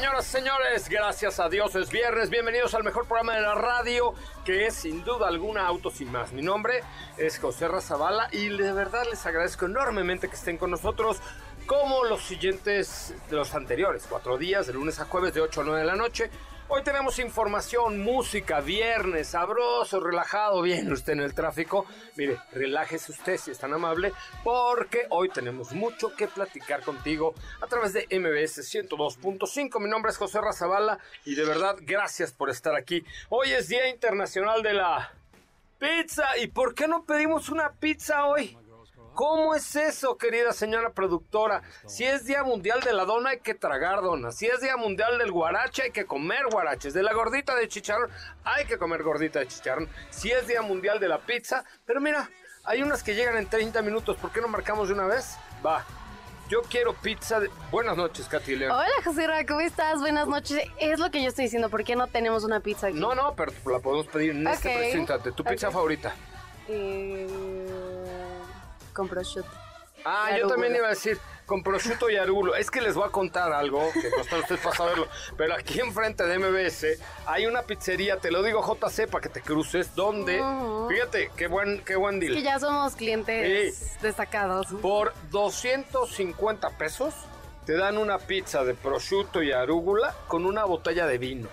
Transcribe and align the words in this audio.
Señoras 0.00 0.24
señores, 0.24 0.88
gracias 0.88 1.38
a 1.40 1.50
Dios 1.50 1.74
es 1.74 1.90
viernes. 1.90 2.30
Bienvenidos 2.30 2.72
al 2.72 2.82
mejor 2.82 3.04
programa 3.04 3.34
de 3.34 3.42
la 3.42 3.54
radio, 3.54 4.14
que 4.46 4.64
es 4.64 4.74
sin 4.74 5.04
duda 5.04 5.28
alguna 5.28 5.66
Autos 5.66 5.92
sin 5.92 6.10
más. 6.10 6.32
Mi 6.32 6.40
nombre 6.40 6.82
es 7.18 7.38
José 7.38 7.68
Razabala 7.68 8.30
y 8.32 8.48
de 8.48 8.72
verdad 8.72 9.04
les 9.10 9.26
agradezco 9.26 9.66
enormemente 9.66 10.28
que 10.28 10.36
estén 10.36 10.56
con 10.56 10.70
nosotros 10.70 11.20
como 11.66 12.04
los 12.04 12.22
siguientes 12.22 13.14
los 13.28 13.54
anteriores, 13.54 14.06
cuatro 14.08 14.38
días, 14.38 14.66
de 14.66 14.72
lunes 14.72 14.98
a 15.00 15.04
jueves 15.04 15.34
de 15.34 15.42
8 15.42 15.60
a 15.60 15.64
9 15.64 15.80
de 15.80 15.86
la 15.86 15.96
noche. 15.96 16.30
Hoy 16.72 16.84
tenemos 16.84 17.18
información, 17.18 18.00
música, 18.00 18.60
viernes, 18.60 19.26
sabroso, 19.26 19.98
relajado, 19.98 20.62
bien 20.62 20.92
usted 20.92 21.14
en 21.14 21.20
el 21.20 21.34
tráfico. 21.34 21.84
Mire, 22.14 22.38
relájese 22.52 23.10
usted 23.10 23.38
si 23.38 23.50
es 23.50 23.58
tan 23.58 23.74
amable, 23.74 24.12
porque 24.44 25.06
hoy 25.10 25.30
tenemos 25.30 25.72
mucho 25.72 26.14
que 26.14 26.28
platicar 26.28 26.82
contigo 26.84 27.34
a 27.60 27.66
través 27.66 27.92
de 27.92 28.06
MBS 28.08 28.58
102.5. 28.72 29.80
Mi 29.80 29.90
nombre 29.90 30.12
es 30.12 30.16
José 30.16 30.40
Razabala 30.40 31.00
y 31.24 31.34
de 31.34 31.44
verdad 31.44 31.74
gracias 31.80 32.30
por 32.30 32.50
estar 32.50 32.76
aquí. 32.76 33.04
Hoy 33.30 33.50
es 33.50 33.66
Día 33.66 33.88
Internacional 33.88 34.62
de 34.62 34.74
la 34.74 35.12
Pizza. 35.80 36.38
¿Y 36.38 36.46
por 36.46 36.76
qué 36.76 36.86
no 36.86 37.04
pedimos 37.04 37.48
una 37.48 37.72
pizza 37.72 38.26
hoy? 38.26 38.56
¿Cómo 39.20 39.54
es 39.54 39.76
eso, 39.76 40.16
querida 40.16 40.50
señora 40.54 40.94
productora? 40.94 41.60
Si 41.86 42.04
es 42.04 42.24
Día 42.24 42.42
Mundial 42.42 42.80
de 42.80 42.94
la 42.94 43.04
Dona, 43.04 43.28
hay 43.28 43.40
que 43.40 43.52
tragar 43.52 44.00
dona. 44.00 44.32
Si 44.32 44.46
es 44.46 44.62
Día 44.62 44.78
Mundial 44.78 45.18
del 45.18 45.30
Guarache, 45.30 45.82
hay 45.82 45.90
que 45.90 46.06
comer 46.06 46.46
guaraches. 46.50 46.94
De 46.94 47.02
la 47.02 47.12
gordita 47.12 47.54
de 47.54 47.68
chicharrón, 47.68 48.08
hay 48.44 48.64
que 48.64 48.78
comer 48.78 49.02
gordita 49.02 49.40
de 49.40 49.46
chicharrón. 49.46 49.90
Si 50.08 50.30
es 50.30 50.46
Día 50.46 50.62
Mundial 50.62 51.00
de 51.00 51.08
la 51.08 51.18
Pizza, 51.18 51.66
pero 51.84 52.00
mira, 52.00 52.30
hay 52.64 52.82
unas 52.82 53.02
que 53.02 53.14
llegan 53.14 53.36
en 53.36 53.46
30 53.46 53.82
minutos. 53.82 54.16
¿Por 54.16 54.32
qué 54.32 54.40
no 54.40 54.48
marcamos 54.48 54.88
de 54.88 54.94
una 54.94 55.04
vez? 55.04 55.36
Va. 55.62 55.84
Yo 56.48 56.62
quiero 56.62 56.94
pizza 56.94 57.40
de... 57.40 57.50
Buenas 57.70 57.98
noches, 57.98 58.26
Katy 58.26 58.56
León. 58.56 58.72
Hola, 58.72 59.04
José 59.04 59.26
Ra, 59.26 59.44
¿cómo 59.44 59.60
estás? 59.60 60.00
Buenas 60.00 60.28
noches. 60.28 60.62
Es 60.78 60.98
lo 60.98 61.10
que 61.10 61.22
yo 61.22 61.28
estoy 61.28 61.44
diciendo, 61.44 61.68
¿por 61.68 61.84
qué 61.84 61.94
no 61.94 62.06
tenemos 62.06 62.42
una 62.42 62.60
pizza 62.60 62.86
aquí? 62.86 62.98
No, 62.98 63.14
no, 63.14 63.34
pero 63.36 63.52
la 63.66 63.80
podemos 63.80 64.06
pedir 64.06 64.30
en 64.30 64.46
este 64.46 64.96
instante. 64.96 65.30
¿Tu 65.32 65.44
pizza 65.44 65.70
favorita? 65.70 66.14
Eh, 66.68 67.89
con 68.90 69.08
prosciutto. 69.08 69.50
Ah, 70.04 70.30
yo 70.38 70.48
también 70.48 70.74
iba 70.74 70.86
a 70.86 70.90
decir 70.90 71.18
con 71.44 71.62
prosciutto 71.62 72.08
y 72.08 72.16
arulo. 72.16 72.54
Es 72.54 72.70
que 72.70 72.80
les 72.80 72.94
voy 72.94 73.06
a 73.06 73.10
contar 73.10 73.52
algo 73.52 73.90
que 73.92 74.08
no 74.08 74.22
está 74.22 74.36
usted 74.38 74.58
para 74.62 74.74
saberlo. 74.74 75.06
Pero 75.36 75.54
aquí 75.54 75.78
enfrente 75.80 76.24
de 76.24 76.38
MBS 76.38 76.86
hay 77.26 77.44
una 77.44 77.62
pizzería, 77.62 78.16
te 78.16 78.30
lo 78.30 78.42
digo 78.42 78.62
JC 78.62 79.06
para 79.10 79.20
que 79.20 79.28
te 79.28 79.42
cruces, 79.42 79.94
donde, 79.94 80.42
fíjate, 80.88 81.30
qué 81.36 81.48
buen, 81.48 81.82
qué 81.84 81.96
buen 81.96 82.14
Es 82.14 82.20
deal. 82.20 82.34
que 82.34 82.42
ya 82.42 82.58
somos 82.58 82.94
clientes 82.96 84.00
destacados. 84.00 84.68
Por 84.80 85.12
250 85.30 86.70
pesos 86.78 87.14
te 87.66 87.76
dan 87.76 87.98
una 87.98 88.18
pizza 88.18 88.64
de 88.64 88.72
prosciutto 88.74 89.42
y 89.42 89.52
arúgula 89.52 90.14
con 90.28 90.46
una 90.46 90.64
botella 90.64 91.06
de 91.06 91.18
vino. 91.18 91.48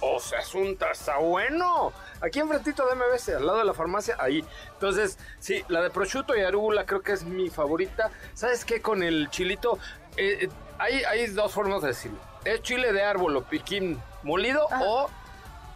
O 0.00 0.20
sea, 0.20 0.40
es 0.40 0.54
un 0.54 0.78
está 0.90 1.18
bueno. 1.18 1.92
Aquí 2.20 2.38
enfrentito 2.40 2.86
de 2.86 2.94
MBS, 2.94 3.28
al 3.30 3.46
lado 3.46 3.58
de 3.58 3.64
la 3.64 3.74
farmacia, 3.74 4.16
ahí. 4.18 4.44
Entonces, 4.74 5.18
sí, 5.40 5.64
la 5.68 5.82
de 5.82 5.90
prosciutto 5.90 6.36
y 6.36 6.40
arúgula 6.42 6.86
creo 6.86 7.02
que 7.02 7.12
es 7.12 7.24
mi 7.24 7.50
favorita. 7.50 8.10
¿Sabes 8.34 8.64
qué? 8.64 8.80
Con 8.80 9.02
el 9.02 9.28
chilito, 9.30 9.78
eh, 10.16 10.38
eh, 10.42 10.48
hay, 10.78 11.02
hay 11.04 11.26
dos 11.28 11.52
formas 11.52 11.82
de 11.82 11.88
decirlo. 11.88 12.18
Es 12.44 12.62
chile 12.62 12.92
de 12.92 13.02
árbol 13.02 13.36
o 13.36 13.42
piquín 13.42 14.00
molido 14.22 14.66
Ajá. 14.72 14.84
o 14.84 15.10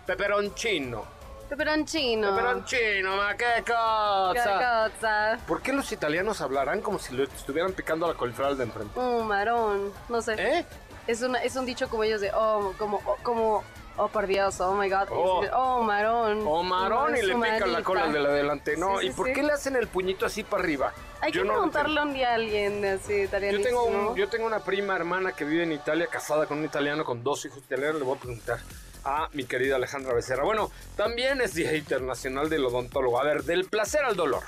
peperoncino. 0.06 1.04
Peperoncino. 1.52 2.30
Peperoncino, 2.30 3.16
ma, 3.16 3.36
qué 3.36 3.62
cosa. 3.66 4.32
Qué 4.32 4.96
cosa. 4.96 5.38
¿Por 5.46 5.60
qué 5.60 5.74
los 5.74 5.92
italianos 5.92 6.40
hablarán 6.40 6.80
como 6.80 6.98
si 6.98 7.14
lo 7.14 7.24
estuvieran 7.24 7.74
picando 7.74 8.08
la 8.08 8.14
coliflor 8.14 8.56
de 8.56 8.64
enfrente? 8.64 8.98
Un 8.98 9.28
marón. 9.28 9.92
No 10.08 10.22
sé. 10.22 10.34
¿Eh? 10.38 10.66
Es, 11.06 11.20
una, 11.20 11.42
es 11.42 11.54
un 11.56 11.66
dicho 11.66 11.90
como 11.90 12.04
ellos 12.04 12.22
de, 12.22 12.30
oh, 12.32 12.72
como, 12.78 13.02
oh, 13.04 13.16
como, 13.22 13.64
oh, 13.96 14.08
por 14.08 14.26
Dios, 14.26 14.60
oh 14.60 14.74
my 14.74 14.88
God. 14.88 15.08
Oh. 15.10 15.44
Oh, 15.52 15.82
marón. 15.82 16.42
O 16.46 16.62
marón 16.62 17.16
y 17.16 17.22
le 17.22 17.34
pican 17.34 17.72
la 17.72 17.82
cola 17.82 18.08
de 18.08 18.20
la 18.20 18.30
delante. 18.30 18.76
No, 18.76 18.98
Sí, 19.00 19.06
¿y 19.06 19.10
por 19.10 19.26
sí. 19.28 19.32
qué 19.32 19.42
le 19.42 19.52
hacen 19.52 19.76
el 19.76 19.88
puñito 19.88 20.26
así 20.26 20.42
para 20.42 20.62
arriba? 20.62 20.92
Hay 21.20 21.32
que 21.32 21.38
no 21.44 21.52
preguntarle 21.52 22.02
un 22.02 22.12
día 22.14 22.30
a 22.32 22.34
alguien 22.34 22.84
así 22.84 23.22
italiano. 23.22 23.58
Yo 23.58 23.64
tengo, 23.64 23.84
un- 23.84 24.16
yo 24.16 24.28
tengo 24.28 24.46
una 24.46 24.60
prima 24.60 24.96
hermana 24.96 25.32
que 25.32 25.44
vive 25.44 25.62
en 25.62 25.72
Italia, 25.72 26.06
casada 26.08 26.46
con 26.46 26.58
un 26.58 26.64
italiano 26.64 27.04
con 27.04 27.22
dos 27.22 27.44
hijos 27.44 27.58
italianos. 27.58 27.96
Le 28.00 28.04
voy 28.04 28.16
a 28.16 28.20
preguntar 28.20 28.58
a 29.04 29.28
mi 29.32 29.44
querida 29.44 29.76
Alejandra 29.76 30.14
Becerra. 30.14 30.44
Bueno, 30.44 30.70
también 30.96 31.40
es 31.40 31.54
Día 31.54 31.74
Internacional 31.76 32.48
del 32.48 32.64
Odontólogo. 32.64 33.20
A 33.20 33.24
ver, 33.24 33.42
del 33.44 33.64
placer 33.64 34.04
al 34.04 34.16
dolor. 34.16 34.42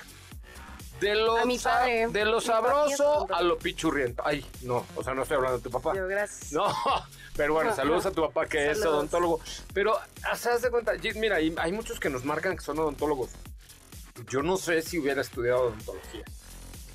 De 1.01 1.15
lo, 1.15 1.39
A 1.39 1.45
mi 1.45 1.59
sa- 1.59 1.81
padre. 1.81 2.07
de 2.09 2.25
lo 2.25 2.41
sabroso 2.41 3.27
a 3.33 3.43
lo 3.43 3.59
pichurriento. 3.59 4.23
Ay, 4.25 4.47
no, 4.63 4.87
o 4.97 5.03
sea, 5.03 5.13
no 5.15 5.23
estoy 5.23 5.37
hablando 5.37 5.59
de 5.59 5.65
tu 5.65 5.71
papá. 5.71 5.95
Yo, 5.95 6.07
gracias. 6.07 6.53
No, 6.53 6.65
pero 7.37 7.53
bueno, 7.55 7.75
saludos 7.75 8.07
a 8.07 8.11
tu 8.13 8.23
papá 8.23 8.47
que 8.47 8.71
es 8.71 8.85
odontólogo. 8.85 9.41
Pero, 9.73 9.99
¿se 10.37 10.49
das 10.51 10.63
de 10.63 10.71
cuenta? 10.71 10.93
Mira, 11.17 11.37
hay, 11.37 11.55
hay 11.59 11.73
muchos 11.73 11.99
que 12.01 12.09
nos 12.11 12.25
marcan 12.25 12.57
que 12.57 12.63
son 12.63 12.79
odontólogos. 12.79 13.31
Yo 14.29 14.43
no 14.43 14.57
sé 14.57 14.81
si 14.83 14.99
hubiera 14.99 15.21
estudiado 15.21 15.63
odontología. 15.65 16.25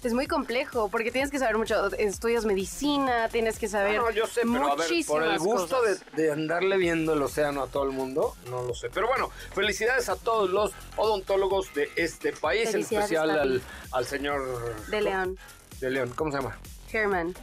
Es 0.01 0.13
muy 0.13 0.27
complejo 0.27 0.87
porque 0.89 1.11
tienes 1.11 1.29
que 1.29 1.39
saber 1.39 1.57
mucho. 1.57 1.87
Estudias 1.97 2.45
medicina, 2.45 3.27
tienes 3.27 3.59
que 3.59 3.67
saber. 3.67 3.97
No, 3.97 4.03
no, 4.03 4.11
yo 4.11 4.27
sé, 4.27 4.41
pero 4.43 4.71
a 4.71 4.75
ver, 4.75 4.87
por 5.05 5.23
el 5.23 5.39
gusto 5.39 5.81
de, 5.81 5.97
de 6.15 6.31
andarle 6.31 6.77
viendo 6.77 7.13
el 7.13 7.21
océano 7.21 7.63
a 7.63 7.67
todo 7.67 7.83
el 7.83 7.91
mundo, 7.91 8.35
no 8.49 8.63
lo 8.63 8.73
sé. 8.73 8.89
Pero 8.89 9.07
bueno, 9.07 9.29
felicidades 9.53 10.07
a 10.07 10.15
todos 10.15 10.49
los 10.49 10.71
odontólogos 10.95 11.73
de 11.73 11.91
este 11.97 12.31
país, 12.31 12.73
en 12.73 12.81
especial 12.81 13.29
al, 13.29 13.61
al 13.91 14.05
señor... 14.05 14.41
De 14.87 15.01
León. 15.01 15.37
De 15.81 15.89
León, 15.89 16.13
¿cómo 16.15 16.31
se 16.31 16.37
llama? 16.37 16.57
Herman. 16.91 17.35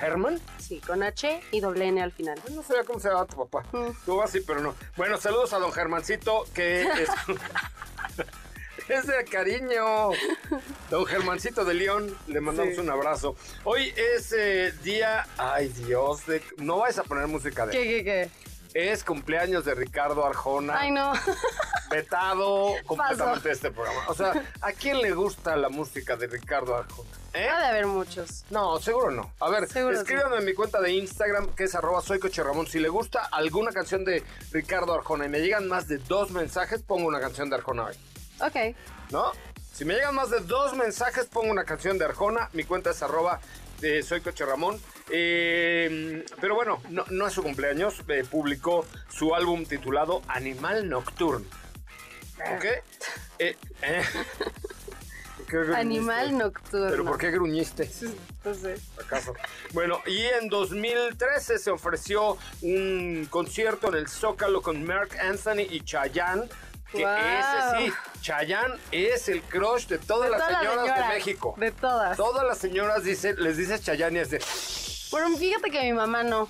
¿Herman? 0.00 0.40
Sí, 0.58 0.80
con 0.80 1.02
H 1.02 1.40
y 1.50 1.60
doble 1.60 1.88
N 1.88 2.00
al 2.02 2.12
final. 2.12 2.38
No 2.54 2.62
sabía 2.62 2.84
cómo 2.84 3.00
se 3.00 3.08
llama 3.08 3.26
tu 3.26 3.36
papá. 3.48 3.66
Mm. 3.72 3.90
Tú 4.04 4.16
vas 4.16 4.30
así, 4.30 4.40
pero 4.40 4.60
no. 4.60 4.74
Bueno, 4.96 5.18
saludos 5.18 5.52
a 5.52 5.58
don 5.58 5.72
Germancito, 5.72 6.44
que 6.54 6.82
es... 7.02 7.08
es 8.88 9.06
de 9.06 9.24
cariño. 9.24 10.10
Don 10.90 11.06
Germancito 11.06 11.64
de 11.64 11.74
León, 11.74 12.16
le 12.26 12.40
mandamos 12.40 12.74
Sí. 12.74 12.80
un 12.80 12.90
abrazo. 12.90 13.36
Hoy 13.64 13.92
es 13.96 14.32
eh, 14.32 14.72
día... 14.82 15.26
Ay, 15.38 15.68
Dios, 15.68 16.26
de... 16.26 16.42
no 16.58 16.78
vais 16.78 16.98
a 16.98 17.02
poner 17.02 17.26
música 17.26 17.66
de... 17.66 17.72
¿Qué, 17.72 17.82
qué, 17.82 18.04
qué? 18.04 18.30
es 18.74 19.04
cumpleaños 19.04 19.64
de 19.64 19.74
Ricardo 19.74 20.26
Arjona. 20.26 20.78
Ay, 20.78 20.90
no. 20.90 21.14
Vetado 21.90 22.74
completamente 22.86 23.50
este 23.50 23.70
programa. 23.70 24.00
O 24.08 24.14
sea, 24.14 24.34
¿a 24.60 24.72
quién 24.72 25.00
le 25.00 25.12
gusta 25.12 25.56
la 25.56 25.70
música 25.70 26.14
de 26.16 26.26
Ricardo 26.26 26.76
Arjona? 26.76 27.08
¿Eh? 27.32 27.48
Ha 27.48 27.58
de 27.60 27.66
haber 27.68 27.86
muchos. 27.86 28.44
No, 28.50 28.78
seguro 28.78 29.10
no. 29.10 29.32
A 29.40 29.48
ver, 29.48 29.66
Seguro 29.66 29.98
escríbame 29.98 30.36
en 30.38 30.44
mi 30.44 30.52
cuenta 30.52 30.78
de 30.82 30.92
Instagram, 30.92 31.54
que 31.54 31.64
es 31.64 31.74
arroba 31.74 32.02
soy 32.02 32.18
Coche 32.18 32.42
Ramón. 32.42 32.66
Si 32.66 32.78
le 32.78 32.90
gusta 32.90 33.24
alguna 33.32 33.72
canción 33.72 34.04
de 34.04 34.22
Ricardo 34.52 34.92
Arjona 34.92 35.24
y 35.24 35.30
me 35.30 35.40
llegan 35.40 35.68
más 35.68 35.88
de 35.88 35.96
dos 35.96 36.30
mensajes, 36.30 36.82
pongo 36.82 37.08
una 37.08 37.20
canción 37.20 37.48
de 37.48 37.56
Arjona 37.56 37.84
hoy. 37.84 37.96
Ok. 38.40 38.76
¿No? 39.10 39.32
Si 39.72 39.84
me 39.84 39.94
llegan 39.94 40.14
más 40.14 40.30
de 40.30 40.40
dos 40.40 40.74
mensajes, 40.74 41.26
pongo 41.26 41.50
una 41.50 41.64
canción 41.64 41.98
de 41.98 42.06
Arjona. 42.06 42.48
Mi 42.52 42.64
cuenta 42.64 42.90
es 42.90 43.02
arroba 43.02 43.40
eh, 43.82 44.02
soy 44.02 44.20
Coche 44.20 44.44
Ramón. 44.44 44.80
Eh, 45.10 46.24
pero 46.40 46.54
bueno, 46.54 46.82
no, 46.88 47.04
no 47.10 47.26
es 47.26 47.32
su 47.34 47.42
cumpleaños. 47.42 48.02
eh, 48.08 48.24
publicó 48.28 48.86
su 49.08 49.34
álbum 49.34 49.64
titulado 49.66 50.22
Animal 50.28 50.88
Nocturno. 50.88 51.46
¿Ok? 52.56 52.64
Eh. 53.38 53.56
Animal 55.74 56.36
nocturno. 56.36 56.90
¿Pero 56.90 57.04
por 57.04 57.18
qué 57.18 57.30
gruñiste? 57.30 57.88
No 58.44 58.54
sé. 58.54 58.76
acaso. 58.98 59.34
Bueno, 59.72 60.00
y 60.06 60.22
en 60.22 60.48
2013 60.48 61.58
se 61.58 61.70
ofreció 61.70 62.36
un 62.62 63.26
concierto 63.30 63.88
en 63.88 63.94
el 63.94 64.08
Zócalo 64.08 64.60
con 64.60 64.84
Mark 64.84 65.10
Anthony 65.20 65.66
y 65.70 65.82
Chayanne. 65.82 66.48
Que 66.92 66.98
Wow. 67.04 67.14
ese 67.16 67.86
sí, 67.86 67.92
Chayanne 68.20 68.74
es 68.92 69.28
el 69.28 69.42
crush 69.42 69.86
de 69.86 69.98
todas 69.98 70.30
las 70.30 70.46
señoras 70.46 70.84
de 70.84 71.14
México. 71.14 71.54
de 71.58 71.70
todas. 71.72 72.16
Todas 72.16 72.46
las 72.46 72.58
señoras 72.58 73.02
dice, 73.02 73.34
les 73.34 73.56
dices 73.56 73.82
Chayanne 73.82 74.18
y 74.18 74.22
es 74.22 74.30
de... 74.30 74.38
Pero 75.10 75.28
fíjate 75.36 75.70
que 75.70 75.82
mi 75.82 75.92
mamá 75.92 76.22
no. 76.22 76.48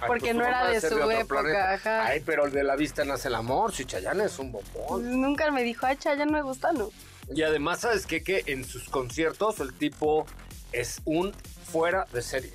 "Ay, 0.00 0.06
Porque 0.08 0.20
pues 0.20 0.32
tu 0.32 0.38
no 0.38 0.44
era 0.46 0.68
de 0.68 0.80
su 0.80 1.10
época, 1.10 1.24
planeta". 1.26 1.72
ajá. 1.74 2.06
Ay, 2.06 2.22
pero 2.24 2.48
de 2.50 2.64
la 2.64 2.76
vista 2.76 3.04
nace 3.04 3.28
el 3.28 3.34
amor. 3.34 3.72
Si 3.74 3.84
Chayanne 3.84 4.24
es 4.24 4.38
un 4.38 4.52
bombón. 4.52 5.20
Nunca 5.20 5.50
me 5.50 5.62
dijo, 5.62 5.86
ay, 5.86 5.98
ya 6.02 6.16
no 6.16 6.32
me 6.32 6.42
gusta, 6.42 6.72
no. 6.72 6.90
Y 7.32 7.42
además, 7.42 7.80
¿sabes 7.80 8.06
qué? 8.06 8.22
Que 8.22 8.42
en 8.46 8.64
sus 8.64 8.88
conciertos 8.88 9.60
el 9.60 9.72
tipo 9.74 10.26
es 10.72 11.00
un 11.04 11.32
fuera 11.70 12.06
de 12.12 12.20
serie. 12.22 12.52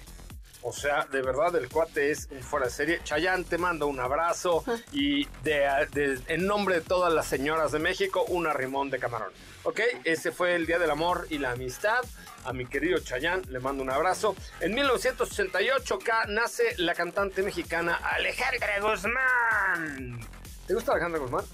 O 0.62 0.74
sea, 0.74 1.06
de 1.12 1.22
verdad, 1.22 1.56
el 1.56 1.70
cuate 1.70 2.12
es 2.12 2.28
un 2.32 2.42
fuera 2.44 2.66
de 2.66 2.72
serie. 2.72 3.00
Chayanne, 3.04 3.46
te 3.46 3.58
mando 3.58 3.88
un 3.88 4.00
abrazo 4.00 4.64
y 4.92 5.26
de, 5.44 5.68
de- 5.94 6.20
en 6.28 6.46
nombre 6.46 6.76
de 6.76 6.82
todas 6.82 7.14
las 7.14 7.28
señoras 7.28 7.72
de 7.72 7.80
México, 7.80 8.26
un 8.28 8.46
arrimón 8.48 8.90
de 8.90 9.00
camarón. 9.00 9.32
¿Ok? 9.64 9.80
Ese 10.04 10.32
fue 10.32 10.56
el 10.56 10.66
Día 10.66 10.80
del 10.80 10.90
Amor 10.92 11.28
y 11.30 11.38
la 11.38 11.52
Amistad. 11.52 12.00
A 12.46 12.54
mi 12.54 12.66
querido 12.66 13.00
Chayanne 13.00 13.44
le 13.50 13.60
mando 13.60 13.84
un 13.84 13.90
abrazo. 13.90 14.36
En 14.62 14.74
1968 14.74 15.96
acá 15.96 16.26
nace 16.28 16.64
la 16.78 16.94
cantante 16.96 17.42
mexicana 17.44 17.96
Alejandra 17.96 18.80
Guzmán. 18.82 20.20
¿Te 20.68 20.74
gusta 20.74 20.92
Alejandra 20.94 21.20
Guzmán? 21.20 21.46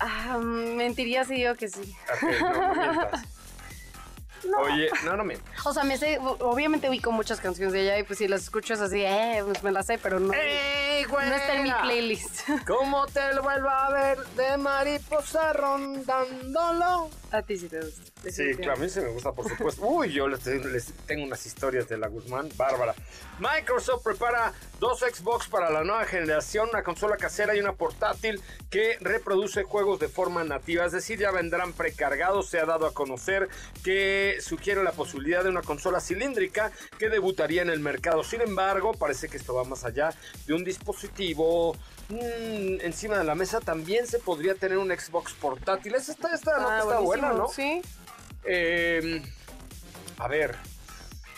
Ah, 0.00 0.38
mentiría 0.38 1.24
si 1.24 1.34
digo 1.34 1.54
que 1.54 1.68
sí. 1.68 1.94
Ok, 2.12 2.22
no, 2.40 3.08
no. 4.44 4.58
Oye, 4.58 4.88
no, 5.04 5.16
no 5.16 5.24
mientas. 5.24 5.66
O 5.66 5.72
sea, 5.72 5.84
me 5.84 5.96
sé, 5.98 6.18
obviamente 6.18 6.88
ubico 6.88 7.12
muchas 7.12 7.40
canciones 7.40 7.72
de 7.72 7.82
ella 7.82 7.98
y 7.98 8.02
pues 8.02 8.18
si 8.18 8.28
las 8.28 8.42
escucho 8.42 8.74
es 8.74 8.80
así, 8.80 9.02
eh, 9.02 9.42
pues 9.44 9.62
me 9.62 9.72
las 9.72 9.86
sé, 9.86 9.98
pero 9.98 10.20
no, 10.20 10.32
¡Ey, 10.32 11.04
no 11.10 11.20
está 11.20 11.54
en 11.54 11.62
mi 11.64 11.72
playlist. 11.72 12.48
¿Cómo 12.66 13.06
te 13.06 13.34
lo 13.34 13.42
vuelvo 13.42 13.68
a 13.68 13.90
ver 13.90 14.18
de 14.36 14.56
mariposa 14.56 15.52
rondándolo? 15.52 17.10
A 17.30 17.42
ti 17.42 17.56
sí 17.56 17.68
te 17.68 17.80
gusta. 17.80 18.02
Sí, 18.30 18.54
claro, 18.56 18.74
a 18.74 18.76
mí 18.76 18.88
sí 18.88 19.00
me 19.00 19.08
gusta, 19.08 19.32
por 19.32 19.48
supuesto. 19.48 19.86
Uy, 19.86 20.12
yo 20.12 20.28
les, 20.28 20.44
les 20.46 20.92
tengo 21.06 21.24
unas 21.24 21.44
historias 21.46 21.88
de 21.88 21.96
la 21.96 22.08
Guzmán, 22.08 22.50
bárbara. 22.56 22.94
Microsoft 23.38 24.04
prepara 24.04 24.52
dos 24.78 25.00
Xbox 25.00 25.48
para 25.48 25.70
la 25.70 25.82
nueva 25.82 26.04
generación, 26.04 26.68
una 26.70 26.82
consola 26.82 27.16
casera 27.16 27.56
y 27.56 27.60
una 27.60 27.72
portátil 27.72 28.40
que 28.70 28.98
reproduce 29.00 29.64
juegos 29.64 29.98
de 29.98 30.08
forma 30.08 30.44
nativa, 30.44 30.84
es 30.84 30.92
decir, 30.92 31.18
ya 31.18 31.30
vendrán 31.30 31.72
precargados. 31.72 32.48
Se 32.48 32.60
ha 32.60 32.66
dado 32.66 32.86
a 32.86 32.94
conocer 32.94 33.48
que 33.82 34.31
sugiere 34.40 34.82
la 34.82 34.92
posibilidad 34.92 35.42
de 35.44 35.50
una 35.50 35.62
consola 35.62 36.00
cilíndrica 36.00 36.72
que 36.98 37.08
debutaría 37.08 37.62
en 37.62 37.70
el 37.70 37.80
mercado. 37.80 38.24
Sin 38.24 38.40
embargo, 38.40 38.92
parece 38.94 39.28
que 39.28 39.36
esto 39.36 39.54
va 39.54 39.64
más 39.64 39.84
allá 39.84 40.14
de 40.46 40.54
un 40.54 40.64
dispositivo 40.64 41.74
mm, 42.08 42.80
encima 42.80 43.18
de 43.18 43.24
la 43.24 43.34
mesa. 43.34 43.60
También 43.60 44.06
se 44.06 44.18
podría 44.18 44.54
tener 44.54 44.78
un 44.78 44.88
Xbox 44.90 45.32
portátil. 45.34 45.94
Esta, 45.94 46.12
esta, 46.12 46.34
esta 46.34 46.58
nota 46.58 46.74
Ah, 46.76 46.78
está 46.80 46.98
buena, 47.00 47.32
¿no? 47.32 47.48
Sí. 47.48 47.82
Eh, 48.44 49.22
a 50.18 50.28
ver, 50.28 50.56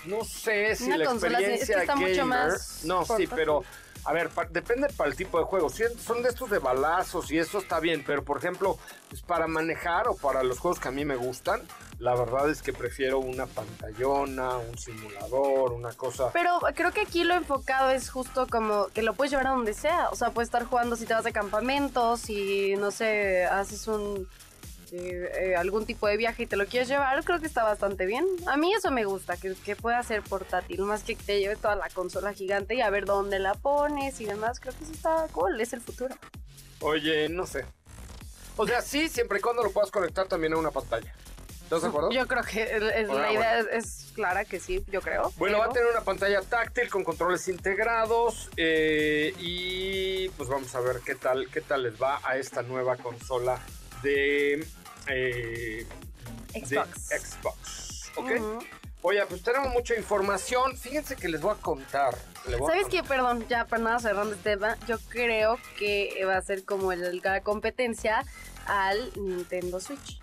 no 0.06 0.25
sé 0.25 0.76
si 0.76 0.85
Una 0.85 0.99
la 0.99 1.05
sí, 1.11 1.17
es 1.17 1.20
que 1.23 1.26
experiencia 1.29 1.81
está 1.81 1.94
gamer. 1.94 2.08
mucho 2.11 2.26
más 2.26 2.81
no, 2.85 3.05
sí, 3.05 3.26
pero 3.26 3.64
a 4.05 4.12
ver, 4.12 4.31
depende 4.51 4.89
para 4.97 5.11
el 5.11 5.17
tipo 5.17 5.39
de 5.39 5.45
juego. 5.45 5.69
Son 5.71 6.23
de 6.23 6.29
estos 6.29 6.51
de 6.51 6.59
balazos 6.59 7.31
y 7.31 7.39
eso 7.39 7.59
está 7.59 7.81
bien, 7.81 8.05
pero 8.06 8.23
por 8.23 8.39
ejemplo, 8.39 8.79
pues 9.09 9.23
para 9.23 9.47
manejar 9.47 10.09
o 10.09 10.17
para 10.17 10.43
los 10.43 10.59
juegos 10.59 10.79
que 10.79 10.89
a 10.89 10.91
mí 10.91 11.05
me 11.05 11.17
gustan, 11.17 11.62
la 11.99 12.15
verdad 12.15 12.51
es 12.51 12.61
que 12.61 12.73
prefiero 12.73 13.19
una 13.19 13.47
pantallona, 13.47 14.59
un 14.59 14.77
simulador, 14.77 15.73
una 15.73 15.93
cosa. 15.93 16.31
Pero 16.33 16.59
creo 16.75 16.93
que 16.93 17.03
aquí 17.03 17.25
lo 17.25 17.35
enfocado 17.35 17.91
es 17.91 18.11
justo 18.11 18.47
como 18.47 18.89
que 18.89 19.03
lo 19.03 19.15
puedes 19.15 19.31
llevar 19.31 19.47
a 19.47 19.51
donde 19.51 19.75
sea. 19.75 20.11
O 20.11 20.17
sea, 20.17 20.31
puedes 20.31 20.49
estar 20.49 20.65
jugando 20.65 20.97
si 20.97 21.07
te 21.07 21.15
vas 21.15 21.25
de 21.25 21.33
campamento, 21.33 22.17
si, 22.17 22.75
no 22.77 22.91
sé, 22.91 23.45
haces 23.47 23.89
un... 23.89 24.29
eh, 24.96 25.31
eh, 25.41 25.56
algún 25.56 25.87
tipo 25.87 26.06
de 26.06 26.17
viaje 26.17 26.44
y 26.44 26.46
te 26.46 26.56
lo 26.56 26.67
quieres 26.67 26.88
llevar, 26.88 27.23
creo 27.25 27.41
que 27.41 27.46
está 27.46 27.64
bastante 27.64 28.06
bien. 28.06 28.25
A 28.46 28.56
mí 28.56 28.73
eso 28.73 28.91
me 28.91 29.05
gusta, 29.05 29.37
que, 29.37 29.55
que 29.64 29.75
pueda 29.76 30.02
ser 30.02 30.23
portátil, 30.23 30.82
más 30.82 31.02
que 31.02 31.17
que 31.17 31.25
te 31.25 31.41
lleve 31.41 31.56
toda 31.56 31.76
la 31.76 31.88
consola 31.91 32.32
gigante 32.32 32.75
y 32.75 32.81
a 32.81 32.91
ver 32.91 33.05
dónde 33.05 33.38
la 33.38 33.55
pones 33.55 34.20
y 34.20 34.26
demás. 34.26 34.61
Creo 34.61 34.75
que 34.76 34.85
eso 34.85 34.93
está 34.93 35.26
cool, 35.32 35.61
es 35.61 35.73
el 35.73 35.81
futuro. 35.81 36.14
Oye, 36.81 37.29
no 37.29 37.46
sé. 37.46 37.64
O 38.56 38.67
sea, 38.67 38.82
sí, 38.82 39.08
siempre 39.08 39.38
y 39.38 39.41
cuando 39.41 39.62
lo 39.62 39.70
puedas 39.70 39.91
conectar 39.91 40.26
también 40.29 40.52
a 40.52 40.58
una 40.58 40.70
pantalla. 40.70 41.12
¿Estás 41.64 41.82
de 41.82 41.88
acuerdo? 41.88 42.11
Yo 42.11 42.26
creo 42.26 42.43
que 42.44 42.62
Ah, 42.62 43.14
la 43.14 43.32
idea 43.32 43.58
es, 43.58 43.67
es 43.73 44.12
clara 44.14 44.44
que 44.44 44.61
sí, 44.61 44.85
yo 44.88 45.00
creo. 45.00 45.32
Bueno, 45.38 45.58
va 45.58 45.67
a 45.67 45.69
tener 45.70 45.88
una 45.88 46.02
pantalla 46.02 46.43
táctil 46.43 46.88
con 46.90 47.02
controles 47.05 47.49
integrados 47.49 48.50
eh, 48.56 49.35
y 49.38 50.29
pues 50.31 50.49
vamos 50.49 50.75
a 50.75 50.81
ver 50.81 51.00
qué 51.05 51.14
tal, 51.14 51.49
qué 51.50 51.62
tal 51.62 51.85
les 51.85 52.00
va 52.00 52.20
a 52.23 52.37
esta 52.37 52.62
nueva 52.62 52.97
consola 52.97 53.58
de, 54.02 54.67
eh, 55.09 55.87
de 56.53 56.61
Xbox. 56.67 57.09
Xbox. 57.09 58.11
¿Ok? 58.17 58.31
Oye, 59.03 59.25
pues 59.27 59.43
tenemos 59.43 59.73
mucha 59.73 59.95
información. 59.97 60.77
Fíjense 60.79 61.15
que 61.17 61.29
les 61.29 61.41
voy 61.41 61.53
a 61.53 61.61
contar. 61.61 62.15
a 62.15 62.43
¿Sabes 62.45 62.59
contar. 62.59 62.91
qué? 62.91 63.03
Perdón, 63.03 63.47
ya 63.49 63.67
para 63.67 63.83
nada 63.83 63.99
cerrando 63.99 64.35
este 64.35 64.51
tema, 64.51 64.79
yo 64.87 64.99
creo 65.09 65.59
que 65.79 66.25
va 66.27 66.37
a 66.39 66.43
ser 66.43 66.65
como 66.65 66.91
el- 66.93 67.21
la 67.23 67.41
competencia 67.43 68.25
al 68.67 69.12
Nintendo 69.17 69.79
Switch. 69.81 70.21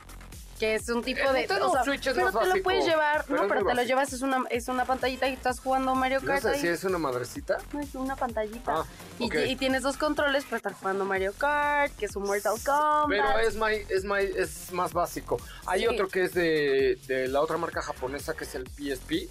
Que 0.62 0.76
es 0.76 0.88
un 0.90 1.02
tipo 1.02 1.20
El 1.22 1.34
de. 1.34 1.40
Nintendo 1.40 1.74
Switch 1.84 2.06
es 2.06 2.14
pero 2.14 2.26
más 2.28 2.34
te 2.36 2.40
lo 2.42 2.46
básico, 2.50 2.64
puedes 2.64 2.86
llevar, 2.86 3.26
pero 3.28 3.42
no, 3.42 3.48
pero 3.48 3.66
te 3.66 3.74
lo 3.74 3.82
llevas, 3.82 4.14
es 4.14 4.22
una, 4.22 4.44
es 4.52 4.68
una 4.68 4.86
pantallita 4.86 5.28
y 5.28 5.34
estás 5.34 5.60
jugando 5.60 5.96
Mario 5.96 6.20
¿No 6.22 6.28
Kart. 6.28 6.44
sé 6.44 6.50
ahí. 6.50 6.60
si 6.62 6.68
es 6.68 6.84
una 6.84 7.00
madrecita? 7.00 7.58
No, 7.74 7.80
es 7.80 7.96
una 7.96 8.16
pantallita. 8.16 8.72
Ah, 8.78 8.86
y, 9.18 9.56
tienes 9.56 9.82
dos 9.82 9.98
controles 9.98 10.44
para 10.44 10.58
estar 10.58 10.74
jugando 10.74 11.04
Mario 11.04 11.34
Kart, 11.36 11.92
que 11.98 12.06
es 12.06 12.16
un 12.16 12.26
Mortal 12.28 12.54
Kombat. 12.64 13.08
Pero 13.10 13.40
es, 13.40 13.56
más, 13.56 13.72
es, 13.90 14.06
más, 14.06 14.22
es 14.22 14.72
más 14.72 14.94
básico. 14.94 15.40
Hay 15.66 15.80
Sí. 15.82 15.88
otro 15.88 16.08
que 16.08 16.26
es 16.26 16.34
de, 16.36 17.00
de 17.08 17.28
la 17.28 17.42
otra 17.42 17.58
marca 17.58 17.82
japonesa 17.82 18.36
que 18.36 18.44
es 18.44 18.54
el 18.54 18.68
PSP, 18.68 19.30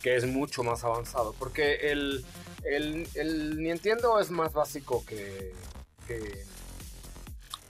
que 0.00 0.14
es 0.14 0.26
mucho 0.26 0.62
más 0.62 0.84
avanzado. 0.84 1.34
Porque 1.40 1.90
el, 1.90 2.24
el, 2.62 3.08
el 3.16 3.60
Nintendo 3.60 4.20
es 4.20 4.30
más 4.30 4.52
básico 4.52 5.04
que, 5.04 5.52
que- 6.06 6.46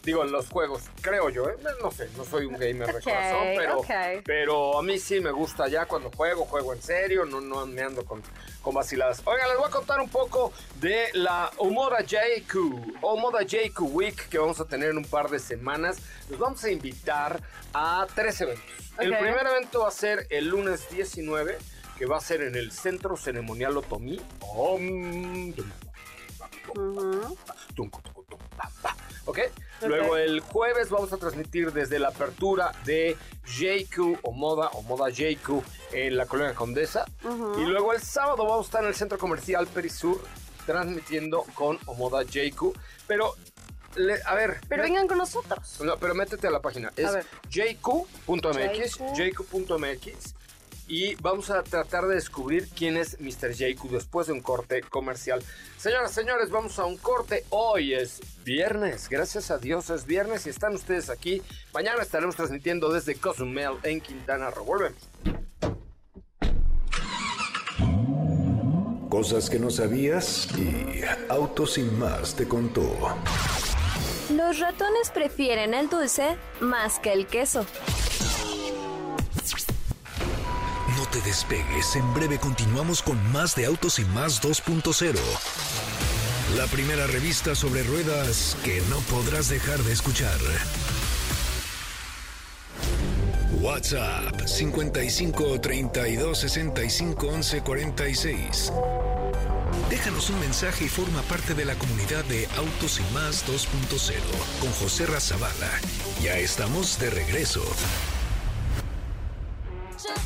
Digo, 0.08 0.24
en 0.24 0.32
los 0.32 0.48
juegos, 0.48 0.84
creo 1.02 1.28
yo, 1.28 1.50
¿eh? 1.50 1.56
No 1.82 1.90
sé, 1.90 2.08
no 2.16 2.24
soy 2.24 2.46
un 2.46 2.54
gamer 2.54 2.86
de 2.90 2.96
Ok, 2.96 3.04
corazón, 3.04 3.46
pero, 3.54 3.80
ok. 3.80 4.22
pero 4.24 4.78
a 4.78 4.82
mí 4.82 4.98
sí 4.98 5.20
me 5.20 5.30
gusta 5.30 5.68
ya 5.68 5.84
cuando 5.84 6.10
juego, 6.10 6.46
juego 6.46 6.72
en 6.72 6.80
serio, 6.80 7.26
no, 7.26 7.42
no 7.42 7.66
me 7.66 7.82
ando 7.82 8.06
con, 8.06 8.22
con 8.62 8.74
vaciladas. 8.74 9.20
Oigan, 9.26 9.46
les 9.50 9.58
voy 9.58 9.66
a 9.68 9.70
contar 9.70 10.00
un 10.00 10.08
poco 10.08 10.50
de 10.80 11.08
la 11.12 11.50
Omoda 11.58 12.00
JQ, 12.00 13.02
Omoda 13.02 13.42
JQ 13.42 13.80
Week 13.82 14.30
que 14.30 14.38
vamos 14.38 14.58
a 14.60 14.64
tener 14.64 14.88
en 14.88 14.96
un 14.96 15.04
par 15.04 15.28
de 15.28 15.38
semanas. 15.38 15.98
Los 16.30 16.38
vamos 16.38 16.64
a 16.64 16.70
invitar 16.70 17.42
a 17.74 18.06
tres 18.14 18.40
eventos. 18.40 18.64
El 18.98 19.12
Ok. 19.12 19.18
primer 19.18 19.46
evento 19.46 19.80
va 19.80 19.88
a 19.88 19.90
ser 19.90 20.26
el 20.30 20.48
lunes 20.48 20.88
19, 20.88 21.58
que 21.98 22.06
va 22.06 22.16
a 22.16 22.20
ser 22.22 22.40
en 22.40 22.54
el 22.54 22.72
Centro 22.72 23.14
Ceremonial 23.18 23.76
Otomí. 23.76 24.18
Om, 24.40 25.52
tum, 25.52 25.70
Ujú. 26.74 27.36
tum, 27.76 27.90
Luego 29.82 30.16
el 30.16 30.40
jueves 30.40 30.90
vamos 30.90 31.12
a 31.12 31.16
transmitir 31.18 31.72
desde 31.72 31.98
la 31.98 32.08
apertura 32.08 32.72
de 32.84 33.16
JQ 33.46 34.18
o 34.22 34.32
Moda 34.32 34.68
o 34.74 34.82
Moda 34.82 35.08
JQ 35.10 35.62
en 35.92 36.16
la 36.16 36.26
Colonia 36.26 36.54
Condesa. 36.54 37.04
Y 37.56 37.60
luego 37.62 37.92
el 37.92 38.02
sábado 38.02 38.44
vamos 38.44 38.66
a 38.66 38.68
estar 38.68 38.82
en 38.82 38.88
el 38.88 38.94
Centro 38.94 39.18
Comercial 39.18 39.66
Perisur 39.68 40.20
transmitiendo 40.66 41.44
con 41.54 41.78
Omoda 41.86 42.22
JQ. 42.24 42.72
Pero, 43.06 43.34
le- 43.96 44.20
a 44.26 44.34
ver. 44.34 44.58
Pero 44.68 44.82
me- 44.82 44.88
vengan 44.90 45.06
con 45.06 45.18
nosotros. 45.18 45.80
no, 45.80 45.96
pero 45.96 46.14
métete 46.14 46.46
a 46.46 46.50
la 46.50 46.60
página. 46.60 46.92
Es 46.96 47.10
jq.mx, 47.50 48.98
JQ. 49.16 49.34
jq.mx. 49.34 50.34
y 50.88 51.14
vamos 51.16 51.50
a 51.50 51.62
tratar 51.62 52.06
de 52.06 52.14
descubrir 52.14 52.68
quién 52.74 52.96
es 52.96 53.20
Mr. 53.20 53.54
Jaiku 53.54 53.88
después 53.88 54.26
de 54.26 54.32
un 54.32 54.40
corte 54.40 54.80
comercial. 54.80 55.42
Señoras, 55.76 56.12
señores, 56.12 56.50
vamos 56.50 56.78
a 56.78 56.86
un 56.86 56.96
corte. 56.96 57.44
Hoy 57.50 57.94
es 57.94 58.20
viernes, 58.44 59.08
gracias 59.08 59.50
a 59.50 59.58
Dios 59.58 59.90
es 59.90 60.06
viernes 60.06 60.46
y 60.46 60.50
están 60.50 60.74
ustedes 60.74 61.10
aquí. 61.10 61.42
Mañana 61.74 62.02
estaremos 62.02 62.34
transmitiendo 62.36 62.90
desde 62.90 63.14
Cozumel 63.14 63.74
en 63.82 64.00
Quintana 64.00 64.50
Roo. 64.50 64.64
Volvemos. 64.64 64.98
Cosas 69.10 69.48
que 69.48 69.58
no 69.58 69.70
sabías 69.70 70.48
y 70.56 71.00
Auto 71.28 71.66
Sin 71.66 71.98
Más 71.98 72.34
te 72.34 72.46
contó. 72.46 72.82
Los 74.30 74.58
ratones 74.58 75.10
prefieren 75.10 75.72
el 75.72 75.88
dulce 75.88 76.36
más 76.60 76.98
que 76.98 77.12
el 77.12 77.26
queso. 77.26 77.64
Te 81.10 81.20
despegues, 81.22 81.96
en 81.96 82.14
breve 82.14 82.38
continuamos 82.38 83.02
con 83.02 83.18
más 83.32 83.54
de 83.54 83.66
Autos 83.66 83.98
y 83.98 84.04
Más 84.06 84.42
2.0. 84.42 85.14
La 86.56 86.66
primera 86.66 87.06
revista 87.06 87.54
sobre 87.54 87.82
ruedas 87.82 88.56
que 88.64 88.82
no 88.90 88.98
podrás 89.00 89.48
dejar 89.48 89.78
de 89.80 89.92
escuchar. 89.92 90.38
WhatsApp 93.60 94.46
55 94.46 95.60
32 95.60 96.38
65 96.38 97.28
11 97.28 97.60
46. 97.62 98.72
Déjanos 99.90 100.30
un 100.30 100.40
mensaje 100.40 100.84
y 100.84 100.88
forma 100.88 101.22
parte 101.22 101.54
de 101.54 101.64
la 101.64 101.74
comunidad 101.74 102.24
de 102.24 102.46
Autos 102.56 103.00
y 103.00 103.14
Más 103.14 103.46
2.0 103.46 104.14
con 104.60 104.72
José 104.72 105.06
Razabala. 105.06 105.70
Ya 106.22 106.38
estamos 106.38 106.98
de 106.98 107.10
regreso. 107.10 107.62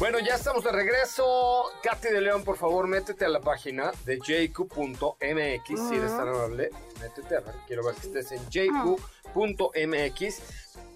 Bueno, 0.02 0.18
ya 0.18 0.35
estamos 0.35 0.64
de 0.64 0.73
regreso. 0.73 1.62
Katy 1.80 2.09
de 2.09 2.21
León, 2.21 2.42
por 2.42 2.56
favor, 2.56 2.88
métete 2.88 3.25
a 3.25 3.28
la 3.28 3.38
página 3.38 3.92
de 4.04 4.18
jq.mx, 4.18 5.88
si 5.88 5.94
eres 5.94 6.11
tan 6.11 6.26
amable. 6.26 6.71
Métete, 7.00 7.37
a 7.37 7.40
ver, 7.40 7.54
quiero 7.68 7.85
ver 7.85 7.94
que 7.94 8.09
estés 8.09 8.32
en 8.32 8.40
jq.mx. 8.50 10.42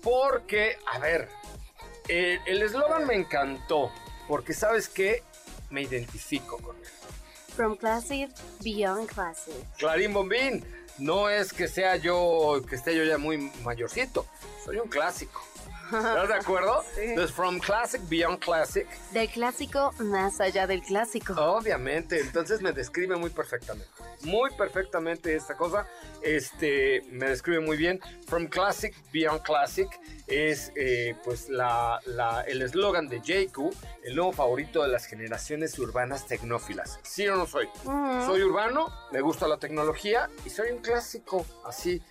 Porque, 0.02 0.76
a 0.92 0.98
ver, 0.98 1.28
eh, 2.08 2.40
el 2.46 2.62
eslogan 2.62 3.06
me 3.06 3.14
encantó. 3.14 3.92
Porque, 4.26 4.52
¿sabes 4.52 4.88
qué? 4.88 5.22
Me 5.70 5.82
identifico 5.82 6.58
con 6.58 6.74
él. 6.74 6.82
From 7.54 7.76
Classic, 7.76 8.28
Beyond 8.64 9.06
Classic. 9.06 9.54
Clarín 9.78 10.14
Bombín, 10.14 10.64
no 10.98 11.30
es 11.30 11.52
que 11.52 11.68
sea 11.68 11.94
yo, 11.94 12.60
que 12.68 12.74
esté 12.74 12.96
yo 12.96 13.04
ya 13.04 13.18
muy 13.18 13.52
mayorcito. 13.62 14.26
Soy 14.64 14.78
un 14.78 14.88
clásico. 14.88 15.40
¿Estás 15.86 16.28
de 16.28 16.34
acuerdo? 16.34 16.82
Sí. 16.96 17.02
Entonces, 17.02 17.34
From 17.36 17.58
Classic, 17.58 18.00
Beyond 18.08 18.38
Classic. 18.38 18.86
Del 19.12 19.28
clásico 19.28 19.92
más 19.98 20.40
allá 20.40 20.66
del 20.66 20.82
clásico. 20.82 21.34
Obviamente, 21.34 22.20
entonces 22.20 22.62
me 22.62 22.72
describe 22.72 23.16
muy 23.16 23.30
perfectamente. 23.30 23.88
Muy 24.22 24.50
perfectamente 24.56 25.34
esta 25.34 25.56
cosa. 25.56 25.86
Este, 26.22 27.02
me 27.10 27.28
describe 27.28 27.60
muy 27.60 27.76
bien. 27.76 28.00
From 28.26 28.46
Classic, 28.46 28.94
Beyond 29.12 29.42
Classic 29.42 29.88
es 30.26 30.72
eh, 30.74 31.14
pues 31.24 31.48
la, 31.48 32.00
la- 32.06 32.42
el 32.42 32.62
eslogan 32.62 33.08
de 33.08 33.20
JQ, 33.20 33.72
el 34.04 34.16
nuevo 34.16 34.32
favorito 34.32 34.82
de 34.82 34.88
las 34.88 35.04
generaciones 35.06 35.78
urbanas 35.78 36.26
tecnófilas. 36.26 36.98
¿Sí 37.02 37.28
o 37.28 37.36
no 37.36 37.46
soy? 37.46 37.68
Soy 38.26 38.42
urbano, 38.42 38.88
me 39.12 39.20
gusta 39.20 39.46
la 39.46 39.58
tecnología 39.58 40.28
y 40.44 40.50
soy 40.50 40.70
un 40.70 40.78
clásico. 40.78 41.44
Así. 41.64 42.02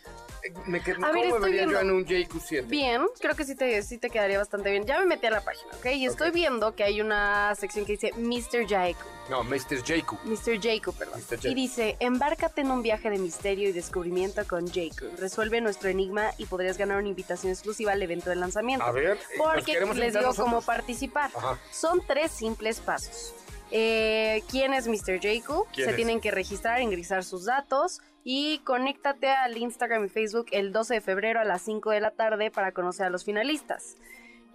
Me, 0.65 0.81
qued- 0.81 1.03
A 1.03 1.11
ver, 1.11 1.29
¿Cómo 1.29 1.39
me 1.39 1.45
vería 1.49 1.63
yo 1.65 1.79
en 1.79 1.87
viendo. 1.87 1.95
un 1.95 2.05
JQ7? 2.41 2.67
Bien, 2.67 3.01
creo 3.19 3.35
que 3.35 3.45
sí 3.45 3.55
te, 3.55 3.81
sí 3.83 3.97
te 3.97 4.09
quedaría 4.09 4.37
bastante 4.37 4.69
bien. 4.71 4.85
Ya 4.85 4.99
me 4.99 5.05
metí 5.05 5.25
a 5.27 5.31
la 5.31 5.41
página, 5.41 5.71
¿ok? 5.77 5.85
Y 5.93 6.05
estoy 6.05 6.31
viendo 6.31 6.75
que 6.75 6.83
hay 6.83 7.01
una 7.01 7.53
sección 7.55 7.85
que 7.85 7.93
dice 7.93 8.11
Mr. 8.17 8.67
Jaiku. 8.67 8.99
No, 9.29 9.43
Mr. 9.43 9.81
JQ. 9.83 10.13
Mr. 10.25 10.61
Jaiku, 10.61 10.93
perdón. 10.93 11.19
Mr. 11.31 11.45
Y 11.47 11.55
dice, 11.55 11.97
embárcate 11.99 12.61
en 12.61 12.71
un 12.71 12.81
viaje 12.83 13.09
de 13.09 13.17
misterio 13.17 13.69
y 13.69 13.71
descubrimiento 13.71 14.45
con 14.47 14.67
Jaiku. 14.71 15.05
Resuelve 15.17 15.61
nuestro 15.61 15.89
enigma 15.89 16.31
y 16.37 16.45
podrías 16.45 16.77
ganar 16.77 16.97
una 16.97 17.07
invitación 17.09 17.51
exclusiva 17.51 17.93
al 17.93 18.01
evento 18.03 18.29
de 18.29 18.35
lanzamiento. 18.35 18.85
A 18.85 18.91
ver, 18.91 19.17
eh, 19.17 19.19
Porque 19.37 19.79
les 19.95 20.13
digo 20.13 20.33
cómo 20.35 20.61
participar. 20.61 21.31
Ajá. 21.35 21.59
Son 21.71 22.01
tres 22.05 22.31
simples 22.31 22.79
pasos. 22.79 23.33
Eh, 23.71 24.43
¿Quién 24.49 24.73
es 24.73 24.87
Mr. 24.87 25.19
¿Quién 25.19 25.43
Se 25.75 25.89
es? 25.89 25.95
tienen 25.95 26.21
que 26.21 26.31
registrar, 26.31 26.81
ingresar 26.81 27.23
sus 27.23 27.45
datos 27.45 27.99
y 28.23 28.59
conéctate 28.59 29.29
al 29.29 29.57
Instagram 29.57 30.05
y 30.05 30.09
Facebook 30.09 30.47
el 30.51 30.71
12 30.71 30.95
de 30.95 31.01
febrero 31.01 31.39
a 31.39 31.43
las 31.45 31.61
5 31.63 31.91
de 31.91 31.99
la 32.01 32.11
tarde 32.11 32.51
para 32.51 32.71
conocer 32.71 33.05
a 33.05 33.09
los 33.09 33.23
finalistas. 33.25 33.97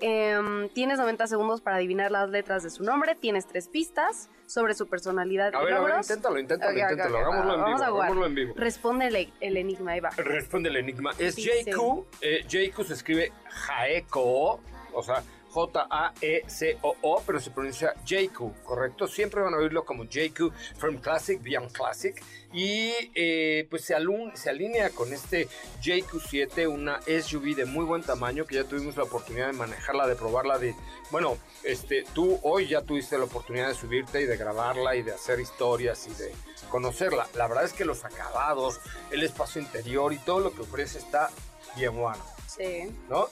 Em, 0.03 0.71
tienes 0.71 0.99
90 0.99 1.27
segundos 1.27 1.61
para 1.61 1.77
adivinar 1.77 2.11
las 2.11 2.31
letras 2.31 2.63
de 2.63 2.71
su 2.71 2.83
nombre, 2.85 3.15
tienes 3.17 3.47
tres 3.47 3.69
pistas 3.69 4.31
sobre 4.47 4.73
su 4.75 4.89
personalidad 4.89 5.55
A 5.55 5.63
ver, 5.63 5.75
a 5.75 5.81
ver, 5.81 5.95
inténtalo, 6.01 6.39
inténtalo, 6.39 6.71
Ok, 6.73 6.77
ok, 6.79 6.91
inténtalo. 6.91 7.19
ok, 7.19 7.23
Hagámoslo 7.27 7.53
en 7.55 7.65
vivo, 7.67 7.83
hagámoslo 7.85 8.27
en 8.27 8.35
vivo. 8.35 8.55
Responde 8.57 9.07
el, 9.09 9.33
el 9.41 9.57
enigma, 9.59 9.93
ahí 9.93 10.01
va. 10.01 10.09
Responde 10.17 10.71
el 10.71 10.77
enigma. 10.77 11.11
Es 11.19 11.37
Dice- 11.37 11.65
JQ. 11.71 12.07
Eh, 12.23 12.45
JQ 12.49 12.83
se 12.87 12.95
escribe 12.95 13.33
Jaeco, 13.45 14.61
o 14.95 15.03
sea, 15.03 15.23
J-A-E-C-O-O, 15.53 17.23
pero 17.27 17.41
se 17.41 17.51
pronuncia 17.51 17.95
JQ, 18.05 18.63
¿correcto? 18.63 19.09
Siempre 19.09 19.43
van 19.43 19.55
a 19.55 19.59
oírlo 19.59 19.85
como 19.85 20.05
JQ 20.05 20.53
From 20.77 20.99
Classic, 20.99 21.43
Beyond 21.43 21.73
Classic. 21.73 22.23
Y 22.53 22.93
eh, 23.15 23.69
pues 23.71 23.85
se, 23.85 23.95
se 24.35 24.51
alinea 24.51 24.91
con 24.91 25.13
este 25.13 25.47
JQ7, 25.83 26.69
una 26.69 27.01
SUV 27.03 27.55
de 27.55 27.65
muy 27.65 27.85
buen 27.85 28.03
tamaño 28.03 28.45
que 28.45 28.57
ya 28.57 28.65
tuvimos 28.65 28.97
la 28.97 29.05
oportunidad 29.05 29.47
de 29.47 29.53
manejarla, 29.53 30.09
de 30.09 30.17
probarla, 30.17 30.59
de... 30.59 30.75
Bueno, 31.13 31.39
este, 31.63 32.05
tú 32.13 32.41
hoy 32.43 32.67
ya 32.67 32.83
tuviste 32.83 33.17
la 33.19 33.25
oportunidad 33.25 33.69
de 33.69 33.75
subirte 33.75 34.21
y 34.21 34.27
de 34.27 34.37
grabarla 34.37 34.97
y 34.97 35.03
de 35.03 35.13
hacer 35.13 35.39
historias 35.39 36.09
y 36.09 36.15
de 36.15 36.33
conocerla. 36.71 37.29
La 37.35 37.47
verdad 37.47 37.65
es 37.65 37.73
que 37.73 37.85
los 37.85 38.05
acabados, 38.05 38.81
el 39.13 39.23
espacio 39.23 39.61
interior 39.61 40.13
y 40.13 40.19
todo 40.19 40.41
lo 40.41 40.53
que 40.53 40.63
ofrece 40.63 40.99
está 40.99 41.31
bien 41.77 41.97
bueno, 41.97 42.23
Sí. 42.57 42.91
¿no? 43.09 43.29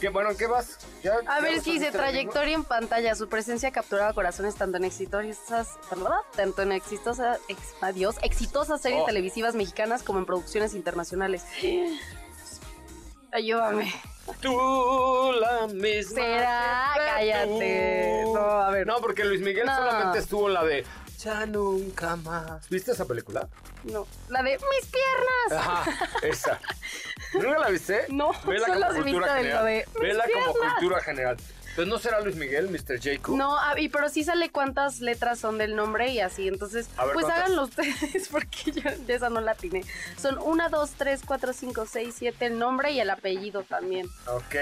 ¿Qué, 0.00 0.08
bueno, 0.08 0.30
¿en 0.30 0.36
qué 0.36 0.46
vas? 0.46 0.78
¿Ya- 1.02 1.14
A 1.26 1.36
ya 1.36 1.40
ver, 1.40 1.54
es 1.54 1.62
que 1.64 1.72
dice 1.72 1.90
trayectoria 1.90 2.54
en 2.54 2.64
pantalla. 2.64 3.14
Su 3.14 3.28
presencia 3.28 3.68
ha 3.68 3.72
capturado 3.72 4.14
corazones 4.14 4.54
tanto 4.54 4.78
en 4.78 4.84
exitosas, 4.84 5.68
¿verdad? 5.90 6.16
Tanto 6.34 6.62
en 6.62 6.72
exitosas, 6.72 7.38
ex- 7.48 7.74
adiós, 7.82 8.16
exitosas 8.22 8.80
series 8.80 9.02
Oh. 9.02 9.06
televisivas 9.06 9.54
mexicanas 9.54 10.02
como 10.02 10.18
en 10.18 10.26
producciones 10.26 10.74
internacionales. 10.74 11.44
Ayúdame. 13.32 13.92
Tú 14.40 15.32
la 15.40 15.66
misma. 15.66 16.14
¿Será? 16.14 16.90
tú. 16.94 17.00
Cállate. 17.04 18.22
No, 18.32 18.40
a 18.40 18.70
ver. 18.70 18.86
No, 18.86 18.96
porque 19.00 19.24
Luis 19.24 19.40
Miguel 19.42 19.66
No. 19.66 19.76
solamente 19.76 20.18
estuvo 20.20 20.48
en 20.48 20.54
la 20.54 20.64
de 20.64 20.84
Ya 21.24 21.46
nunca 21.46 22.16
más. 22.16 22.68
¿Viste 22.68 22.92
esa 22.92 23.06
película? 23.06 23.48
No. 23.84 24.06
La 24.28 24.42
de 24.42 24.58
mis 24.58 24.90
piernas. 24.90 25.66
Ajá, 25.66 26.08
esa. 26.22 26.60
¿Nunca 27.32 27.58
la 27.60 27.68
viste? 27.70 28.04
No, 28.10 28.32
Vela 28.46 28.66
solo 28.66 28.86
como 28.88 29.02
cultura 29.02 29.34
de 29.34 29.44
lo 29.44 29.48
general. 29.48 29.64
de 29.64 29.86
Vela 30.00 30.24
como 30.24 30.52
piernas. 30.52 30.74
cultura 30.78 31.00
general. 31.00 31.36
Entonces 31.70 31.92
no 31.92 31.98
será 31.98 32.20
Luis 32.20 32.36
Miguel, 32.36 32.68
Mr. 32.70 33.00
Jacob. 33.02 33.36
No, 33.36 33.58
ah, 33.58 33.74
y 33.76 33.88
pero 33.88 34.08
sí 34.08 34.22
sale 34.22 34.50
cuántas 34.50 35.00
letras 35.00 35.40
son 35.40 35.58
del 35.58 35.74
nombre 35.74 36.08
y 36.10 36.20
así. 36.20 36.46
Entonces, 36.46 36.88
ver, 36.96 37.14
pues 37.14 37.24
¿cuántas? 37.24 37.44
háganlo 37.44 37.64
ustedes 37.64 38.28
porque 38.30 38.70
yo 38.70 38.82
de 39.06 39.14
esa 39.14 39.30
no 39.30 39.40
la 39.40 39.54
tiene. 39.54 39.82
Son 40.20 40.38
1, 40.38 40.68
2, 40.68 40.90
3, 40.96 41.22
4, 41.26 41.52
5, 41.52 41.86
6, 41.90 42.14
7 42.16 42.46
el 42.46 42.58
nombre 42.58 42.92
y 42.92 43.00
el 43.00 43.10
apellido 43.10 43.62
también. 43.64 44.06
Ok. 44.28 44.54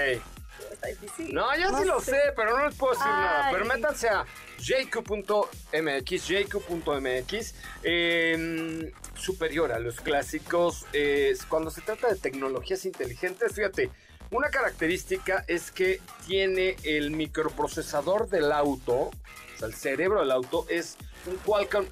Está 0.71 0.87
difícil. 0.87 1.33
No, 1.33 1.55
yo 1.57 1.77
sí 1.77 1.85
lo 1.85 1.99
sé, 1.99 2.19
pero 2.35 2.57
no 2.57 2.67
les 2.67 2.75
puedo 2.75 2.93
decir 2.93 3.07
nada. 3.07 3.49
Pero 3.51 3.65
métanse 3.65 4.09
a 4.09 4.25
jq.mx, 4.57 6.27
jq.mx, 6.27 7.55
eh, 7.83 8.91
superior 9.15 9.71
a 9.71 9.79
los 9.79 10.01
clásicos. 10.01 10.85
eh, 10.93 11.35
cuando 11.49 11.71
se 11.71 11.81
trata 11.81 12.09
de 12.09 12.15
tecnologías 12.15 12.85
inteligentes, 12.85 13.53
fíjate, 13.53 13.91
una 14.31 14.49
característica 14.49 15.43
es 15.47 15.71
que 15.71 16.01
tiene 16.25 16.75
el 16.83 17.11
microprocesador 17.11 18.29
del 18.29 18.51
auto, 18.51 18.93
o 18.95 19.11
sea, 19.59 19.67
el 19.67 19.75
cerebro 19.75 20.21
del 20.21 20.31
auto, 20.31 20.65
es 20.69 20.97
un 21.25 21.37
Qualcomm 21.37 21.85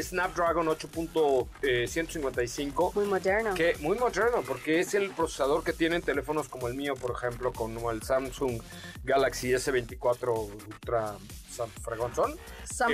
Snapdragon 0.00 0.66
8.155. 0.66 2.94
Muy 2.94 3.06
moderno. 3.06 3.54
Que 3.54 3.76
muy 3.80 3.96
moderno, 3.98 4.42
porque 4.46 4.80
es 4.80 4.92
el 4.94 5.10
procesador 5.10 5.64
que 5.64 5.72
tienen 5.72 6.02
teléfonos 6.02 6.48
como 6.48 6.68
el 6.68 6.74
mío, 6.74 6.94
por 6.94 7.12
ejemplo, 7.12 7.52
como 7.52 7.90
el 7.90 8.02
Samsung 8.02 8.60
Galaxy 9.04 9.52
S24 9.52 10.50
Ultra 10.68 11.16
Sam 11.50 11.68
Eh, 11.68 11.72
Fregonson. 11.82 12.36
Sam 12.64 12.92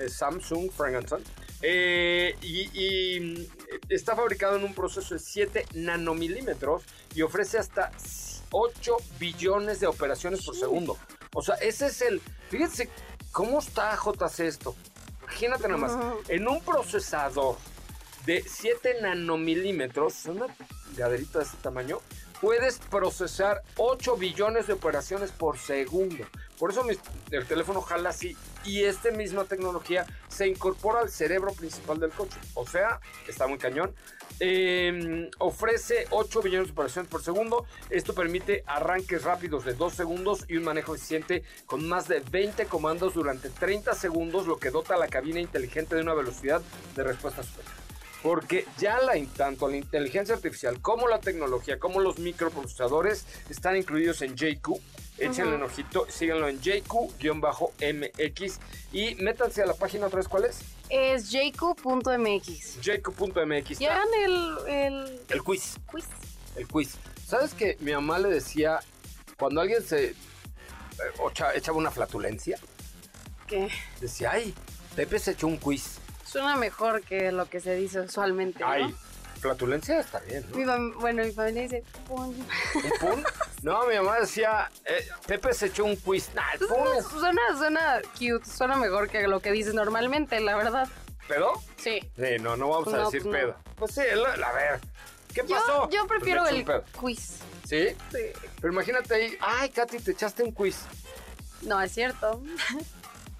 es 0.00 0.12
Samsung 0.14 0.70
Fragonzón. 0.70 1.22
Eh, 1.62 2.36
y, 2.42 2.70
y, 2.74 3.20
mm, 3.20 3.46
está 3.88 4.14
fabricado 4.16 4.56
en 4.56 4.64
un 4.64 4.74
proceso 4.74 5.14
de 5.14 5.20
7 5.20 5.66
nanomilímetros 5.74 6.82
y 7.14 7.22
ofrece 7.22 7.58
hasta 7.58 7.92
8 8.50 8.96
billones 9.18 9.80
de 9.80 9.86
operaciones 9.86 10.44
por 10.44 10.54
segundo. 10.56 10.98
O 11.34 11.40
sea, 11.42 11.54
ese 11.56 11.86
es 11.86 12.02
el... 12.02 12.20
Fíjense 12.50 12.90
cómo 13.32 13.58
está 13.58 13.96
JC 13.96 14.40
esto. 14.46 14.76
Imagínate 15.22 15.66
nada 15.68 15.78
más. 15.80 15.92
En 16.28 16.46
un 16.46 16.60
procesador 16.62 17.56
de 18.26 18.42
7 18.46 18.98
nanomilímetros, 19.02 20.26
una 20.26 20.46
gaderita 20.96 21.38
de 21.38 21.44
este 21.46 21.56
tamaño, 21.58 22.00
puedes 22.40 22.78
procesar 22.78 23.62
8 23.76 24.16
billones 24.16 24.66
de 24.66 24.74
operaciones 24.74 25.30
por 25.32 25.58
segundo. 25.58 26.24
Por 26.58 26.70
eso 26.70 26.84
mi- 26.84 26.96
el 27.30 27.46
teléfono 27.46 27.80
jala 27.80 28.10
así. 28.10 28.36
Y 28.64 28.84
esta 28.84 29.10
misma 29.10 29.44
tecnología 29.44 30.06
se 30.28 30.46
incorpora 30.46 31.00
al 31.00 31.10
cerebro 31.10 31.52
principal 31.52 31.98
del 31.98 32.10
coche. 32.12 32.36
O 32.54 32.66
sea, 32.66 33.00
está 33.26 33.46
muy 33.48 33.58
cañón. 33.58 33.94
Eh, 34.44 35.30
ofrece 35.38 36.08
8 36.10 36.42
billones 36.42 36.66
de 36.66 36.72
operaciones 36.72 37.08
por 37.08 37.22
segundo. 37.22 37.64
Esto 37.90 38.12
permite 38.12 38.64
arranques 38.66 39.22
rápidos 39.22 39.64
de 39.64 39.74
2 39.74 39.94
segundos 39.94 40.44
y 40.48 40.56
un 40.56 40.64
manejo 40.64 40.96
eficiente 40.96 41.44
con 41.64 41.88
más 41.88 42.08
de 42.08 42.18
20 42.28 42.66
comandos 42.66 43.14
durante 43.14 43.50
30 43.50 43.94
segundos, 43.94 44.48
lo 44.48 44.56
que 44.56 44.70
dota 44.70 44.96
a 44.96 44.98
la 44.98 45.06
cabina 45.06 45.38
inteligente 45.38 45.94
de 45.94 46.02
una 46.02 46.14
velocidad 46.14 46.60
de 46.96 47.04
respuesta 47.04 47.44
superior. 47.44 47.72
Porque 48.20 48.66
ya 48.78 49.00
la, 49.00 49.12
tanto 49.36 49.68
la 49.68 49.76
inteligencia 49.76 50.34
artificial 50.34 50.80
como 50.82 51.06
la 51.06 51.20
tecnología, 51.20 51.78
como 51.78 52.00
los 52.00 52.18
microprocesadores 52.18 53.24
están 53.48 53.76
incluidos 53.76 54.22
en 54.22 54.34
JQ. 54.34 54.80
Échenle 55.30 55.54
un 55.56 55.62
ojito, 55.62 56.06
síganlo 56.10 56.48
en 56.48 56.60
JQ-MX 56.60 58.58
y 58.92 59.14
métanse 59.16 59.62
a 59.62 59.66
la 59.66 59.74
página 59.74 60.06
otra 60.06 60.18
vez, 60.18 60.28
¿cuál 60.28 60.44
es? 60.46 60.60
Es 60.90 61.30
jq.mx. 61.30 62.80
JQ.mx. 62.80 63.80
Y 63.80 63.86
hagan 63.86 64.08
el, 64.24 64.58
el 64.68 65.20
El 65.28 65.42
quiz, 65.42 65.76
quiz. 65.90 66.04
el 66.56 66.66
quiz. 66.68 66.96
¿Sabes 67.26 67.54
que 67.54 67.76
mi 67.80 67.92
mamá 67.92 68.18
le 68.18 68.28
decía 68.28 68.80
cuando 69.38 69.60
alguien 69.60 69.82
se 69.82 70.04
eh, 70.10 70.14
ocha- 71.18 71.54
echaba 71.54 71.78
una 71.78 71.90
flatulencia? 71.90 72.58
Que 73.46 73.68
Decía, 74.00 74.32
ay, 74.32 74.54
Pepe 74.96 75.18
se 75.18 75.30
echó 75.32 75.46
un 75.46 75.56
quiz. 75.56 75.98
suena 76.26 76.56
mejor 76.56 77.02
que 77.02 77.32
lo 77.32 77.46
que 77.48 77.60
se 77.60 77.74
dice 77.74 78.00
usualmente. 78.00 78.60
¿no? 78.60 78.68
Ay, 78.70 78.94
flatulencia 79.40 80.00
está 80.00 80.20
bien, 80.20 80.44
¿no? 80.50 80.56
Mi 80.56 80.92
bueno, 81.00 81.24
mi 81.24 81.32
familia 81.32 81.62
dice, 81.62 81.82
"Pum". 82.06 82.34
¿Un 82.74 82.92
pun? 83.00 83.24
No, 83.62 83.86
mi 83.86 83.94
mamá 83.96 84.18
decía, 84.20 84.70
eh, 84.84 85.08
Pepe 85.26 85.54
se 85.54 85.66
echó 85.66 85.84
un 85.84 85.94
quiz. 85.96 86.30
Nah, 86.34 86.42
es 86.54 87.06
suena, 87.06 87.40
suena 87.56 88.00
cute, 88.18 88.44
suena 88.44 88.76
mejor 88.76 89.08
que 89.08 89.26
lo 89.28 89.40
que 89.40 89.52
dices 89.52 89.72
normalmente, 89.74 90.40
la 90.40 90.56
verdad. 90.56 90.88
pedo. 91.28 91.52
Sí. 91.76 92.00
Sí, 92.16 92.36
no, 92.40 92.56
no 92.56 92.68
vamos 92.68 92.92
a 92.92 92.96
No, 92.98 93.04
decir 93.04 93.24
no. 93.24 93.30
pedo. 93.32 93.56
Pues 93.76 93.94
sí, 93.94 94.02
la- 94.14 94.48
a 94.48 94.52
ver, 94.52 94.80
¿qué 95.32 95.44
pasó? 95.44 95.88
yo 95.90 96.06
Pues 96.06 96.18
prefiero 96.18 96.46
el 96.48 96.64
quiz. 97.00 97.38
¿Sí? 97.64 97.88
Sí. 98.10 98.18
Pero 98.60 98.72
imagínate 98.72 99.14
ahí, 99.14 99.38
ay, 99.40 99.70
Katy, 99.70 99.98
te 100.00 100.10
echaste 100.10 100.42
un 100.42 100.50
quiz. 100.52 100.80
No, 101.62 101.80
es 101.80 101.92
cierto. 101.92 102.42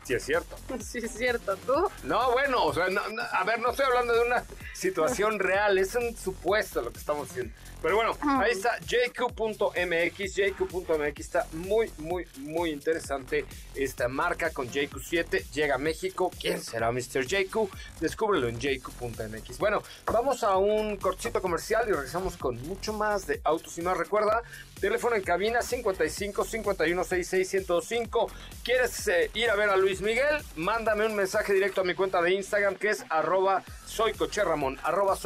Sí, 0.05 0.15
es 0.15 0.25
cierto. 0.25 0.57
Sí, 0.81 0.99
es 0.99 1.13
cierto. 1.15 1.57
¿Tú? 1.59 1.75
No, 2.03 2.33
bueno, 2.33 2.65
o 2.65 2.75
sea, 2.75 2.89
no, 2.89 3.07
no, 3.09 3.23
a 3.23 3.45
ver, 3.45 3.61
no 3.61 3.71
estoy 3.71 3.87
hablando 3.87 4.13
de 4.13 4.23
una 4.23 4.45
situación 4.75 5.39
real, 5.39 5.79
es 5.79 5.95
un 5.95 6.17
supuesto 6.17 6.83
lo 6.83 6.93
que 6.93 6.99
estamos 6.99 7.31
haciendo. 7.31 7.55
Pero 7.83 7.97
bueno, 7.97 8.17
ahí 8.23 8.53
está 8.53 8.79
jq.mx, 8.79 10.35
jq.mx 10.35 11.21
está 11.21 11.47
muy, 11.53 11.91
muy, 11.99 12.27
muy 12.39 12.71
interesante 12.71 13.45
esta 13.75 14.07
marca 14.09 14.51
con 14.51 14.69
JQ7, 14.71 15.51
llega 15.51 15.75
a 15.75 15.79
México, 15.79 16.31
¿quién 16.41 16.63
será 16.63 16.93
Mr. 16.93 17.27
JQ? 17.27 17.69
Descúbrelo 18.01 18.49
en 18.49 18.61
jq.mx. 18.61 19.59
Bueno, 19.59 19.83
vamos 20.07 20.45
a 20.45 20.57
un 20.57 20.97
corchito 20.97 21.43
comercial 21.43 21.89
y 21.89 21.93
regresamos 21.93 22.37
con 22.37 22.61
mucho 22.69 22.93
más 22.93 23.27
de 23.27 23.41
Autos 23.45 23.77
y 23.79 23.83
más. 23.83 23.97
Recuerda, 23.97 24.43
teléfono 24.83 25.15
en 25.15 25.23
cabina 25.23 25.63
55 25.63 26.45
51 26.45 27.05
66 27.05 27.55
1025. 27.69 28.27
¿Quieres 28.65 29.07
eh, 29.07 29.31
ir 29.33 29.49
a 29.49 29.55
ver 29.55 29.71
a 29.71 29.77
Luis 29.77 30.01
Miguel? 30.01 30.43
Mándame 30.57 31.07
un 31.07 31.15
mensaje 31.15 31.53
directo 31.53 31.83
a 31.83 31.85
mi 31.85 31.95
cuenta 31.95 32.21
de 32.21 32.35
Instagram 32.35 32.75
que 32.75 32.91
es 32.91 33.05
arroba 33.09 33.63
soy 33.87 34.13
Coche 34.13 34.43
Ramón, 34.43 34.81
arroba. 34.83 35.17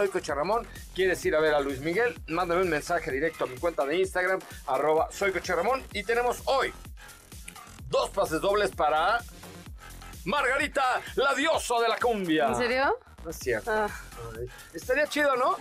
¿Quieres 0.95 1.25
ir 1.25 1.35
a 1.35 1.41
ver 1.41 1.55
a 1.55 1.61
Luis 1.61 1.81
Miguel? 1.81 2.21
Mándame 2.27 2.63
un 2.63 2.69
mensaje 2.69 3.11
directo 3.11 3.45
a 3.45 3.47
mi 3.47 3.57
cuenta 3.57 3.87
de 3.87 3.97
Instagram, 3.97 4.41
arroba 4.67 5.09
soy 5.11 5.33
Coche 5.33 5.55
Ramón. 5.55 5.83
Y 5.95 6.05
tenemos 6.05 6.43
hoy 6.45 6.71
dos 7.89 8.11
pases 8.11 8.43
dobles 8.43 8.73
para 8.73 9.21
Margarita, 10.27 11.01
la 11.15 11.35
diosa 11.35 11.81
de 11.81 11.89
la 11.89 11.97
cumbia. 11.97 12.49
¿En 12.49 12.57
serio? 12.57 12.99
No 13.25 13.31
es 13.31 13.39
cierto. 13.39 13.71
Ah, 13.73 13.89
estaría 14.75 15.07
chido, 15.07 15.35
¿no? 15.35 15.57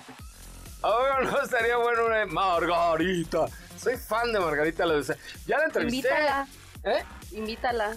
Ahora 0.81 1.21
no 1.21 1.41
estaría 1.41 1.77
bueno 1.77 2.07
una 2.07 2.25
Margarita. 2.25 3.45
Soy 3.77 3.97
fan 3.97 4.31
de 4.31 4.39
Margarita, 4.39 4.85
la. 4.85 5.01
Ya 5.47 5.57
la 5.57 5.65
entrevisté. 5.65 5.97
invítala. 5.97 6.47
¿Eh? 6.83 7.03
Invítala. 7.31 7.95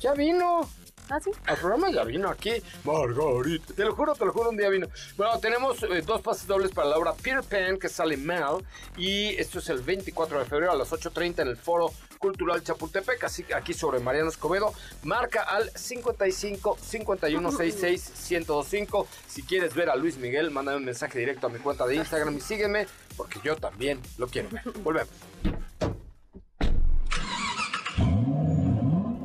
Ya 0.00 0.14
vino. 0.14 0.68
Ah, 1.10 1.18
sí. 1.20 1.30
Al 1.46 1.56
programa 1.56 1.90
ya 1.90 2.04
vino 2.04 2.28
aquí. 2.28 2.52
Margarita. 2.84 3.72
Te 3.74 3.84
lo 3.84 3.94
juro, 3.94 4.14
te 4.14 4.24
lo 4.26 4.32
juro, 4.32 4.50
un 4.50 4.56
día 4.56 4.68
vino. 4.68 4.88
Bueno, 5.16 5.38
tenemos 5.40 5.82
eh, 5.82 6.02
dos 6.02 6.20
pases 6.20 6.46
dobles 6.46 6.70
para 6.70 6.88
la 6.88 6.98
obra 6.98 7.14
Peter 7.14 7.42
Pan, 7.42 7.78
que 7.78 7.88
sale 7.88 8.16
mal. 8.16 8.64
Y 8.96 9.28
esto 9.36 9.58
es 9.58 9.68
el 9.70 9.80
24 9.80 10.40
de 10.40 10.44
febrero 10.44 10.72
a 10.72 10.76
las 10.76 10.90
8.30 10.90 11.42
en 11.42 11.48
el 11.48 11.56
Foro 11.56 11.92
Cultural 12.18 12.62
Chapultepec, 12.62 13.24
así 13.24 13.44
que 13.44 13.54
aquí 13.54 13.72
sobre 13.72 14.00
Mariano 14.00 14.28
Escobedo. 14.28 14.72
Marca 15.02 15.42
al 15.42 15.70
55 15.70 16.78
51 16.80 17.50
66 17.50 18.12
1025. 18.30 19.08
Si 19.26 19.42
quieres 19.42 19.74
ver 19.74 19.90
a 19.90 19.96
Luis 19.96 20.18
Miguel, 20.18 20.50
mándame 20.50 20.78
un 20.78 20.84
mensaje 20.84 21.18
directo 21.18 21.46
a 21.46 21.50
mi 21.50 21.58
cuenta 21.58 21.86
de 21.86 21.96
Instagram 21.96 22.36
y 22.36 22.40
sígueme, 22.40 22.86
porque 23.16 23.40
yo 23.42 23.56
también 23.56 24.00
lo 24.18 24.26
quiero 24.26 24.50
ver. 24.50 24.62
Volvemos. 24.82 25.10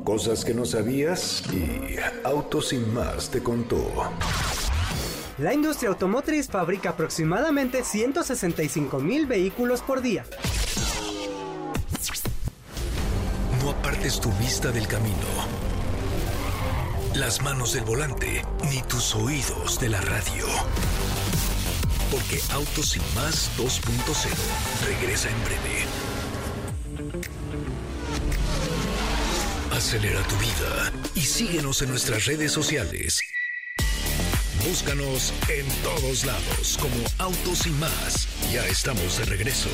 Cosas 0.04 0.44
que 0.44 0.52
no 0.52 0.66
sabías 0.66 1.42
y 1.52 1.96
Autos 2.24 2.68
sin 2.68 2.92
más 2.92 3.30
te 3.30 3.42
contó. 3.42 3.90
La 5.38 5.52
industria 5.52 5.88
automotriz 5.88 6.48
fabrica 6.48 6.90
aproximadamente 6.90 7.82
165 7.82 9.00
mil 9.00 9.26
vehículos 9.26 9.82
por 9.82 10.00
día. 10.00 10.24
Apartes 13.78 14.20
tu 14.20 14.30
vista 14.32 14.70
del 14.70 14.86
camino, 14.86 15.16
las 17.14 17.42
manos 17.42 17.72
del 17.72 17.84
volante, 17.84 18.44
ni 18.70 18.82
tus 18.82 19.14
oídos 19.14 19.78
de 19.80 19.88
la 19.88 20.00
radio. 20.00 20.46
Porque 22.10 22.40
Autos 22.52 22.90
sin 22.90 23.02
más 23.14 23.50
2.0 23.58 24.28
regresa 24.86 25.28
en 25.28 25.44
breve. 25.44 25.84
Acelera 29.72 30.22
tu 30.22 30.36
vida 30.36 30.92
y 31.14 31.20
síguenos 31.20 31.82
en 31.82 31.90
nuestras 31.90 32.26
redes 32.26 32.52
sociales. 32.52 33.20
Búscanos 34.66 35.32
en 35.48 35.66
todos 35.82 36.24
lados 36.24 36.78
como 36.80 36.96
Autos 37.18 37.66
y 37.66 37.70
más. 37.70 38.28
Ya 38.52 38.64
estamos 38.66 39.18
de 39.18 39.24
regreso. 39.24 39.68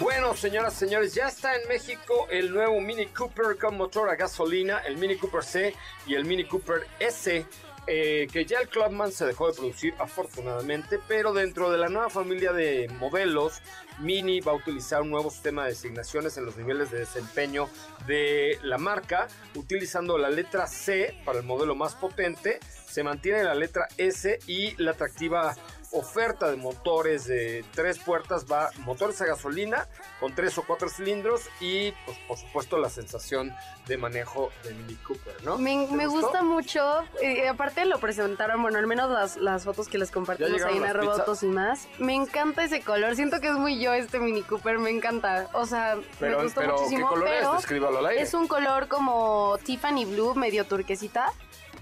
Bueno, 0.00 0.34
señoras 0.34 0.74
y 0.74 0.78
señores, 0.78 1.14
ya 1.14 1.28
está 1.28 1.56
en 1.56 1.66
México 1.68 2.26
el 2.30 2.52
nuevo 2.52 2.78
Mini 2.82 3.06
Cooper 3.06 3.56
con 3.56 3.78
motor 3.78 4.10
a 4.10 4.14
gasolina, 4.14 4.78
el 4.80 4.98
Mini 4.98 5.16
Cooper 5.16 5.42
C 5.42 5.74
y 6.06 6.14
el 6.14 6.26
Mini 6.26 6.44
Cooper 6.44 6.86
S, 6.98 7.46
eh, 7.86 8.28
que 8.30 8.44
ya 8.44 8.60
el 8.60 8.68
Clubman 8.68 9.10
se 9.10 9.24
dejó 9.24 9.46
de 9.46 9.54
producir 9.54 9.94
afortunadamente, 9.98 11.00
pero 11.08 11.32
dentro 11.32 11.70
de 11.70 11.78
la 11.78 11.88
nueva 11.88 12.10
familia 12.10 12.52
de 12.52 12.88
modelos, 12.98 13.62
Mini 13.98 14.40
va 14.40 14.52
a 14.52 14.56
utilizar 14.56 15.00
un 15.00 15.10
nuevo 15.10 15.30
sistema 15.30 15.62
de 15.62 15.70
designaciones 15.70 16.36
en 16.36 16.44
los 16.44 16.58
niveles 16.58 16.90
de 16.90 16.98
desempeño 16.98 17.70
de 18.06 18.58
la 18.62 18.76
marca, 18.76 19.28
utilizando 19.54 20.18
la 20.18 20.28
letra 20.28 20.66
C 20.66 21.18
para 21.24 21.38
el 21.38 21.46
modelo 21.46 21.74
más 21.74 21.94
potente, 21.94 22.60
se 22.86 23.02
mantiene 23.02 23.44
la 23.44 23.54
letra 23.54 23.88
S 23.96 24.40
y 24.46 24.74
la 24.82 24.90
atractiva 24.90 25.54
oferta 25.98 26.50
de 26.50 26.56
motores 26.56 27.26
de 27.26 27.64
tres 27.74 27.98
puertas 27.98 28.46
va 28.50 28.70
motores 28.84 29.20
a 29.22 29.26
gasolina 29.26 29.86
con 30.20 30.34
tres 30.34 30.56
o 30.58 30.62
cuatro 30.66 30.88
cilindros 30.88 31.42
y 31.60 31.92
pues 32.04 32.18
por 32.28 32.38
supuesto 32.38 32.78
la 32.78 32.90
sensación 32.90 33.54
de 33.86 33.96
manejo 33.96 34.50
de 34.64 34.74
Mini 34.74 34.94
Cooper, 34.96 35.44
¿no? 35.44 35.58
Me, 35.58 36.06
gusta 36.06 36.42
mucho. 36.42 37.02
eh, 37.22 37.48
aparte 37.48 37.84
lo 37.86 37.98
presentaron, 37.98 38.60
bueno, 38.62 38.78
al 38.78 38.86
menos 38.86 39.10
las, 39.10 39.36
las 39.36 39.64
fotos 39.64 39.88
que 39.88 39.98
les 39.98 40.10
compartimos 40.10 40.62
ahí 40.62 40.76
en 40.76 40.84
arroba 40.84 41.14
autos 41.14 41.42
y 41.42 41.46
más. 41.46 41.88
Me 41.98 42.14
encanta 42.14 42.64
ese 42.64 42.80
color. 42.80 43.14
Siento 43.16 43.40
que 43.40 43.48
es 43.48 43.54
muy 43.54 43.80
yo 43.80 43.92
este 43.92 44.18
Mini 44.18 44.42
Cooper. 44.42 44.78
Me 44.78 44.90
encanta. 44.90 45.48
O 45.52 45.66
sea, 45.66 45.96
Pero, 46.18 46.38
me 46.38 46.44
gustó 46.44 46.60
pero 46.60 46.74
¿qué 46.76 46.82
muchísimo. 46.82 47.08
color 47.08 47.24
pero 47.28 47.58
es? 47.58 47.96
Al 47.96 48.06
aire. 48.06 48.22
es 48.22 48.34
un 48.34 48.48
color 48.48 48.88
como 48.88 49.58
Tiffany 49.64 50.04
Blue, 50.04 50.34
medio 50.34 50.64
turquesita. 50.64 51.32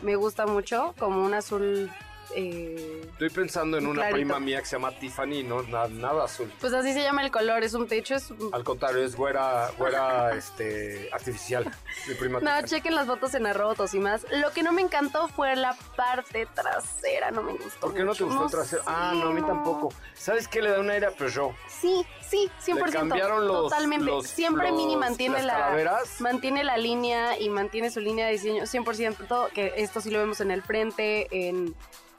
Me 0.02 0.16
gusta 0.16 0.46
mucho, 0.46 0.94
como 0.98 1.22
un 1.24 1.34
azul. 1.34 1.90
Eh, 2.34 3.00
Estoy 3.12 3.30
pensando 3.30 3.78
en 3.78 3.86
una 3.86 4.02
clarito. 4.02 4.14
prima 4.16 4.40
mía 4.40 4.58
que 4.60 4.66
se 4.66 4.76
llama 4.76 4.90
Tiffany, 4.98 5.42
no 5.44 5.62
na- 5.62 5.86
nada 5.88 6.24
azul. 6.24 6.52
pues 6.60 6.72
así 6.72 6.92
se 6.92 7.00
llama 7.02 7.22
el 7.24 7.30
color. 7.30 7.62
Es 7.62 7.74
un 7.74 7.86
techo. 7.86 8.14
Es 8.16 8.30
un- 8.30 8.50
Al 8.52 8.64
contrario, 8.64 9.04
es 9.04 9.14
güera, 9.16 9.70
güera 9.78 10.34
este, 10.36 11.08
artificial. 11.12 11.64
Mi 12.08 12.14
prima 12.14 12.40
No, 12.40 12.50
Tiffany. 12.50 12.66
chequen 12.68 12.94
las 12.94 13.06
fotos 13.06 13.34
en 13.34 13.46
arroba 13.46 13.70
autos 13.70 13.94
y 13.94 14.00
más. 14.00 14.26
Lo 14.32 14.50
que 14.52 14.62
no 14.62 14.72
me 14.72 14.82
encantó 14.82 15.28
fue 15.28 15.54
la 15.56 15.76
parte 15.96 16.46
trasera. 16.54 17.30
No 17.30 17.42
me 17.42 17.52
gustó. 17.52 17.80
¿Por 17.80 17.94
qué 17.94 18.04
no 18.04 18.14
te 18.14 18.24
gustó 18.24 18.44
el 18.46 18.50
trasero? 18.50 18.82
Ah, 18.86 19.12
no, 19.14 19.28
a 19.28 19.32
mí 19.32 19.40
tampoco. 19.42 19.92
¿Sabes 20.14 20.48
qué 20.48 20.60
le 20.62 20.70
da 20.70 20.80
un 20.80 20.90
aire 20.90 21.06
a 21.06 21.10
Peugeot? 21.10 21.52
Sí, 21.68 22.04
sí, 22.28 22.50
100%. 22.64 22.86
Le 22.86 22.92
cambiaron 22.92 23.46
los- 23.46 23.70
Totalmente. 23.70 24.04
los- 24.06 24.26
Siempre 24.26 24.68
los- 24.70 24.76
Mini 24.76 24.96
mantiene 24.96 25.36
las 25.36 25.46
la 25.46 25.52
calaveras. 25.54 26.20
mantiene 26.20 26.64
la 26.64 26.76
línea 26.76 27.38
y 27.38 27.48
mantiene 27.48 27.90
su 27.90 28.00
línea 28.00 28.26
de 28.26 28.32
diseño 28.32 28.64
100%, 28.66 29.48
que 29.54 29.72
esto 29.76 30.00
sí 30.00 30.10
lo 30.10 30.18
vemos 30.18 30.40
en 30.40 30.50
el 30.50 30.62
frente, 30.62 31.28
en 31.30 31.74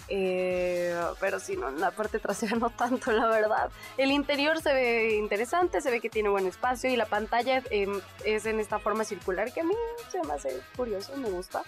Eh, 0.08 0.96
pero 1.20 1.40
sí, 1.40 1.56
no, 1.58 1.72
la 1.72 1.92
parte 1.92 2.20
trasera 2.20 2.56
no 2.60 2.70
tanto, 2.70 3.12
la 3.12 3.28
verdad. 3.28 3.72
El 3.98 4.12
interior 4.12 4.62
se 4.62 4.74
ve 4.74 5.16
interesante, 5.16 5.82
se 5.82 5.92
ve 5.92 6.00
que 6.00 6.10
tiene 6.10 6.30
buen 6.30 6.46
espacio 6.48 6.90
y 6.90 6.96
la 6.96 7.06
pantalla 7.06 7.62
em, 7.70 8.00
es 8.24 8.46
en 8.46 8.60
esta 8.60 8.80
forma 8.80 9.04
circular 9.04 9.52
que 9.54 9.62
a 9.62 9.64
mí 9.64 9.76
se 10.12 10.22
me 10.24 10.34
hace 10.34 10.60
curioso, 10.76 11.16
me 11.18 11.30
gusta. 11.30 11.64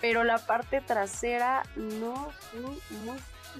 Pero 0.00 0.22
la 0.22 0.38
parte 0.38 0.80
trasera 0.80 1.64
no 1.74 2.30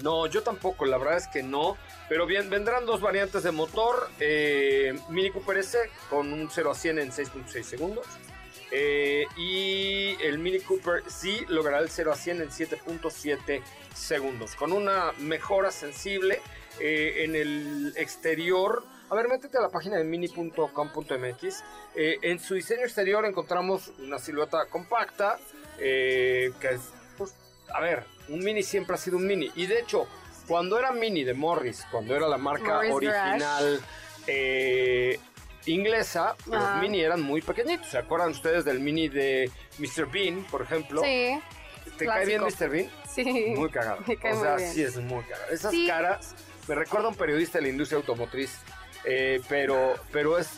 No, 0.01 0.27
yo 0.27 0.43
tampoco, 0.43 0.85
la 0.85 0.97
verdad 0.97 1.17
es 1.17 1.27
que 1.27 1.43
no. 1.43 1.75
Pero 2.07 2.25
bien, 2.25 2.49
vendrán 2.49 2.85
dos 2.85 3.01
variantes 3.01 3.43
de 3.43 3.51
motor. 3.51 4.09
eh, 4.19 4.97
Mini 5.09 5.31
Cooper 5.31 5.57
S 5.57 5.77
con 6.09 6.31
un 6.31 6.49
0 6.49 6.71
a 6.71 6.75
100 6.75 6.99
en 6.99 7.11
6.6 7.11 7.63
segundos. 7.63 8.05
Eh, 8.71 9.25
y 9.35 10.17
el 10.21 10.39
Mini 10.39 10.59
Cooper 10.59 11.03
sí 11.07 11.45
logrará 11.47 11.79
el 11.79 11.89
0 11.89 12.11
a 12.11 12.15
100 12.15 12.41
en 12.41 12.49
7.7 12.49 13.61
segundos. 13.93 14.55
Con 14.55 14.71
una 14.71 15.11
mejora 15.19 15.71
sensible 15.71 16.41
eh, 16.79 17.23
en 17.23 17.35
el 17.35 17.93
exterior. 17.97 18.83
A 19.09 19.15
ver, 19.15 19.27
métete 19.27 19.57
a 19.57 19.61
la 19.61 19.69
página 19.69 19.97
de 19.97 20.03
mini.com.mx. 20.03 21.63
Eh, 21.95 22.19
en 22.21 22.39
su 22.39 22.53
diseño 22.53 22.83
exterior 22.83 23.25
encontramos 23.25 23.91
una 23.99 24.19
silueta 24.19 24.65
compacta. 24.67 25.39
eh, 25.79 26.51
que 26.59 26.69
es, 26.69 26.81
pues, 27.17 27.33
a 27.73 27.79
ver, 27.79 28.03
un 28.27 28.39
mini 28.39 28.63
siempre 28.63 28.95
ha 28.95 28.97
sido 28.97 29.17
un 29.17 29.25
mini. 29.25 29.51
Y 29.55 29.65
de 29.65 29.79
hecho, 29.79 30.07
cuando 30.47 30.77
era 30.77 30.91
mini 30.91 31.23
de 31.23 31.33
Morris, 31.33 31.85
cuando 31.89 32.15
era 32.15 32.27
la 32.27 32.37
marca 32.37 32.75
Morris 32.75 32.93
original 32.93 33.81
inglesa, 35.73 36.35
los 36.45 36.61
Ajá. 36.63 36.81
mini 36.81 37.01
eran 37.01 37.21
muy 37.21 37.41
pequeñitos. 37.41 37.87
¿Se 37.87 37.97
acuerdan 37.97 38.31
ustedes 38.31 38.65
del 38.65 38.79
mini 38.79 39.07
de 39.09 39.51
Mr. 39.77 40.05
Bean, 40.11 40.43
por 40.45 40.61
ejemplo? 40.61 41.01
Sí, 41.03 41.39
¿Te 41.97 42.05
cae 42.05 42.25
bien. 42.25 42.41
Mr. 42.43 42.69
Bean? 42.69 42.89
sí. 43.09 43.53
Muy 43.55 43.69
cagado. 43.69 43.99
Me 44.07 44.17
cae 44.17 44.33
o 44.33 44.35
muy 44.35 44.43
sea, 44.45 44.55
bien. 44.55 44.73
sí 44.73 44.83
es 44.83 44.97
muy 44.97 45.23
cagado. 45.23 45.51
Esas 45.51 45.71
Sí. 45.71 45.87
caras 45.87 46.35
me 46.67 46.75
recuerda 46.75 47.07
a 47.07 47.09
un 47.09 47.15
periodista 47.15 47.57
de 47.57 47.63
la 47.63 47.69
industria 47.69 47.97
automotriz, 47.97 48.59
eh, 49.03 49.41
pero, 49.49 49.95
pero 50.11 50.37
es, 50.37 50.49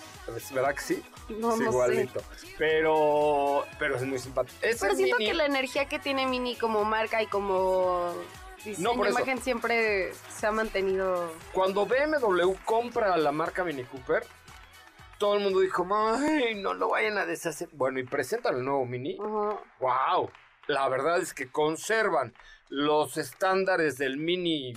verdad 0.52 0.76
que 0.76 0.82
sí, 0.82 1.04
No, 1.30 1.36
es 1.36 1.42
no 1.42 1.58
sé. 1.58 1.64
igualito. 1.64 2.22
Pero, 2.58 3.66
pero 3.80 3.96
es 3.96 4.04
muy 4.04 4.20
simpático. 4.20 4.58
Ese 4.62 4.80
Pero 4.82 4.96
siento 4.96 5.18
mini- 5.18 5.30
que 5.30 5.34
la 5.34 5.46
energía 5.46 5.86
que 5.86 6.00
tiene 6.00 6.26
Mini 6.28 6.56
como 6.56 6.84
marca 6.86 7.22
y 7.24 7.28
como 7.28 8.14
No, 8.78 8.94
por 8.96 9.08
eso. 9.08 9.18
imagen 9.18 9.42
siempre 9.42 10.12
se 10.38 10.48
ha 10.48 10.52
mantenido. 10.52 11.34
Cuando 11.54 11.86
BMW 11.86 12.54
compra 12.66 13.18
la 13.18 13.32
marca 13.32 13.64
Mini 13.64 13.84
Cooper, 13.84 14.24
todo 15.22 15.36
el 15.36 15.44
mundo 15.44 15.60
dijo, 15.60 15.88
ay, 15.94 16.56
no 16.56 16.74
lo 16.74 16.90
vayan 16.90 17.20
a 17.20 17.28
deshacer. 17.28 17.70
Bueno, 17.74 18.00
y 18.00 18.04
presentan 18.04 18.56
el 18.56 18.66
nuevo 18.66 18.88
Mini. 18.88 19.18
¡Wow! 19.18 20.32
La 20.66 20.90
verdad 20.90 21.20
es 21.20 21.36
que 21.36 21.52
conservan 21.52 22.34
los 22.70 23.18
estándares 23.18 24.00
del 24.00 24.18
Mini 24.18 24.74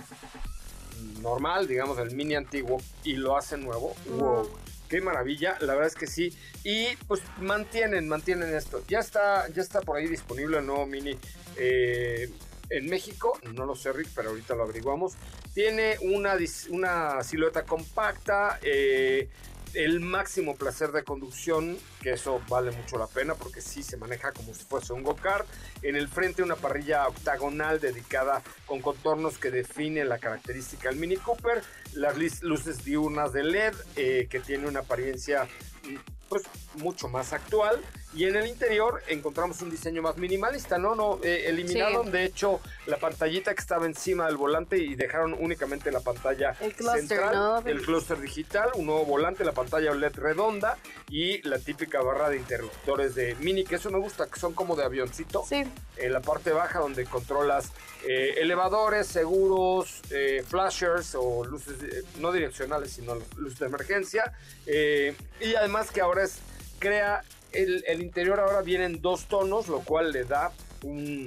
normal, 1.22 1.66
digamos, 1.66 1.96
el 1.96 2.14
Mini 2.14 2.35
antiguo, 2.35 2.78
y 3.04 3.14
lo 3.14 3.38
hacen 3.38 3.64
nuevo. 3.64 3.96
¡Wow! 4.04 4.50
¡Qué 4.87 5.00
maravilla! 5.00 5.57
La 5.61 5.72
verdad 5.72 5.87
es 5.87 5.94
que 5.94 6.07
sí. 6.07 6.37
Y 6.62 6.94
pues 7.09 7.22
mantienen, 7.38 8.07
mantienen 8.07 8.54
esto. 8.54 8.83
Ya 8.87 8.98
está, 8.98 9.48
ya 9.48 9.62
está 9.62 9.80
por 9.80 9.96
ahí 9.96 10.09
disponible 10.09 10.59
el 10.59 10.66
nuevo 10.66 10.85
Mini. 10.85 11.18
eh, 11.57 12.30
en 12.70 12.87
México, 12.87 13.38
no 13.54 13.66
lo 13.66 13.74
sé 13.76 13.92
Rick, 13.92 14.09
pero 14.14 14.30
ahorita 14.30 14.54
lo 14.54 14.64
averiguamos. 14.64 15.14
Tiene 15.54 15.96
una 16.02 17.22
silueta 17.22 17.64
compacta, 17.64 18.59
eh, 18.62 19.28
el 19.74 20.00
máximo 20.00 20.56
placer 20.56 20.92
de 20.92 21.04
conducción, 21.04 21.76
que 22.00 22.12
eso 22.12 22.40
vale 22.48 22.70
mucho 22.70 22.98
la 22.98 23.06
pena 23.06 23.34
porque 23.34 23.60
sí 23.60 23.82
se 23.82 23.96
maneja 23.96 24.32
como 24.32 24.54
si 24.54 24.64
fuese 24.64 24.92
un 24.92 25.02
go-kart. 25.02 25.46
En 25.82 25.96
el 25.96 26.08
frente 26.08 26.42
una 26.42 26.56
parrilla 26.56 27.08
octagonal 27.08 27.80
dedicada 27.80 28.42
con 28.66 28.80
contornos 28.80 29.38
que 29.38 29.50
definen 29.50 30.08
la 30.08 30.18
característica 30.18 30.88
del 30.88 30.98
Mini 30.98 31.16
Cooper. 31.16 31.62
Las 31.94 32.16
luces 32.42 32.84
diurnas 32.84 33.32
de 33.32 33.44
LED 33.44 33.74
eh, 33.96 34.26
que 34.30 34.40
tiene 34.40 34.68
una 34.68 34.80
apariencia 34.80 35.44
mm, 35.44 35.96
pues 36.28 36.44
mucho 36.76 37.08
más 37.08 37.32
actual 37.32 37.80
y 38.14 38.24
en 38.24 38.37
el 38.37 38.46
interior 38.46 39.03
encontramos 39.09 39.61
un 39.62 39.70
diseño 39.70 40.03
más 40.03 40.16
minimalista, 40.16 40.79
¿no? 40.79 40.94
no 40.94 41.18
eh, 41.22 41.44
eliminaron 41.46 42.07
Sí. 42.07 42.12
de 42.12 42.24
hecho 42.24 42.61
la 42.87 42.96
pantallita 42.98 43.55
que 43.55 43.61
estaba 43.61 43.87
encima 43.87 44.27
del 44.27 44.37
volante 44.37 44.79
y 44.79 44.94
dejaron 44.94 45.35
únicamente 45.35 45.90
la 45.90 46.00
pantalla 46.00 46.55
El 46.61 46.74
central, 46.74 47.35
¿no? 47.35 47.59
el 47.59 47.83
clúster 47.83 48.20
digital, 48.20 48.70
un 48.74 48.87
nuevo 48.87 49.05
volante, 49.05 49.44
la 49.44 49.53
pantalla 49.53 49.90
OLED 49.90 50.14
redonda 50.16 50.79
y 51.11 51.42
la 51.48 51.59
típica 51.59 52.03
barra 52.03 52.29
de 52.31 52.37
interruptores 52.37 53.14
de 53.14 53.35
Mini, 53.37 53.64
que 53.64 53.77
eso 53.77 53.90
me 53.90 53.98
gusta, 53.98 54.27
que 54.29 54.38
son 54.38 54.55
como 54.55 54.77
de 54.77 54.85
avioncito. 54.85 55.44
Sí, 55.48 55.64
En 55.96 56.12
la 56.12 56.20
parte 56.20 56.53
baja 56.53 56.79
donde 56.81 57.05
controlas 57.07 57.70
eh, 58.07 58.35
elevadores, 58.38 59.07
seguros, 59.07 60.03
eh, 60.11 60.44
flashers 60.46 61.14
o 61.14 61.44
luces 61.44 61.77
no 62.18 62.33
direccionales, 62.33 62.92
sino 62.92 63.14
luces 63.37 63.59
de 63.59 63.66
emergencia. 63.66 64.33
Y 64.66 65.55
además 65.55 65.90
que 65.90 66.00
ahora 66.00 66.24
es, 66.24 66.38
crea, 66.79 67.22
el, 67.54 67.84
el 67.86 68.02
interior 68.02 68.40
ahora 68.40 68.62
viene 68.62 68.84
en 68.84 69.00
dos 69.00 69.26
tonos, 69.26 69.68
lo 69.68 69.80
cual 69.80 70.12
le 70.12 70.24
da 70.24 70.52
un, 70.82 71.26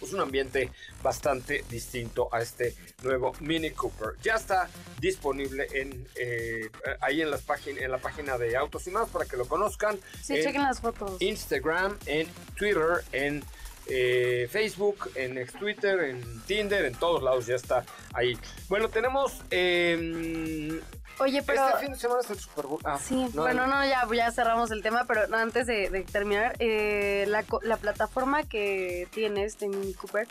pues 0.00 0.12
un 0.12 0.20
ambiente 0.20 0.70
bastante 1.02 1.64
distinto 1.70 2.28
a 2.32 2.40
este 2.40 2.74
nuevo 3.02 3.32
Mini 3.40 3.70
Cooper. 3.70 4.14
Ya 4.22 4.34
está 4.34 4.68
disponible 5.00 5.66
en, 5.72 6.06
eh, 6.16 6.68
ahí 7.00 7.20
en, 7.22 7.30
las 7.30 7.46
págin- 7.46 7.80
en 7.82 7.90
la 7.90 7.98
página 7.98 8.36
de 8.38 8.56
Autos 8.56 8.86
y 8.86 8.90
más 8.90 9.08
para 9.10 9.24
que 9.24 9.36
lo 9.36 9.46
conozcan. 9.46 9.98
sí, 10.22 10.36
En- 10.36 10.42
chequen 10.44 10.62
las 10.62 10.80
fotos. 10.80 11.20
Instagram, 11.20 11.96
en 12.06 12.26
Twitter, 12.56 13.04
en 13.12 13.42
eh, 13.86 14.48
Facebook, 14.50 15.10
en 15.14 15.38
ex 15.38 15.52
Twitter, 15.54 16.00
en 16.00 16.40
Tinder, 16.42 16.84
en 16.84 16.94
todos 16.94 17.22
lados 17.22 17.46
ya 17.46 17.56
está 17.56 17.84
ahí. 18.12 18.38
Bueno, 18.68 18.88
tenemos 18.88 19.42
eh, 19.50 20.80
Oye, 21.18 21.42
pero. 21.42 21.66
este 21.68 21.80
fin 21.80 21.92
de 21.92 21.98
semana 21.98 22.20
es 22.22 22.30
el 22.30 22.38
Super 22.38 22.66
Bowl. 22.66 22.80
Ah, 22.84 22.98
Sí, 22.98 23.26
no, 23.34 23.42
bueno, 23.42 23.66
no. 23.66 23.84
ya, 23.84 24.06
ya 24.12 24.32
cerramos 24.32 24.70
el 24.70 24.82
tema, 24.82 25.04
pero 25.06 25.32
antes 25.34 25.66
de, 25.66 25.90
de 25.90 26.02
terminar, 26.02 26.56
eh, 26.58 27.24
la, 27.28 27.42
plataforma 27.76 28.42
que 28.42 29.06
tiene 29.12 29.44
este 29.44 29.68
Mini 29.68 29.94
Cooper 29.94 30.26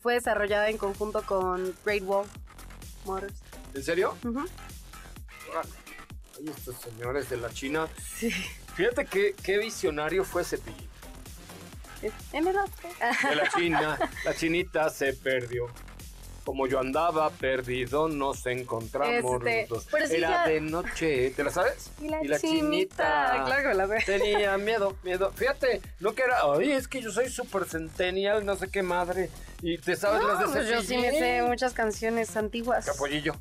fue 0.00 0.14
desarrollada 0.14 0.68
en 0.68 0.78
conjunto 0.78 1.22
con 1.22 1.74
Great 1.84 2.02
Wall 2.04 2.26
Motors. 3.04 3.34
¿En 3.74 3.82
serio? 3.82 4.16
Ujú. 4.24 4.44
Órale. 5.50 5.70
Ay, 6.38 6.50
estos 6.56 6.76
señores 6.76 7.28
de 7.30 7.36
la 7.38 7.50
China. 7.50 7.88
Sí. 8.16 8.30
Fíjate 8.76 9.06
qué, 9.06 9.34
qué 9.42 9.58
visionario 9.58 10.24
fue 10.24 10.42
ese 10.42 10.58
En 12.32 12.46
el 12.48 12.56
otro. 12.56 12.88
De 13.28 13.36
la 13.36 13.48
China, 13.56 13.98
la 14.24 14.34
chinita 14.34 14.90
se 14.90 15.12
perdió. 15.14 15.66
Como 16.44 16.66
yo 16.66 16.80
andaba 16.80 17.28
perdido, 17.28 18.08
nos 18.08 18.46
encontramos 18.46 19.34
Este, 19.44 19.60
los 19.62 19.68
dos. 19.68 19.86
pero 19.92 20.06
sí 20.06 20.14
Era 20.16 20.46
ya- 20.46 20.48
de 20.50 20.60
noche. 20.62 21.30
¿Te 21.36 21.44
la 21.44 21.50
sabes? 21.50 21.90
Y 22.00 22.08
la, 22.08 22.40
chinita. 22.40 23.42
Claro 23.44 23.68
que 23.68 23.74
la. 23.74 23.98
Tenía 24.06 24.56
miedo, 24.56 24.96
miedo. 25.02 25.30
Fíjate, 25.34 25.82
no 26.00 26.14
que 26.14 26.22
era, 26.22 26.38
ay, 26.56 26.72
es 26.72 26.88
que 26.88 27.02
yo 27.02 27.10
soy 27.12 27.28
super 27.28 27.66
centennial, 27.66 28.46
no 28.46 28.56
sé 28.56 28.70
qué 28.70 28.82
madre. 28.82 29.28
Y 29.60 29.76
te 29.76 29.94
sabes 29.94 30.22
las 30.24 30.38
de 30.38 30.46
No, 30.46 30.52
pues 30.52 30.68
yo 30.70 30.80
sí 30.82 30.96
me 30.96 31.10
sé 31.10 31.42
muchas 31.42 31.74
canciones 31.74 32.34
antiguas. 32.34 32.86
Capollillo. 32.86 33.34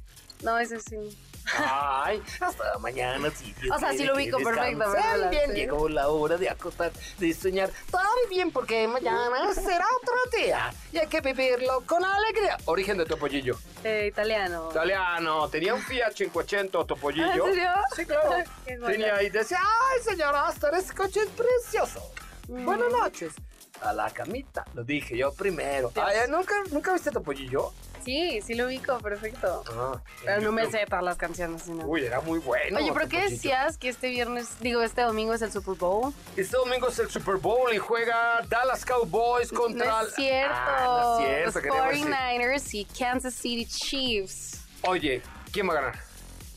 No, 0.43 0.58
ese 0.60 0.80
sí. 0.82 1.17
Ay, 1.55 2.21
hasta 2.39 2.77
mañana 2.79 3.29
sí. 3.31 3.53
O 3.73 3.79
sea, 3.79 3.91
sí 3.91 4.03
lo 4.03 4.15
ubico 4.15 4.38
perfecto, 4.38 4.86
Bien, 5.29 5.53
llegó 5.53 5.89
la 5.89 6.10
hora 6.10 6.38
de 6.38 6.49
acostar, 6.49 6.91
de 7.17 7.33
soñar. 7.33 7.69
Todo 7.89 8.01
bien, 8.29 8.51
porque 8.51 8.88
mañana 8.88 9.53
será 9.53 9.86
otro 10.01 10.38
día. 10.38 10.73
Y 10.91 10.97
hay 10.97 11.07
que 11.07 11.21
vivirlo 11.21 11.83
con 11.86 12.03
alegría. 12.03 12.57
Origen 12.65 12.97
de 12.97 13.05
Topollillo. 13.05 13.57
Eh, 13.83 14.07
italiano. 14.12 14.69
Italiano. 14.71 15.49
Tenía 15.49 15.73
un 15.73 15.81
Fiat 15.81 16.13
500 16.13 16.88
Topollillo. 16.88 17.25
¿Ah, 17.27 17.36
¿En 17.36 17.53
serio? 17.53 17.69
Sí, 17.95 18.05
claro. 18.05 18.31
Tenía 18.88 19.23
y 19.23 19.29
decía, 19.29 19.60
ay, 19.62 20.03
señora 20.03 20.47
Astor, 20.47 20.75
ese 20.75 20.93
coche 20.93 21.21
es 21.21 21.29
precioso. 21.29 22.01
Mm. 22.47 22.65
Buenas 22.65 22.91
noches. 22.91 23.33
A 23.81 23.93
la 23.93 24.10
camita. 24.10 24.65
Lo 24.73 24.83
dije 24.83 25.15
yo 25.17 25.33
primero. 25.33 25.91
Ay, 25.95 26.17
¿nunca, 26.29 26.55
¿Nunca 26.71 26.93
viste 26.93 27.12
Topollillo? 27.12 27.71
Sí, 28.08 28.41
sí 28.41 28.56
lo 28.56 28.67
ubico, 28.67 28.98
perfecto. 29.00 29.63
Ah, 29.70 30.02
Pero 30.24 30.39
no 30.41 30.54
me 30.54 30.72
sé 30.72 30.86
todas 30.88 31.04
las 31.04 31.17
canciones. 31.17 31.63
sino- 31.63 31.86
Uy, 31.86 32.06
era 32.06 32.22
muy 32.22 32.39
bueno. 32.39 32.78
Oye, 32.80 32.91
¿pero 32.93 33.10
qué 33.10 33.30
decías? 33.30 33.78
Que 33.78 33.89
este 33.89 34.08
viernes, 34.08 34.48
digo, 34.62 34.82
este 34.82 35.02
domingo 35.02 35.34
es 35.34 35.41
el 35.41 35.52
Super 35.52 35.76
Bowl. 35.76 36.13
Este 36.38 36.56
domingo 36.56 36.88
es 36.88 36.98
el 37.00 37.10
Super 37.10 37.36
Bowl 37.36 37.74
y 37.74 37.78
juega 37.78 38.41
Dallas 38.48 38.86
Cowboys 38.86 39.52
contra... 39.52 39.86
no 40.04 40.08
es 40.08 40.15
cierto. 40.15 40.56
Ah, 40.56 40.84
no 40.86 41.20
es 41.20 41.26
cierto. 41.28 41.46
Los 41.46 41.63
quería 41.63 41.84
decir- 41.84 42.06
49ers 42.08 42.74
y 42.76 42.86
Kansas 42.86 43.34
City 43.34 43.65
Chiefs. 43.65 44.62
Oye, 44.84 45.22
¿quién 45.52 45.67
va 45.67 45.74
a 45.74 45.76
ganar? 45.82 46.00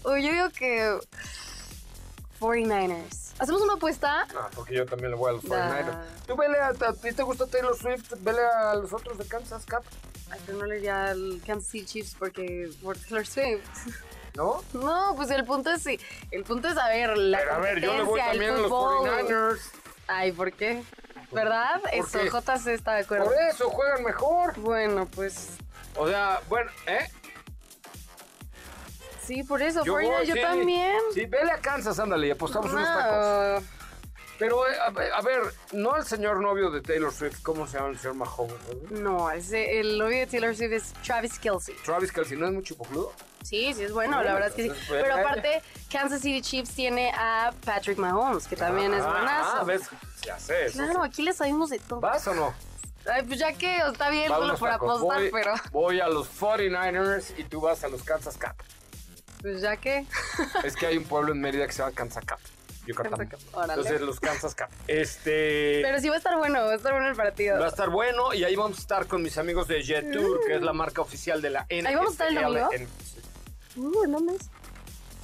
Oye, 0.05 0.23
yo 0.23 0.33
digo 0.33 0.51
que 0.51 0.99
49ers. 2.39 3.33
¿Hacemos 3.39 3.63
una 3.63 3.75
apuesta? 3.75 4.27
Ah, 4.37 4.49
porque 4.55 4.75
yo 4.75 4.87
también 4.87 5.11
le 5.11 5.17
voy 5.17 5.31
a 5.31 5.33
los 5.33 5.45
Nah. 5.45 5.57
49ers. 5.81 5.97
Tú 6.27 6.37
vele 6.37 6.59
a, 6.59 6.69
a 6.69 6.93
ti 6.93 7.13
te 7.13 7.23
gusta 7.23 7.47
Taylor 7.47 7.77
Swift, 7.77 8.13
vele 8.21 8.41
a 8.45 8.75
los 8.75 8.93
otros 8.93 9.19
de 9.19 9.27
Kansas 9.27 9.65
Cap, 9.65 9.83
Ay, 10.31 10.41
pero 10.47 10.59
no 10.59 10.67
le 10.67 10.77
diría 10.77 11.09
al 11.11 11.41
Kansas 11.47 11.71
City 11.71 11.85
Chiefs 11.87 12.17
porque 12.19 12.71
por 12.83 12.97
Taylor 12.97 13.27
Swift. 13.27 13.61
¿no? 14.35 14.63
No, 14.75 15.15
pues 15.17 15.31
el 15.31 15.45
punto 15.45 15.71
es 15.73 15.83
sí. 15.83 15.99
El 16.31 16.45
punto 16.45 16.69
es 16.69 16.75
saber 16.75 17.17
la 17.19 17.39
Pero 17.39 17.53
a 17.55 17.59
ver, 17.59 17.81
yo 17.81 17.95
le 17.97 18.03
voy 18.05 18.21
también 18.21 18.51
a 18.53 18.59
los 18.59 18.69
fútbol. 18.69 19.09
49ers. 19.09 19.61
Ay, 20.07 20.33
¿por 20.33 20.53
qué? 20.53 20.83
¿Verdad? 21.33 21.81
¿Por 21.81 21.95
Eso, 21.95 22.19
qué? 22.21 22.31
JC 22.31 22.67
está 22.69 22.95
de 22.95 23.01
acuerdo. 23.03 23.25
Por 23.27 23.35
eso 23.35 23.69
juegan 23.71 24.03
mejor. 24.05 24.59
Bueno, 24.61 25.07
pues 25.07 25.51
O 25.97 26.09
sea, 26.09 26.41
bueno, 26.49 26.71
¿eh? 26.87 27.09
Sí, 29.25 29.45
por 29.45 29.63
eso, 29.63 29.85
Yo, 29.85 29.93
voy, 29.93 30.07
yo 30.27 30.35
sí. 30.35 30.41
también. 30.41 30.97
Sí, 31.15 31.25
vele 31.27 31.53
a 31.53 31.59
Kansas, 31.59 31.99
ándale, 32.01 32.27
y 32.29 32.31
apostamos 32.33 32.73
unos 32.73 32.85
tacos. 32.87 33.65
Pero, 34.41 34.67
eh, 34.69 34.75
a, 35.15 35.21
ver- 35.21 35.53
no 35.73 35.97
el 35.97 36.05
señor 36.05 36.41
novio 36.41 36.71
de 36.71 36.81
Taylor 36.81 37.13
Swift, 37.13 37.41
¿cómo 37.43 37.69
se 37.69 37.77
llama 37.77 37.91
el 37.91 37.99
señor 37.99 38.15
Mahomes? 38.17 38.57
No, 38.91 39.31
ese, 39.31 39.79
el 39.79 39.99
novio 39.99 40.19
de 40.19 40.27
Taylor 40.27 40.57
Swift 40.57 40.73
es 40.73 40.93
Travis 41.05 41.39
Kelsey. 41.39 41.77
Travis 41.85 42.11
Kelsey, 42.11 42.37
¿no 42.39 42.47
es 42.47 42.53
muy 42.53 42.63
chipocludo? 42.65 43.13
Sí, 43.43 43.73
sí 43.75 43.85
es 43.85 43.93
bueno, 43.93 44.17
Bueno, 44.17 44.23
la 44.25 44.33
verdad 44.35 44.49
es 44.49 44.55
que 44.55 44.63
sí. 44.65 44.69
pues, 44.89 45.03
Pero 45.03 45.17
eh. 45.17 45.21
aparte, 45.21 45.63
Kansas 45.93 46.21
City 46.23 46.41
Chiefs 46.43 46.75
tiene 46.75 47.13
a 47.15 47.53
Patrick 47.65 47.99
Mahomes, 47.99 48.47
que 48.49 48.57
también 48.57 48.93
es 48.95 49.03
Ah, 49.03 49.11
buenazo. 49.13 49.57
Ah, 49.61 49.65
ves, 49.65 49.83
ya 50.25 50.39
sé. 50.39 50.65
eso 50.67 50.79
Claro, 50.79 51.03
aquí 51.05 51.23
le 51.23 51.33
sabemos 51.35 51.71
de 51.71 51.79
todo. 51.79 52.01
¿Vas 52.01 52.27
o 52.27 52.35
no? 52.35 52.55
Ay, 53.11 53.23
pues 53.23 53.39
ya 53.39 53.53
que 53.53 53.77
está 53.79 54.11
bien 54.11 54.29
solo 54.29 54.57
por 54.57 54.71
apostar, 54.71 55.19
voy, 55.21 55.31
pero 55.31 55.55
voy 55.73 56.01
a 56.01 56.09
los 56.09 56.29
49ers 56.39 57.39
y 57.39 57.45
tú 57.45 57.61
vas 57.61 57.83
a 57.85 57.89
los 57.89 58.03
Kansas 58.03 58.37
Cap. 58.37 58.57
pues 59.43 59.61
ya 59.63 59.77
que. 59.77 60.07
Es 60.65 60.77
que 60.77 60.87
hay 60.87 60.97
un 60.99 61.05
pueblo 61.05 61.33
en 61.33 61.41
Mérida 61.41 61.67
que 61.67 61.73
se 61.73 61.79
llama 61.79 61.93
Kansas 61.95 62.25
Cap. 62.25 62.39
Yucatán. 62.91 63.29
Entonces, 63.69 64.01
los 64.01 64.21
Kansas 64.21 64.55
Cap. 64.55 64.71
Este. 64.87 65.81
Pero 65.83 66.01
sí 66.01 66.09
va 66.09 66.15
a 66.17 66.19
estar 66.19 66.37
bueno, 66.37 66.61
va 66.61 66.73
a 66.73 66.77
estar 66.77 66.93
bueno 66.93 67.09
el 67.09 67.17
partido. 67.17 67.59
Va 67.59 67.67
a 67.67 67.69
estar 67.69 67.91
bueno 67.91 68.35
y 68.35 68.45
ahí 68.45 68.57
vamos 68.57 68.79
a 68.79 68.81
estar 68.81 69.07
con 69.07 69.23
mis 69.23 69.39
amigos 69.39 69.69
de 69.69 69.83
Jetour, 69.83 70.41
que 70.47 70.57
es 70.57 70.63
la 70.63 70.73
marca 70.73 71.01
oficial 71.01 71.41
de 71.43 71.51
la 71.51 71.63
NFL. 71.65 71.87
¿Ahí 71.87 71.95
vamos 71.95 72.11
a 72.11 72.13
estar 72.13 72.29
el 72.29 72.35
domingo? 72.35 72.69
Uh, 73.77 74.07
no 74.09 74.21
me 74.21 74.33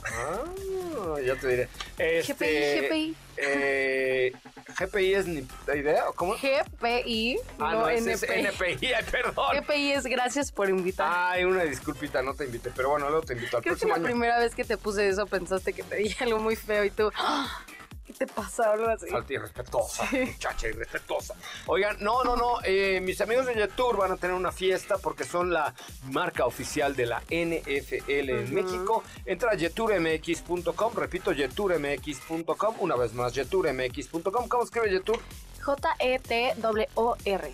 Ah, 0.06 1.16
ya 1.24 1.34
te 1.36 1.48
diré. 1.48 1.68
Este, 1.98 2.32
GPI, 2.32 2.86
GPI. 2.88 3.16
Eh, 3.38 4.32
GPI 4.78 5.14
es 5.14 5.26
ni 5.26 5.42
puta 5.42 5.76
idea. 5.76 6.08
¿o 6.08 6.12
¿Cómo? 6.14 6.34
GPI, 6.34 7.38
Ah, 7.58 7.72
no, 7.72 7.80
no, 7.80 7.88
ese 7.88 8.12
NPI. 8.12 8.12
es 8.46 8.54
NPI, 8.54 8.86
ay, 8.94 9.04
perdón. 9.10 9.56
GPI 9.58 9.92
es 9.92 10.04
gracias 10.04 10.52
por 10.52 10.68
invitar. 10.68 11.10
Ay, 11.12 11.44
una 11.44 11.64
disculpita, 11.64 12.22
no 12.22 12.34
te 12.34 12.44
invité, 12.44 12.70
pero 12.74 12.90
bueno, 12.90 13.08
luego 13.10 13.24
te 13.26 13.34
invito 13.34 13.56
al 13.56 13.62
Creo 13.62 13.74
que 13.74 13.80
próximo 13.80 13.90
la 13.90 13.96
año. 13.96 14.04
primera 14.04 14.38
vez 14.38 14.54
que 14.54 14.64
te 14.64 14.76
puse 14.76 15.08
eso 15.08 15.26
pensaste 15.26 15.72
que 15.72 15.82
te 15.82 15.96
dije 15.96 16.24
algo 16.24 16.38
muy 16.38 16.56
feo 16.56 16.84
y 16.84 16.90
tú, 16.90 17.10
"Ah, 17.16 17.64
¿qué 18.06 18.12
te 18.12 18.26
pasa? 18.26 18.70
O 18.70 18.72
algo 18.74 18.88
así. 18.88 19.08
Falta 19.08 19.32
irrespetuosa, 19.32 20.06
Sí. 20.08 20.18
muchacha 20.18 20.68
irrespetuosa. 20.68 21.34
Oigan, 21.66 21.96
no, 22.00 22.22
no, 22.24 22.36
no, 22.36 22.58
eh, 22.64 23.00
mis 23.00 23.20
amigos 23.20 23.46
de 23.46 23.54
Jetour 23.54 23.96
van 23.96 24.12
a 24.12 24.16
tener 24.16 24.34
una 24.36 24.52
fiesta 24.52 24.98
porque 24.98 25.24
son 25.24 25.52
la 25.52 25.74
marca 26.04 26.46
oficial 26.46 26.94
de 26.96 27.06
la 27.06 27.22
NFL 27.28 28.30
en 28.30 28.54
México. 28.54 29.02
Entra 29.24 29.50
a 29.52 29.56
jeturmx.com, 29.58 30.94
repito, 30.94 31.34
jeturmx.com, 31.34 32.76
una 32.80 32.96
vez 32.96 33.12
más, 33.12 33.32
jeturmx.com. 33.34 34.48
¿Cómo 34.48 34.64
escribe 34.64 34.88
Jetour? 34.90 35.18
E 35.18 35.60
J-E-T-W-O-R. 35.62 37.52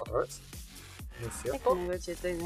Otra 0.00 0.18
vez. 0.18 0.40
¿No 1.22 1.28
es 1.28 1.34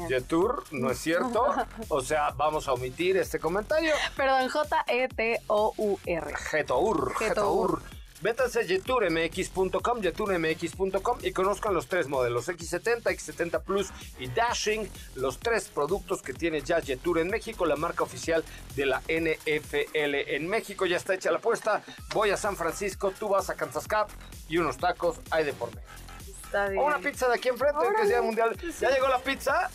cierto? 0.07 0.63
¿no 0.71 0.91
es 0.91 0.99
cierto? 0.99 1.45
O 1.89 2.01
sea, 2.01 2.29
vamos 2.31 2.67
a 2.67 2.73
omitir 2.73 3.17
este 3.17 3.39
comentario. 3.39 3.93
Perdón, 4.15 4.41
E 4.43 4.49
J-E-T-O-U-R. 4.49 6.35
Jetour, 6.35 7.13
Jetour. 7.15 7.81
Métanse 8.21 8.61
a 8.61 8.63
jeturmx.com, 8.65 10.01
jeturmx.com 10.01 11.17
y 11.21 11.31
conozcan 11.31 11.75
los 11.75 11.87
tres 11.87 12.07
modelos, 12.07 12.49
X70, 12.49 13.03
X70 13.03 13.61
Plus 13.61 13.89
y 14.19 14.27
Dashing, 14.27 14.89
los 15.15 15.37
tres 15.37 15.69
productos 15.69 16.23
que 16.23 16.33
tiene 16.33 16.61
ya 16.61 16.81
Jetur 16.81 17.19
en 17.19 17.29
México, 17.29 17.67
la 17.67 17.75
marca 17.75 18.03
oficial 18.03 18.43
de 18.75 18.87
la 18.87 19.01
NFL 19.01 20.15
en 20.33 20.47
México. 20.47 20.87
Ya 20.87 20.97
está 20.97 21.13
hecha 21.13 21.29
la 21.29 21.37
apuesta, 21.37 21.83
voy 22.13 22.31
a 22.31 22.37
San 22.37 22.55
Francisco, 22.55 23.11
tú 23.11 23.29
vas 23.29 23.51
a 23.51 23.55
Kansas 23.55 23.87
Cap 23.87 24.09
y 24.49 24.57
unos 24.57 24.77
tacos 24.77 25.17
hay 25.29 25.45
de 25.45 25.53
por 25.53 25.69
medio. 25.75 26.06
Está 26.47 26.69
bien. 26.69 26.81
O 26.81 26.85
una 26.87 26.99
pizza 26.99 27.27
de 27.27 27.35
aquí 27.35 27.49
enfrente, 27.49 27.77
que 27.79 27.87
Órale, 27.87 28.07
sea 28.07 28.21
mundial. 28.21 28.57
Ya 28.79 28.89
llegó 28.89 29.07
la 29.09 29.19
pizza 29.19 29.69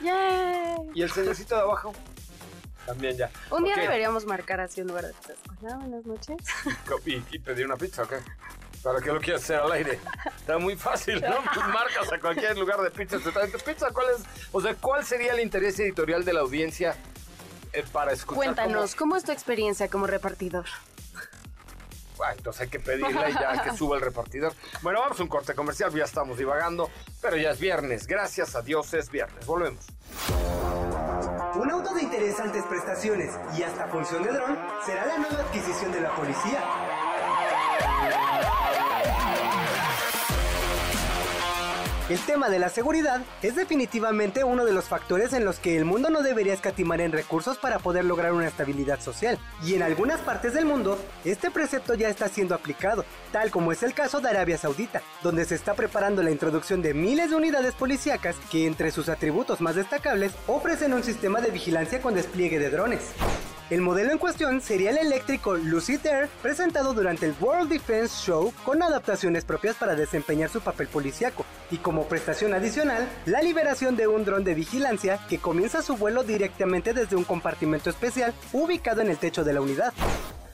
Yay. 0.00 0.76
y 0.94 1.02
el 1.02 1.10
señorcito 1.10 1.54
de 1.56 1.62
abajo. 1.62 1.92
También 2.86 3.16
ya. 3.16 3.30
Un 3.50 3.64
día 3.64 3.74
Ok. 3.74 3.80
deberíamos 3.80 4.24
marcar 4.26 4.60
así 4.60 4.80
un 4.82 4.88
lugar 4.88 5.06
de 5.06 5.12
pizzas. 5.14 5.36
Hola, 5.62 5.76
buenas 5.76 6.06
noches. 6.06 6.36
¿Y, 7.06 7.22
y 7.30 7.38
pedir 7.38 7.66
una 7.66 7.76
pizza 7.76 8.02
o 8.02 8.08
qué? 8.08 8.16
¿Para 8.82 9.00
qué 9.00 9.12
lo 9.12 9.20
quieres 9.20 9.42
hacer 9.42 9.56
al 9.60 9.72
aire? 9.72 9.98
Está 10.38 10.56
muy 10.58 10.76
fácil, 10.76 11.20
¿no? 11.20 11.36
Pues 11.54 11.66
marcas 11.72 12.12
a 12.12 12.18
cualquier 12.20 12.56
lugar 12.56 12.80
de 12.80 12.90
pizza. 12.90 13.18
te 13.18 13.30
traen 13.32 13.50
tu 13.50 13.58
pizza, 13.58 13.90
¿cuál 13.92 14.06
es? 14.16 14.24
O 14.52 14.60
sea, 14.60 14.74
¿cuál 14.74 15.04
sería 15.04 15.32
el 15.32 15.40
interés 15.40 15.78
editorial 15.80 16.24
de 16.24 16.32
la 16.34 16.40
audiencia 16.40 16.96
eh, 17.72 17.84
para 17.92 18.12
escuchar? 18.12 18.36
Cuéntanos, 18.36 18.94
¿cómo 18.94 19.16
es 19.16 19.24
tu 19.24 19.32
experiencia 19.32 19.88
como 19.88 20.06
repartidor? 20.06 20.66
Ah, 22.24 22.32
entonces 22.36 22.62
hay 22.62 22.68
que 22.68 22.80
pedirle 22.80 23.32
ya 23.32 23.62
que 23.62 23.76
suba 23.76 23.96
el 23.96 24.02
repartidor. 24.02 24.52
Bueno, 24.82 25.00
vamos 25.00 25.18
a 25.20 25.22
un 25.22 25.28
corte 25.28 25.54
comercial, 25.54 25.92
ya 25.92 26.04
estamos 26.04 26.38
divagando, 26.38 26.90
pero 27.20 27.36
ya 27.36 27.50
es 27.50 27.60
viernes. 27.60 28.06
Gracias 28.06 28.54
a 28.54 28.62
Dios 28.62 28.92
es 28.94 29.10
viernes. 29.10 29.46
Volvemos. 29.46 29.86
Un 31.54 31.70
auto 31.70 31.94
de 31.94 32.02
interesantes 32.02 32.64
prestaciones 32.64 33.32
y 33.56 33.62
hasta 33.62 33.88
función 33.88 34.22
de 34.22 34.32
dron 34.32 34.58
será 34.84 35.06
la 35.06 35.18
nueva 35.18 35.40
adquisición 35.40 35.92
de 35.92 36.00
la 36.00 36.14
policía. 36.14 36.97
El 42.08 42.18
tema 42.20 42.48
de 42.48 42.58
la 42.58 42.70
seguridad 42.70 43.20
es 43.42 43.54
definitivamente 43.54 44.42
uno 44.42 44.64
de 44.64 44.72
los 44.72 44.86
factores 44.86 45.34
en 45.34 45.44
los 45.44 45.58
que 45.58 45.76
el 45.76 45.84
mundo 45.84 46.08
no 46.08 46.22
debería 46.22 46.54
escatimar 46.54 47.02
en 47.02 47.12
recursos 47.12 47.58
para 47.58 47.78
poder 47.80 48.06
lograr 48.06 48.32
una 48.32 48.48
estabilidad 48.48 48.98
social. 48.98 49.38
Y 49.62 49.74
en 49.74 49.82
algunas 49.82 50.18
partes 50.20 50.54
del 50.54 50.64
mundo, 50.64 50.98
este 51.26 51.50
precepto 51.50 51.92
ya 51.92 52.08
está 52.08 52.28
siendo 52.28 52.54
aplicado, 52.54 53.04
tal 53.30 53.50
como 53.50 53.72
es 53.72 53.82
el 53.82 53.92
caso 53.92 54.20
de 54.20 54.30
Arabia 54.30 54.56
Saudita, 54.56 55.02
donde 55.22 55.44
se 55.44 55.54
está 55.54 55.74
preparando 55.74 56.22
la 56.22 56.30
introducción 56.30 56.80
de 56.80 56.94
miles 56.94 57.28
de 57.28 57.36
unidades 57.36 57.74
policíacas 57.74 58.36
que 58.50 58.66
entre 58.66 58.90
sus 58.90 59.10
atributos 59.10 59.60
más 59.60 59.74
destacables 59.74 60.32
ofrecen 60.46 60.94
un 60.94 61.02
sistema 61.02 61.42
de 61.42 61.50
vigilancia 61.50 62.00
con 62.00 62.14
despliegue 62.14 62.58
de 62.58 62.70
drones. 62.70 63.02
El 63.70 63.82
modelo 63.82 64.12
en 64.12 64.18
cuestión 64.18 64.62
sería 64.62 64.90
el 64.90 64.96
eléctrico 64.96 65.54
Lucid 65.54 66.04
Air 66.06 66.30
presentado 66.40 66.94
durante 66.94 67.26
el 67.26 67.34
World 67.38 67.68
Defense 67.68 68.14
Show 68.24 68.50
con 68.64 68.82
adaptaciones 68.82 69.44
propias 69.44 69.76
para 69.76 69.94
desempeñar 69.94 70.48
su 70.48 70.62
papel 70.62 70.86
policíaco 70.86 71.44
y 71.70 71.76
como 71.76 72.08
prestación 72.08 72.54
adicional 72.54 73.06
la 73.26 73.42
liberación 73.42 73.94
de 73.94 74.06
un 74.06 74.24
dron 74.24 74.42
de 74.42 74.54
vigilancia 74.54 75.18
que 75.28 75.36
comienza 75.36 75.82
su 75.82 75.98
vuelo 75.98 76.22
directamente 76.22 76.94
desde 76.94 77.16
un 77.16 77.24
compartimento 77.24 77.90
especial 77.90 78.32
ubicado 78.54 79.02
en 79.02 79.10
el 79.10 79.18
techo 79.18 79.44
de 79.44 79.52
la 79.52 79.60
unidad. 79.60 79.92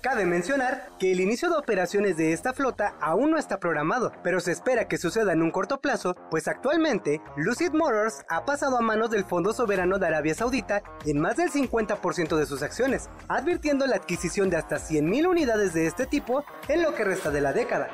Cabe 0.05 0.27
mencionar 0.27 0.91
que 0.99 1.13
el 1.13 1.21
inicio 1.21 1.49
de 1.49 1.57
operaciones 1.57 2.19
de 2.19 2.35
esta 2.35 2.53
flota 2.53 2.95
aún 3.01 3.31
no 3.31 3.39
está 3.39 3.59
programado, 3.59 4.13
pero 4.23 4.39
se 4.39 4.53
espera 4.53 4.87
que 4.87 4.99
suceda 4.99 5.33
en 5.33 5.41
un 5.41 5.51
corto 5.51 5.81
plazo, 5.81 6.15
pues 6.31 6.47
actualmente 6.47 7.23
Lucid 7.39 7.71
Motors 7.71 8.23
ha 8.29 8.45
pasado 8.45 8.77
a 8.77 8.83
manos 8.83 9.11
del 9.11 9.25
Fondo 9.25 9.55
Soberano 9.55 9.99
de 9.99 10.07
Arabia 10.07 10.35
Saudita 10.35 10.83
en 11.07 11.23
más 11.23 11.39
del 11.39 11.51
50% 11.51 12.37
de 12.37 12.45
sus 12.45 12.63
acciones, 12.63 13.09
advirtiendo 13.29 13.87
la 13.87 13.97
adquisición 13.97 14.51
de 14.51 14.59
hasta 14.59 14.77
100.000 14.77 15.27
unidades 15.27 15.73
de 15.73 15.87
este 15.87 16.05
tipo 16.05 16.45
en 16.69 16.83
lo 16.83 16.95
que 16.95 17.05
resta 17.05 17.31
de 17.31 17.41
la 17.41 17.55
década. 17.55 17.89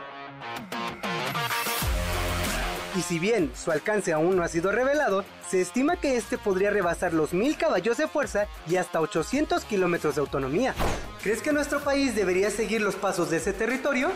Y 2.96 3.02
si 3.02 3.18
bien 3.18 3.52
su 3.54 3.70
alcance 3.70 4.12
aún 4.12 4.36
no 4.36 4.42
ha 4.42 4.48
sido 4.48 4.72
revelado, 4.72 5.24
se 5.48 5.60
estima 5.60 5.96
que 5.96 6.16
este 6.16 6.38
podría 6.38 6.70
rebasar 6.70 7.12
los 7.12 7.32
1000 7.32 7.56
caballos 7.56 7.96
de 7.96 8.08
fuerza 8.08 8.46
y 8.68 8.76
hasta 8.76 9.00
800 9.00 9.64
kilómetros 9.64 10.16
de 10.16 10.22
autonomía. 10.22 10.74
¿Crees 11.22 11.40
que 11.40 11.52
nuestro 11.52 11.80
país 11.80 12.16
debería 12.16 12.50
seguir 12.50 12.80
los 12.80 12.96
pasos 12.96 13.30
de 13.30 13.36
ese 13.36 13.52
territorio? 13.52 14.10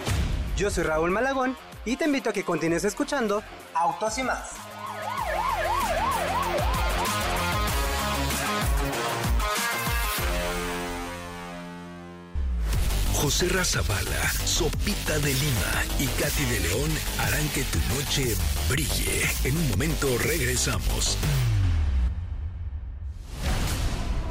Yo 0.56 0.70
soy 0.70 0.84
Raúl 0.84 1.10
Malagón 1.10 1.56
y 1.84 1.96
te 1.96 2.06
invito 2.06 2.30
a 2.30 2.32
que 2.32 2.44
continúes 2.44 2.84
escuchando 2.84 3.42
Autos 3.74 4.18
y 4.18 4.22
más. 4.24 4.63
José 13.14 13.48
Razabala, 13.48 14.30
Sopita 14.44 15.18
de 15.20 15.32
Lima 15.32 15.84
y 15.98 16.06
Katy 16.20 16.44
de 16.44 16.60
León 16.60 16.90
harán 17.20 17.48
que 17.50 17.62
tu 17.64 17.78
noche 17.94 18.36
brille. 18.68 19.22
En 19.44 19.56
un 19.56 19.70
momento 19.70 20.08
regresamos. 20.18 21.16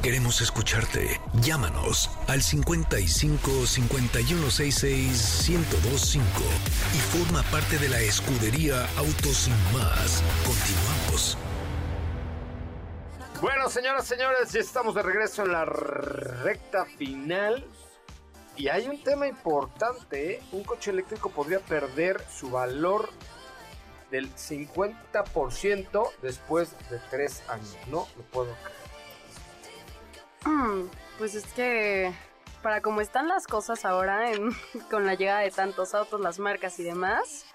Queremos 0.03 0.41
escucharte. 0.41 1.19
Llámanos 1.41 2.11
al 2.27 2.41
55 2.41 3.65
5166 3.65 5.49
1025 5.49 6.27
y 6.93 6.97
forma 7.17 7.41
parte 7.43 7.77
de 7.79 7.87
la 7.87 8.01
escudería 8.01 8.85
Autos 8.97 9.37
Sin 9.37 9.53
Más. 9.71 10.21
Continuamos. 10.45 11.37
Bueno, 13.41 13.69
señoras, 13.69 14.05
señores, 14.05 14.51
ya 14.51 14.59
estamos 14.59 14.93
de 14.93 15.03
regreso 15.03 15.43
en 15.43 15.51
la 15.53 15.65
recta 15.65 16.85
final. 16.97 17.65
Y 18.55 18.67
hay 18.67 18.87
un 18.87 19.01
tema 19.03 19.27
importante, 19.27 20.33
¿eh? 20.35 20.43
un 20.51 20.63
coche 20.63 20.91
eléctrico 20.91 21.29
podría 21.29 21.59
perder 21.59 22.23
su 22.29 22.51
valor 22.51 23.09
del 24.11 24.29
50% 24.35 26.11
después 26.21 26.75
de 26.89 26.99
tres 27.09 27.41
años. 27.49 27.75
No 27.87 28.07
lo 28.15 28.23
puedo 28.31 28.53
creer. 28.63 30.55
Mm, 30.55 30.89
Pues 31.17 31.35
es 31.35 31.45
que 31.53 32.13
para 32.61 32.81
como 32.81 33.01
están 33.01 33.27
las 33.27 33.47
cosas 33.47 33.85
ahora 33.85 34.31
en- 34.31 34.51
con 34.91 35.05
la 35.05 35.15
llegada 35.15 35.39
de 35.39 35.51
tantos 35.51 35.93
autos, 35.95 36.21
las 36.21 36.37
marcas 36.39 36.79
y 36.79 36.83
demás, 36.83 37.45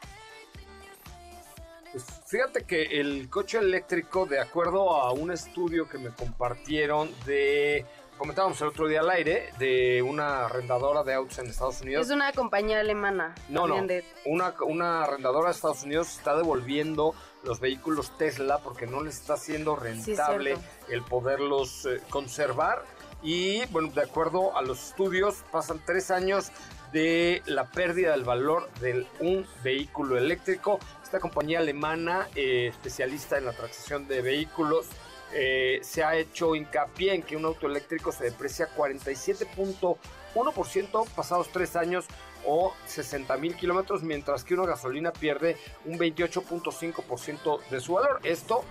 Pues 1.92 2.04
fíjate 2.26 2.64
que 2.64 3.00
el 3.00 3.30
coche 3.30 3.58
eléctrico, 3.58 4.26
de 4.26 4.38
acuerdo 4.40 4.94
a 4.96 5.12
un 5.12 5.30
estudio 5.32 5.88
que 5.88 5.96
me 5.98 6.10
compartieron 6.10 7.10
de, 7.24 7.86
comentábamos 8.18 8.60
el 8.60 8.68
otro 8.68 8.86
día 8.88 9.00
al 9.00 9.10
aire, 9.10 9.50
de 9.58 10.02
una 10.02 10.44
arrendadora 10.46 11.02
de 11.04 11.14
autos 11.14 11.38
en 11.38 11.46
Estados 11.46 11.80
Unidos. 11.80 12.06
Es 12.06 12.12
una 12.12 12.32
compañía 12.32 12.80
alemana. 12.80 13.34
No, 13.48 13.66
no. 13.66 13.86
de- 13.86 14.04
Una, 14.26 14.54
una 14.66 15.04
arrendadora 15.04 15.46
de 15.50 15.54
Estados 15.54 15.84
Unidos 15.84 16.16
está 16.18 16.36
devolviendo 16.36 17.14
los 17.44 17.60
vehículos 17.60 18.16
Tesla 18.18 18.58
porque 18.58 18.86
no 18.86 19.02
les 19.02 19.16
está 19.16 19.36
siendo 19.36 19.76
rentable 19.76 20.56
el 20.88 21.02
poderlos 21.02 21.86
eh, 21.86 22.00
conservar. 22.10 22.84
Y 23.22 23.64
bueno, 23.66 23.88
de 23.94 24.02
acuerdo 24.02 24.56
a 24.56 24.62
los 24.62 24.88
estudios, 24.90 25.44
pasan 25.50 25.80
tres 25.84 26.10
años 26.10 26.50
de 26.92 27.42
la 27.46 27.64
pérdida 27.70 28.12
del 28.12 28.24
valor 28.24 28.68
de 28.80 29.06
un 29.20 29.46
vehículo 29.62 30.16
eléctrico. 30.16 30.78
Esta 31.02 31.20
compañía 31.20 31.58
alemana, 31.58 32.28
eh, 32.34 32.68
especialista 32.68 33.36
en 33.38 33.44
la 33.46 33.52
transacción 33.52 34.06
de 34.08 34.22
vehículos, 34.22 34.86
eh, 35.32 35.80
se 35.82 36.04
ha 36.04 36.16
hecho 36.16 36.54
hincapié 36.54 37.14
en 37.14 37.22
que 37.22 37.36
un 37.36 37.44
auto 37.44 37.66
eléctrico 37.66 38.12
se 38.12 38.24
deprecia 38.24 38.68
47.1% 38.74 41.08
pasados 41.10 41.50
tres 41.52 41.76
años 41.76 42.06
o 42.46 42.72
60 42.86 43.36
mil 43.36 43.54
kilómetros, 43.56 44.02
mientras 44.02 44.42
que 44.44 44.54
una 44.54 44.64
gasolina 44.66 45.12
pierde 45.12 45.58
un 45.84 45.98
28.5% 45.98 47.68
de 47.68 47.80
su 47.80 47.92
valor. 47.94 48.20
Esto 48.22 48.64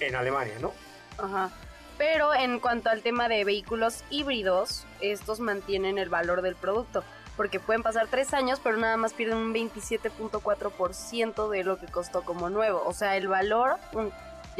en 0.00 0.16
Alemania, 0.16 0.54
¿no? 0.60 0.72
Ajá. 1.18 1.50
Pero 1.98 2.34
en 2.34 2.60
cuanto 2.60 2.88
al 2.88 3.02
tema 3.02 3.28
de 3.28 3.44
vehículos 3.44 4.04
híbridos, 4.08 4.86
estos 5.00 5.38
mantienen 5.38 5.98
el 5.98 6.08
valor 6.08 6.40
del 6.40 6.56
producto. 6.56 7.04
Porque 7.36 7.60
pueden 7.60 7.82
pasar 7.82 8.06
tres 8.08 8.32
años, 8.32 8.58
pero 8.62 8.78
nada 8.78 8.96
más 8.96 9.12
pierden 9.12 9.36
un 9.38 9.52
27.4% 9.54 11.50
de 11.50 11.64
lo 11.64 11.78
que 11.78 11.86
costó 11.86 12.22
como 12.22 12.48
nuevo. 12.50 12.82
O 12.86 12.94
sea, 12.94 13.16
el 13.16 13.28
valor, 13.28 13.78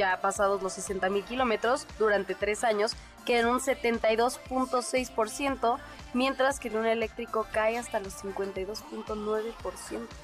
ya 0.00 0.18
pasados 0.22 0.62
los 0.62 0.72
60 0.72 1.10
mil 1.10 1.22
kilómetros, 1.24 1.86
durante 1.98 2.34
tres 2.34 2.64
años, 2.64 2.96
queda 3.26 3.40
en 3.40 3.48
un 3.48 3.60
72.6%, 3.60 5.78
mientras 6.14 6.58
que 6.58 6.68
en 6.68 6.78
un 6.78 6.86
eléctrico 6.86 7.46
cae 7.52 7.76
hasta 7.76 8.00
los 8.00 8.24
52.9%. 8.24 9.52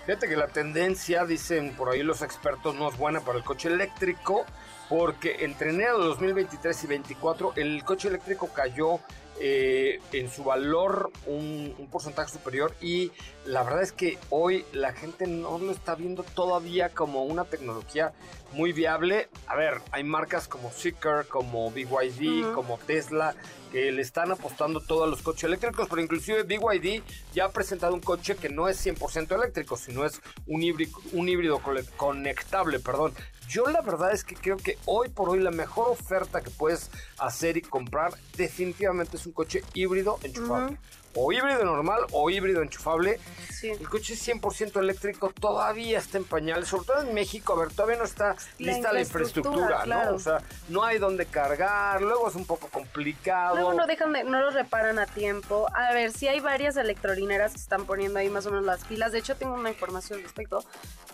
Fíjate 0.06 0.28
que 0.28 0.36
la 0.36 0.48
tendencia, 0.48 1.26
dicen 1.26 1.74
por 1.76 1.90
ahí 1.90 2.02
los 2.02 2.22
expertos, 2.22 2.74
no 2.74 2.88
es 2.88 2.96
buena 2.96 3.20
para 3.20 3.36
el 3.36 3.44
coche 3.44 3.68
eléctrico, 3.68 4.46
porque 4.88 5.44
entre 5.44 5.68
enero 5.70 5.98
de 5.98 6.06
2023 6.06 6.74
y 6.74 6.86
2024 6.86 7.52
el 7.56 7.84
coche 7.84 8.08
eléctrico 8.08 8.48
cayó 8.48 9.00
eh, 9.38 10.00
en 10.12 10.30
su 10.30 10.44
valor 10.44 11.10
un, 11.26 11.74
un 11.76 11.86
porcentaje 11.88 12.32
superior 12.32 12.74
y 12.80 13.12
la 13.44 13.62
verdad 13.62 13.82
es 13.82 13.92
que 13.92 14.18
hoy 14.30 14.64
la 14.72 14.94
gente 14.94 15.26
no 15.26 15.58
lo 15.58 15.72
está 15.72 15.94
viendo 15.94 16.22
todavía 16.22 16.88
como 16.88 17.24
una 17.24 17.44
tecnología 17.44 18.14
muy 18.52 18.72
viable. 18.72 19.28
A 19.46 19.56
ver, 19.56 19.80
hay 19.92 20.04
marcas 20.04 20.48
como 20.48 20.70
Seeker, 20.70 21.26
como 21.28 21.70
BYD, 21.70 22.52
como 22.54 22.78
Tesla, 22.78 23.34
que 23.72 23.90
le 23.92 24.02
están 24.02 24.30
apostando 24.30 24.80
todo 24.80 25.04
a 25.04 25.06
los 25.06 25.22
coches 25.22 25.44
eléctricos, 25.44 25.88
pero 25.88 26.00
inclusive 26.00 26.44
BYD 26.44 27.02
ya 27.34 27.46
ha 27.46 27.50
presentado 27.50 27.94
un 27.94 28.00
coche 28.00 28.36
que 28.36 28.48
no 28.48 28.68
es 28.68 28.84
100% 28.84 29.34
eléctrico, 29.34 29.76
sino 29.76 30.04
es 30.04 30.20
un 30.46 30.62
híbrido, 30.62 30.98
un 31.12 31.28
híbrido 31.28 31.60
conectable, 31.96 32.78
perdón. 32.78 33.12
Yo 33.48 33.66
la 33.68 33.80
verdad 33.80 34.12
es 34.12 34.24
que 34.24 34.34
creo 34.34 34.56
que 34.56 34.76
hoy 34.86 35.08
por 35.08 35.28
hoy 35.28 35.38
la 35.38 35.52
mejor 35.52 35.88
oferta 35.88 36.40
que 36.40 36.50
puedes 36.50 36.90
hacer 37.18 37.56
y 37.56 37.62
comprar 37.62 38.12
definitivamente 38.36 39.16
es 39.16 39.26
un 39.26 39.32
coche 39.32 39.62
híbrido 39.74 40.18
enchufable. 40.22 40.78
O 41.18 41.32
híbrido 41.32 41.64
normal 41.64 42.00
o 42.12 42.28
híbrido 42.28 42.60
enchufable. 42.60 43.18
Sí. 43.50 43.68
El 43.68 43.88
coche 43.88 44.14
100% 44.14 44.78
eléctrico 44.78 45.32
todavía 45.32 45.98
está 45.98 46.18
en 46.18 46.24
pañales, 46.24 46.68
sobre 46.68 46.86
todo 46.86 47.00
en 47.00 47.14
México, 47.14 47.54
a 47.54 47.60
ver, 47.60 47.72
todavía 47.72 47.96
no 47.96 48.04
está 48.04 48.35
lista 48.58 48.92
la 48.92 49.00
infraestructura, 49.00 49.56
infraestructura, 49.56 49.82
claro. 49.84 50.10
¿no? 50.10 50.16
O 50.16 50.20
sea, 50.20 50.38
no 50.68 50.84
hay 50.84 50.98
dónde 50.98 51.26
cargar, 51.26 52.02
luego 52.02 52.28
es 52.28 52.34
un 52.34 52.46
poco 52.46 52.68
complicado. 52.68 53.56
Luego 53.56 53.74
no 53.74 53.86
dejan 53.86 54.12
de, 54.12 54.24
no 54.24 54.40
los 54.40 54.54
reparan 54.54 54.98
a 54.98 55.06
tiempo. 55.06 55.66
A 55.74 55.92
ver, 55.92 56.12
sí 56.12 56.28
hay 56.28 56.40
varias 56.40 56.76
electrolineras 56.76 57.52
que 57.52 57.58
están 57.58 57.86
poniendo 57.86 58.18
ahí 58.18 58.28
más 58.28 58.46
o 58.46 58.50
menos 58.50 58.64
las 58.64 58.84
pilas. 58.84 59.12
De 59.12 59.18
hecho, 59.18 59.36
tengo 59.36 59.54
una 59.54 59.70
información 59.70 60.18
al 60.18 60.24
respecto. 60.24 60.64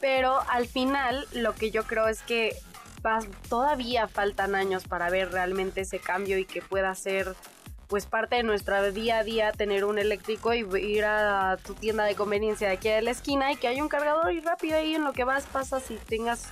Pero 0.00 0.40
al 0.48 0.66
final, 0.66 1.26
lo 1.32 1.54
que 1.54 1.70
yo 1.70 1.84
creo 1.84 2.08
es 2.08 2.22
que 2.22 2.56
todavía 3.48 4.08
faltan 4.08 4.54
años 4.54 4.84
para 4.86 5.10
ver 5.10 5.32
realmente 5.32 5.82
ese 5.82 5.98
cambio 5.98 6.38
y 6.38 6.44
que 6.44 6.62
pueda 6.62 6.94
ser 6.94 7.34
pues 7.88 8.06
parte 8.06 8.36
de 8.36 8.42
nuestra 8.42 8.90
día 8.90 9.18
a 9.18 9.24
día 9.24 9.52
tener 9.52 9.84
un 9.84 9.98
eléctrico 9.98 10.54
y 10.54 10.60
ir 10.80 11.04
a 11.04 11.58
tu 11.58 11.74
tienda 11.74 12.04
de 12.04 12.14
conveniencia 12.14 12.68
de 12.68 12.74
aquí 12.74 12.88
a 12.88 13.02
la 13.02 13.10
esquina 13.10 13.52
y 13.52 13.56
que 13.56 13.68
haya 13.68 13.82
un 13.82 13.90
cargador 13.90 14.32
y 14.32 14.40
rápido 14.40 14.78
ahí 14.78 14.94
en 14.94 15.04
lo 15.04 15.12
que 15.12 15.24
vas 15.24 15.44
pasas 15.44 15.90
y 15.90 15.96
tengas 15.96 16.48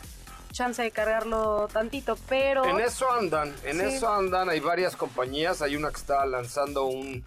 chance 0.52 0.82
de 0.82 0.90
cargarlo 0.90 1.68
tantito, 1.72 2.16
pero 2.28 2.64
En 2.64 2.80
eso 2.80 3.10
andan, 3.10 3.54
en 3.64 3.78
Sí. 3.80 3.96
eso 3.96 4.12
andan. 4.12 4.48
Hay 4.48 4.60
varias 4.60 4.96
compañías. 4.96 5.62
Hay 5.62 5.76
una 5.76 5.90
que 5.90 5.96
está 5.96 6.24
lanzando 6.26 6.84
un 6.84 7.24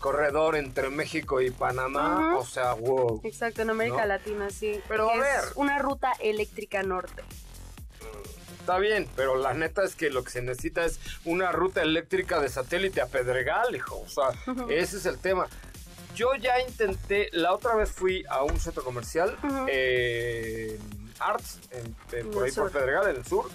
corredor 0.00 0.56
entre 0.56 0.88
México 0.90 1.40
y 1.40 1.50
Panamá. 1.50 2.36
O 2.36 2.44
sea, 2.44 2.74
wow. 2.74 3.20
Exacto, 3.24 3.62
en 3.62 3.70
América 3.70 4.02
¿No? 4.02 4.06
Latina, 4.06 4.50
sí. 4.50 4.80
Pero, 4.88 5.10
a 5.10 5.16
ver. 5.16 5.40
Es 5.44 5.52
una 5.54 5.78
ruta 5.78 6.12
eléctrica 6.20 6.82
norte. 6.82 7.22
Está 8.58 8.78
bien, 8.78 9.08
pero 9.16 9.36
la 9.36 9.54
neta 9.54 9.82
es 9.82 9.96
que 9.96 10.08
lo 10.08 10.22
que 10.22 10.30
se 10.30 10.40
necesita 10.40 10.84
es 10.84 11.00
una 11.24 11.50
ruta 11.50 11.82
eléctrica 11.82 12.38
de 12.40 12.48
satélite 12.48 13.00
a 13.00 13.06
Pedregal, 13.06 13.74
hijo. 13.74 14.00
O 14.00 14.08
sea, 14.08 14.30
ese 14.68 14.98
es 14.98 15.06
el 15.06 15.18
tema. 15.18 15.48
Yo 16.14 16.34
ya 16.36 16.60
intenté, 16.60 17.28
la 17.32 17.52
otra 17.54 17.74
vez 17.74 17.90
fui 17.90 18.24
a 18.28 18.44
un 18.44 18.60
centro 18.60 18.84
comercial, 18.84 19.36
eh, 19.66 20.78
Arts, 21.28 21.58
en- 21.70 21.96
en- 22.18 22.30
por 22.30 22.44
ahí 22.44 22.52
por. 22.52 22.70
Pedregal, 22.70 23.10
en 23.10 23.16
el 23.16 23.24
sur, 23.24 23.48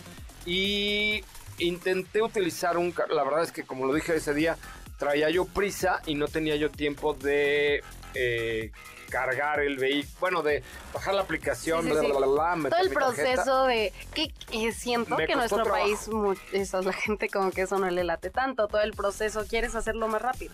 y 0.46 1.24
intenté 1.60 2.22
utilizar 2.22 2.78
un... 2.78 2.94
La 3.10 3.24
verdad 3.24 3.44
es 3.44 3.52
que, 3.52 3.64
como 3.64 3.86
lo 3.86 3.94
dije 3.94 4.16
ese 4.16 4.34
día, 4.34 4.58
traía 4.98 5.30
yo 5.30 5.46
prisa 5.46 6.02
y 6.06 6.16
no 6.16 6.28
tenía 6.28 6.56
yo 6.56 6.70
tiempo 6.72 7.14
de... 7.14 7.84
eh, 8.14 8.72
cargar 9.10 9.62
el 9.62 9.78
vehículo, 9.78 10.18
bueno, 10.20 10.44
de 10.44 10.64
bajar 10.94 11.14
la 11.14 11.22
aplicación, 11.22 11.84
Sí, 11.86 11.92
sí, 11.92 11.94
bla, 11.94 12.18
bla, 12.28 12.28
bla, 12.56 12.70
Todo 12.70 12.82
el 12.82 12.90
proceso 12.90 13.64
de 13.64 13.94
que 14.14 14.34
que 14.52 14.74
siento 14.74 15.16
Me 15.16 15.26
que 15.26 15.32
en 15.32 15.38
nuestro 15.38 15.64
trabajo. 15.64 15.82
país 15.86 16.10
mu- 16.10 16.36
eso, 16.52 16.82
la 16.82 16.92
gente 16.92 17.30
como 17.30 17.52
que 17.52 17.62
eso 17.62 17.80
no 17.80 17.90
le 17.90 18.04
late 18.04 18.32
tanto. 18.32 18.68
Todo 18.68 18.82
el 18.82 18.92
proceso 18.92 19.46
quieres 19.48 19.76
hacerlo 19.76 20.10
más 20.10 20.22
rápido. 20.22 20.54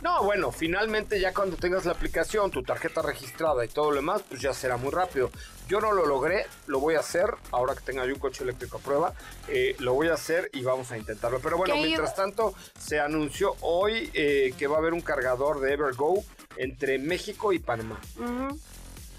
No, 0.00 0.22
bueno, 0.22 0.52
finalmente 0.52 1.20
ya 1.20 1.34
cuando 1.34 1.56
tengas 1.56 1.84
la 1.84 1.92
aplicación, 1.92 2.50
tu 2.50 2.62
tarjeta 2.62 3.02
registrada 3.02 3.64
y 3.64 3.68
todo 3.68 3.90
lo 3.90 3.96
demás, 3.96 4.22
pues 4.28 4.40
ya 4.40 4.54
será 4.54 4.76
muy 4.76 4.90
rápido. 4.90 5.30
Yo 5.68 5.80
no 5.80 5.92
lo 5.92 6.06
logré, 6.06 6.46
lo 6.66 6.78
voy 6.78 6.94
a 6.94 7.00
hacer, 7.00 7.26
ahora 7.50 7.74
que 7.74 7.80
tenga 7.80 8.06
yo 8.06 8.14
un 8.14 8.20
coche 8.20 8.44
eléctrico 8.44 8.78
a 8.78 8.80
prueba, 8.80 9.12
eh, 9.48 9.74
lo 9.80 9.94
voy 9.94 10.08
a 10.08 10.14
hacer 10.14 10.50
y 10.52 10.62
vamos 10.62 10.92
a 10.92 10.98
intentarlo. 10.98 11.40
Pero 11.40 11.56
bueno, 11.58 11.74
¿Qué 11.74 11.80
mientras 11.80 12.14
tanto, 12.14 12.54
se 12.78 13.00
anunció 13.00 13.56
hoy 13.60 14.10
eh, 14.14 14.54
que 14.56 14.66
va 14.66 14.76
a 14.76 14.78
haber 14.78 14.92
un 14.92 15.00
cargador 15.00 15.60
de 15.60 15.72
Evergo 15.72 16.24
entre 16.56 16.98
México 16.98 17.52
y 17.52 17.58
Panamá. 17.58 18.00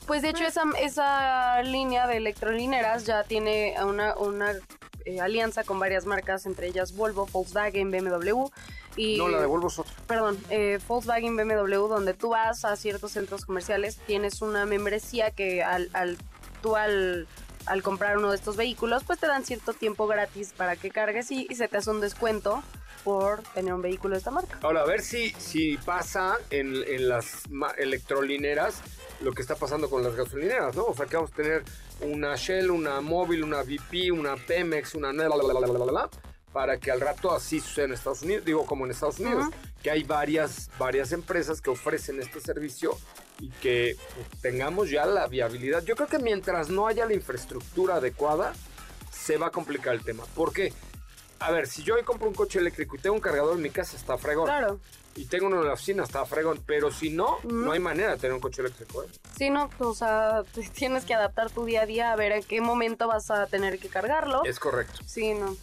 Pues 0.05 0.21
de 0.21 0.29
hecho 0.29 0.43
esa, 0.43 0.63
esa 0.79 1.61
línea 1.63 2.07
de 2.07 2.17
electrolineras 2.17 3.05
ya 3.05 3.23
tiene 3.23 3.75
una, 3.83 4.15
una 4.17 4.53
eh, 5.05 5.19
alianza 5.21 5.63
con 5.63 5.79
varias 5.79 6.05
marcas, 6.05 6.45
entre 6.45 6.67
ellas 6.67 6.95
Volvo, 6.95 7.25
Volkswagen, 7.31 7.91
BMW 7.91 8.45
y... 8.95 9.17
No, 9.17 9.29
la 9.29 9.39
de 9.39 9.45
Volvo 9.45 9.67
es 9.67 9.79
otra. 9.79 9.93
perdón, 10.07 10.37
eh, 10.49 10.79
Volkswagen 10.87 11.35
BMW, 11.35 11.87
donde 11.87 12.13
tú 12.13 12.29
vas 12.29 12.65
a 12.65 12.75
ciertos 12.75 13.11
centros 13.11 13.45
comerciales, 13.45 13.97
tienes 14.07 14.41
una 14.41 14.65
membresía 14.65 15.31
que 15.31 15.63
al, 15.63 15.89
al 15.93 16.17
tú 16.61 16.75
al, 16.75 17.27
al 17.65 17.83
comprar 17.83 18.17
uno 18.17 18.31
de 18.31 18.35
estos 18.35 18.55
vehículos, 18.55 19.03
pues 19.05 19.19
te 19.19 19.27
dan 19.27 19.45
cierto 19.45 19.73
tiempo 19.73 20.07
gratis 20.07 20.53
para 20.55 20.75
que 20.75 20.89
cargues 20.89 21.31
y, 21.31 21.47
y 21.49 21.55
se 21.55 21.67
te 21.67 21.77
hace 21.77 21.89
un 21.91 22.01
descuento 22.01 22.63
por 23.03 23.41
tener 23.53 23.73
un 23.73 23.81
vehículo 23.81 24.15
de 24.15 24.17
esta 24.17 24.29
marca. 24.31 24.59
Ahora, 24.61 24.81
a 24.81 24.85
ver 24.85 25.01
si, 25.01 25.29
si 25.37 25.77
pasa 25.77 26.35
en, 26.49 26.75
en 26.85 27.07
las 27.07 27.43
electrolineras 27.77 28.81
lo 29.21 29.31
que 29.33 29.41
está 29.41 29.55
pasando 29.55 29.89
con 29.89 30.03
las 30.03 30.15
gasolineras, 30.15 30.75
¿no? 30.75 30.85
O 30.85 30.95
sea, 30.95 31.05
que 31.05 31.15
vamos 31.15 31.31
a 31.31 31.35
tener 31.35 31.63
una 32.01 32.35
Shell, 32.35 32.71
una 32.71 33.01
Móvil, 33.01 33.43
una 33.43 33.63
BP, 33.63 34.11
una 34.13 34.35
Pemex, 34.35 34.95
una... 34.95 35.11
la, 35.11 35.27
la, 35.27 35.35
la, 35.35 35.53
la, 35.53 35.67
la, 35.67 35.85
la, 35.85 35.91
la, 35.91 36.09
para 36.53 36.77
que 36.79 36.91
al 36.91 36.99
rato 36.99 37.31
así 37.31 37.59
suceda 37.59 37.85
en 37.85 37.93
Estados 37.93 38.21
Unidos, 38.21 38.45
digo 38.45 38.65
como 38.65 38.85
en 38.85 38.91
Estados 38.91 39.19
Unidos, 39.19 39.45
que 39.83 39.91
hay 39.91 40.03
varias, 40.03 40.69
varias 40.79 41.11
empresas 41.11 41.61
que 41.61 41.69
ofrecen 41.69 42.19
este 42.21 42.39
servicio 42.41 42.97
y 43.39 43.49
que 43.49 43.95
pues, 44.15 44.41
tengamos 44.41 44.89
ya 44.89 45.05
la 45.05 45.27
viabilidad. 45.27 45.83
Yo 45.83 45.95
creo 45.95 46.07
que 46.07 46.19
mientras 46.19 46.69
no 46.69 46.87
haya 46.87 47.05
la 47.05 47.13
infraestructura 47.13 47.95
adecuada, 47.95 48.53
se 49.11 49.37
va 49.37 49.47
a 49.47 49.51
complicar 49.51 49.93
el 49.93 50.03
tema. 50.03 50.23
¿Por 50.35 50.53
qué? 50.53 50.73
A 51.39 51.51
ver, 51.51 51.67
si 51.67 51.83
yo 51.83 51.95
hoy 51.95 52.03
compro 52.03 52.27
un 52.27 52.33
coche 52.33 52.59
eléctrico 52.59 52.95
y 52.95 52.99
tengo 52.99 53.15
un 53.15 53.21
cargador 53.21 53.55
en 53.55 53.61
mi 53.61 53.69
casa, 53.69 53.95
está 53.95 54.17
fregón. 54.17 54.45
Claro, 54.45 54.79
Y 55.19 55.25
tengo 55.25 55.47
uno 55.47 55.59
en 55.59 55.67
la 55.67 55.73
oficina, 55.73 56.03
está 56.03 56.25
fregón. 56.25 56.63
Pero 56.65 56.91
si 56.91 57.09
no, 57.09 57.39
no 57.43 57.73
hay 57.73 57.79
manera 57.79 58.11
de 58.11 58.17
tener 58.17 58.33
un 58.33 58.39
coche 58.39 58.61
eléctrico. 58.61 59.03
¿eh? 59.03 59.07
sí, 59.37 59.49
no, 59.49 59.69
o 59.79 59.93
sea, 59.93 60.43
tienes 60.73 61.03
que 61.03 61.13
adaptar 61.13 61.51
tu 61.51 61.65
día 61.65 61.81
a 61.81 61.85
día 61.85 62.13
a 62.13 62.15
ver 62.15 62.31
en 62.31 62.43
qué 62.43 62.61
momento 62.61 63.05
vas 63.05 63.29
a 63.29 63.45
tener 63.47 63.79
que 63.79 63.89
cargarlo. 63.89 64.45
Es 64.45 64.59
correcto. 64.59 65.01
Sí, 65.05 65.33
no. 65.33 65.57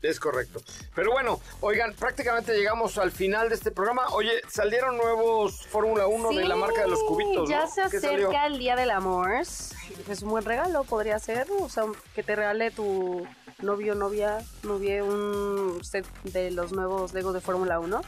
Es 0.00 0.18
correcto. 0.18 0.62
Pero 0.94 1.12
bueno, 1.12 1.40
oigan, 1.60 1.92
prácticamente 1.92 2.56
llegamos 2.56 2.96
al 2.96 3.12
final 3.12 3.50
de 3.50 3.54
este 3.54 3.70
programa. 3.70 4.08
Oye, 4.14 4.32
salieron 4.48 4.96
nuevos 4.96 5.66
Fórmula 5.66 6.06
1 6.06 6.30
de 6.30 6.44
la 6.48 6.56
marca 6.56 6.80
de 6.80 6.88
los 6.88 7.02
cubitos. 7.02 7.50
Ya 7.50 7.66
¿no? 7.66 7.70
se 7.70 7.82
acerca 7.82 8.46
el 8.46 8.58
Día 8.58 8.76
del 8.76 8.90
Amor. 8.92 9.30
Es 9.34 9.74
un 10.22 10.30
buen 10.30 10.44
regalo, 10.46 10.84
podría 10.84 11.18
ser. 11.18 11.46
O 11.60 11.68
sea, 11.68 11.84
que 12.14 12.22
te 12.22 12.34
regale 12.34 12.70
tu 12.70 13.26
novio, 13.60 13.94
novia, 13.94 14.38
novia 14.62 15.04
un 15.04 15.84
set 15.84 16.06
de 16.24 16.50
los 16.50 16.72
nuevos 16.72 17.12
Legos 17.12 17.34
de 17.34 17.42
Fórmula 17.42 17.78
1. 17.78 18.00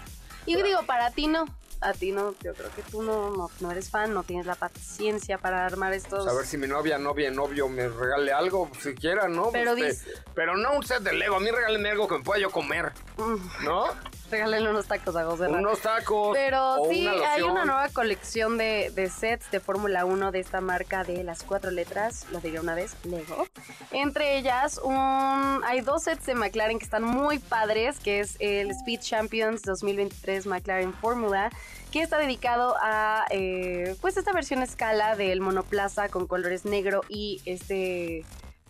Y 0.47 0.61
digo, 0.63 0.83
para 0.87 1.11
ti 1.11 1.27
no. 1.27 1.45
A 1.81 1.93
ti 1.93 2.13
no, 2.13 2.35
yo 2.43 2.55
creo 2.55 2.71
que 2.75 2.81
tú 2.83 3.03
no, 3.03 3.31
no, 3.31 3.51
no 3.61 3.71
eres 3.71 3.91
fan, 3.91 4.15
no 4.15 4.23
tienes 4.23 4.47
la 4.47 4.55
paciencia 4.55 5.37
para 5.37 5.67
armar 5.67 5.93
estos. 5.93 6.25
Pues 6.25 6.35
a 6.35 6.39
ver 6.39 6.47
si 6.47 6.57
mi 6.57 6.67
novia, 6.67 6.97
novia, 6.97 7.31
novio 7.31 7.69
me 7.69 7.89
regale 7.89 8.33
algo, 8.33 8.71
siquiera, 8.81 9.29
¿no? 9.29 9.51
Pero 9.53 9.73
Este, 9.73 9.85
dice- 9.91 10.23
pero 10.35 10.57
no 10.57 10.73
un 10.73 10.87
set 10.87 11.03
de 11.03 11.13
Lego, 11.13 11.37
a 11.37 11.41
mí 11.41 11.51
regálenme 11.51 11.91
algo 11.91 12.09
que 12.09 12.17
me 12.19 12.25
pueda 12.25 12.41
yo 12.41 12.51
comer, 12.51 12.93
Mm, 13.19 13.65
¿no? 13.65 13.85
Regálenle 14.31 14.71
unos 14.71 14.87
tacos 14.87 15.17
a 15.17 15.25
José. 15.25 15.49
Unos 15.49 15.81
tacos. 15.81 16.35
Pero 16.35 16.83
o 16.83 16.91
sí, 16.91 17.07
una 17.07 17.33
hay 17.33 17.43
una 17.43 17.65
nueva 17.65 17.89
colección 17.91 18.59
de, 18.59 18.91
de 18.95 19.11
sets 19.11 19.51
de 19.51 19.61
Fórmula 19.61 20.05
1 20.05 20.33
de 20.33 20.41
esta 20.41 20.61
marca 20.61 21.05
de 21.05 21.23
las 21.25 21.43
cuatro 21.43 21.71
letras, 21.71 22.27
lo 22.33 22.41
diré 22.41 22.61
una 22.61 22.75
vez, 22.75 22.97
Lego. 23.05 23.47
Entre 23.93 24.39
ellas, 24.39 24.81
un, 24.83 25.61
hay 25.65 25.81
dos 25.83 26.05
sets 26.05 26.27
de 26.27 26.35
McLaren 26.35 26.79
que 26.79 26.85
están 26.85 27.05
muy 27.05 27.39
padres, 27.39 28.01
que 28.01 28.21
es 28.21 28.37
el 28.39 28.71
Speed 28.71 29.01
Champions 29.01 29.63
2023 29.63 30.47
McLaren 30.47 30.95
Fórmula, 30.95 31.51
que 31.93 32.03
está 32.03 32.19
dedicado 32.19 32.75
a 32.83 33.25
eh, 33.31 33.97
pues 34.01 34.17
esta 34.17 34.33
versión 34.33 34.63
escala 34.63 35.17
del 35.17 35.41
monoplaza 35.41 36.09
con 36.09 36.27
colores 36.27 36.65
negro 36.65 37.03
y 37.09 37.41
este 37.45 38.25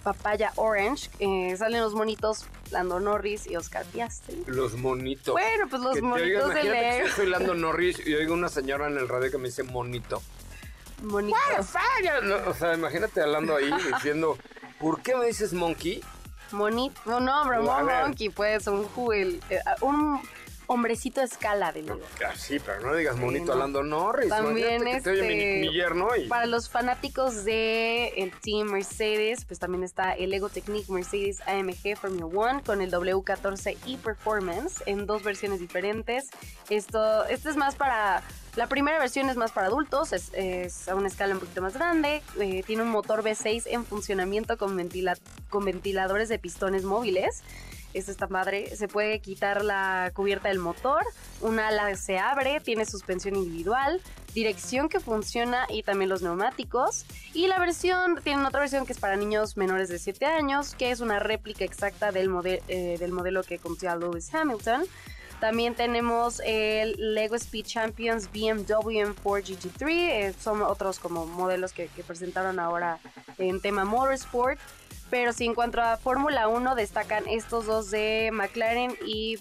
papaya 0.04 0.52
orange. 0.56 1.10
Eh, 1.18 1.56
salen 1.56 1.80
los 1.80 1.94
monitos 1.94 2.44
Lando 2.70 3.00
Norris 3.00 3.46
y 3.48 3.56
Oscar 3.56 3.84
Piastri. 3.86 4.44
Los 4.46 4.74
monitos. 4.74 5.32
Bueno, 5.32 5.66
pues 5.68 5.82
los 5.82 5.94
Que 5.94 6.00
oiga, 6.02 6.08
monitos 6.08 6.54
de 6.54 6.60
que 6.60 6.70
Lego. 6.70 7.06
yo 7.08 7.12
soy 7.14 7.26
Lando 7.26 7.54
Norris 7.56 8.06
y 8.06 8.14
oigo 8.14 8.34
una 8.34 8.48
señora 8.48 8.86
en 8.86 8.96
el 8.98 9.08
radio 9.08 9.30
que 9.30 9.38
me 9.38 9.48
dice 9.48 9.62
monito. 9.64 10.22
Monitos. 11.02 11.40
Falla, 11.66 12.20
no, 12.22 12.36
o 12.50 12.54
sea, 12.54 12.74
imagínate 12.74 13.20
hablando 13.20 13.56
ahí 13.56 13.70
diciendo, 13.94 14.38
¿por 14.78 15.02
qué 15.02 15.16
me 15.16 15.26
dices 15.26 15.52
monkey? 15.52 16.02
Monito, 16.52 17.00
no, 17.06 17.20
no, 17.20 17.42
un 17.42 17.86
ver. 17.86 18.02
monkey, 18.02 18.28
pues, 18.28 18.66
un 18.68 18.84
juguel, 18.84 19.42
eh, 19.50 19.58
un 19.80 20.20
hombrecito 20.66 21.20
a 21.20 21.24
escala 21.24 21.72
de 21.72 21.82
Lego. 21.82 22.00
Ah, 22.26 22.32
sí, 22.36 22.58
pero 22.58 22.80
no 22.80 22.94
digas 22.94 23.16
monito 23.16 23.46
no. 23.46 23.52
a 23.52 23.56
Lando 23.56 23.82
Norris. 23.82 24.28
También 24.28 24.82
imagínate 24.82 24.96
que 24.96 25.00
te 25.02 25.10
oye 25.10 25.22
mi, 25.22 25.34
este, 25.34 25.60
mi 25.60 25.72
yerno 25.72 26.16
y... 26.16 26.28
Para 26.28 26.46
los 26.46 26.68
fanáticos 26.70 27.44
de 27.44 28.08
el 28.16 28.32
Team 28.40 28.68
Mercedes, 28.72 29.44
pues 29.44 29.58
también 29.58 29.84
está 29.84 30.12
el 30.12 30.30
Lego 30.30 30.48
Technique 30.48 30.90
Mercedes 30.92 31.40
AMG 31.46 31.96
Formula 31.96 32.26
One 32.26 32.62
con 32.62 32.80
el 32.80 32.90
W14 32.90 33.76
e 33.86 33.98
Performance 33.98 34.82
en 34.86 35.06
dos 35.06 35.22
versiones 35.22 35.60
diferentes. 35.60 36.30
Esto, 36.70 37.24
este 37.26 37.50
es 37.50 37.56
más 37.56 37.74
para 37.74 38.22
la 38.56 38.68
primera 38.68 38.98
versión 39.00 39.28
es 39.30 39.36
más 39.36 39.50
para 39.50 39.66
adultos, 39.66 40.12
es, 40.12 40.30
es 40.32 40.88
a 40.88 40.94
una 40.94 41.08
escala 41.08 41.34
un 41.34 41.40
poquito 41.40 41.60
más 41.60 41.74
grande, 41.74 42.22
eh, 42.38 42.62
tiene 42.64 42.82
un 42.82 42.88
motor 42.88 43.24
V6 43.24 43.64
en 43.66 43.84
funcionamiento 43.84 44.56
con, 44.58 44.76
ventila- 44.76 45.18
con 45.50 45.64
ventiladores 45.64 46.28
de 46.28 46.38
pistones 46.38 46.84
móviles. 46.84 47.42
Esta 47.94 48.10
está 48.10 48.26
madre. 48.26 48.74
Se 48.76 48.88
puede 48.88 49.20
quitar 49.20 49.64
la 49.64 50.10
cubierta 50.14 50.48
del 50.48 50.58
motor. 50.58 51.02
Un 51.40 51.58
ala 51.60 51.94
se 51.96 52.18
abre. 52.18 52.60
Tiene 52.60 52.84
suspensión 52.84 53.36
individual. 53.36 54.00
Dirección 54.34 54.88
que 54.88 54.98
funciona 54.98 55.66
y 55.70 55.84
también 55.84 56.08
los 56.08 56.20
neumáticos. 56.20 57.06
Y 57.32 57.46
la 57.46 57.58
versión, 57.60 58.20
tienen 58.24 58.44
otra 58.44 58.60
versión 58.60 58.84
que 58.84 58.92
es 58.92 58.98
para 58.98 59.14
niños 59.16 59.56
menores 59.56 59.88
de 59.88 59.98
7 60.00 60.26
años, 60.26 60.74
que 60.74 60.90
es 60.90 60.98
una 61.00 61.20
réplica 61.20 61.64
exacta 61.64 62.10
del, 62.10 62.28
mode- 62.28 62.62
eh, 62.66 62.96
del 62.98 63.12
modelo 63.12 63.42
que 63.44 63.58
conducía 63.58 63.94
Lewis 63.94 64.34
Hamilton. 64.34 64.84
También 65.40 65.74
tenemos 65.74 66.40
el 66.44 67.14
Lego 67.14 67.36
Speed 67.36 67.66
Champions 67.66 68.28
BMW 68.32 69.02
M4 69.04 69.42
GT3. 69.44 69.88
eh, 69.90 70.34
son 70.40 70.62
otros 70.62 70.98
como 70.98 71.26
modelos 71.26 71.72
que, 71.72 71.88
que 71.88 72.02
presentaron 72.02 72.58
ahora 72.58 72.98
en 73.38 73.60
tema 73.60 73.84
Motorsport. 73.84 74.58
Pero 75.14 75.32
sí, 75.32 75.44
en 75.44 75.54
cuanto 75.54 75.80
a 75.80 75.96
Fórmula 75.96 76.48
1, 76.48 76.74
destacan 76.74 77.22
estos 77.28 77.66
dos 77.66 77.88
de 77.92 78.30
McLaren 78.32 78.96
y, 79.06 79.38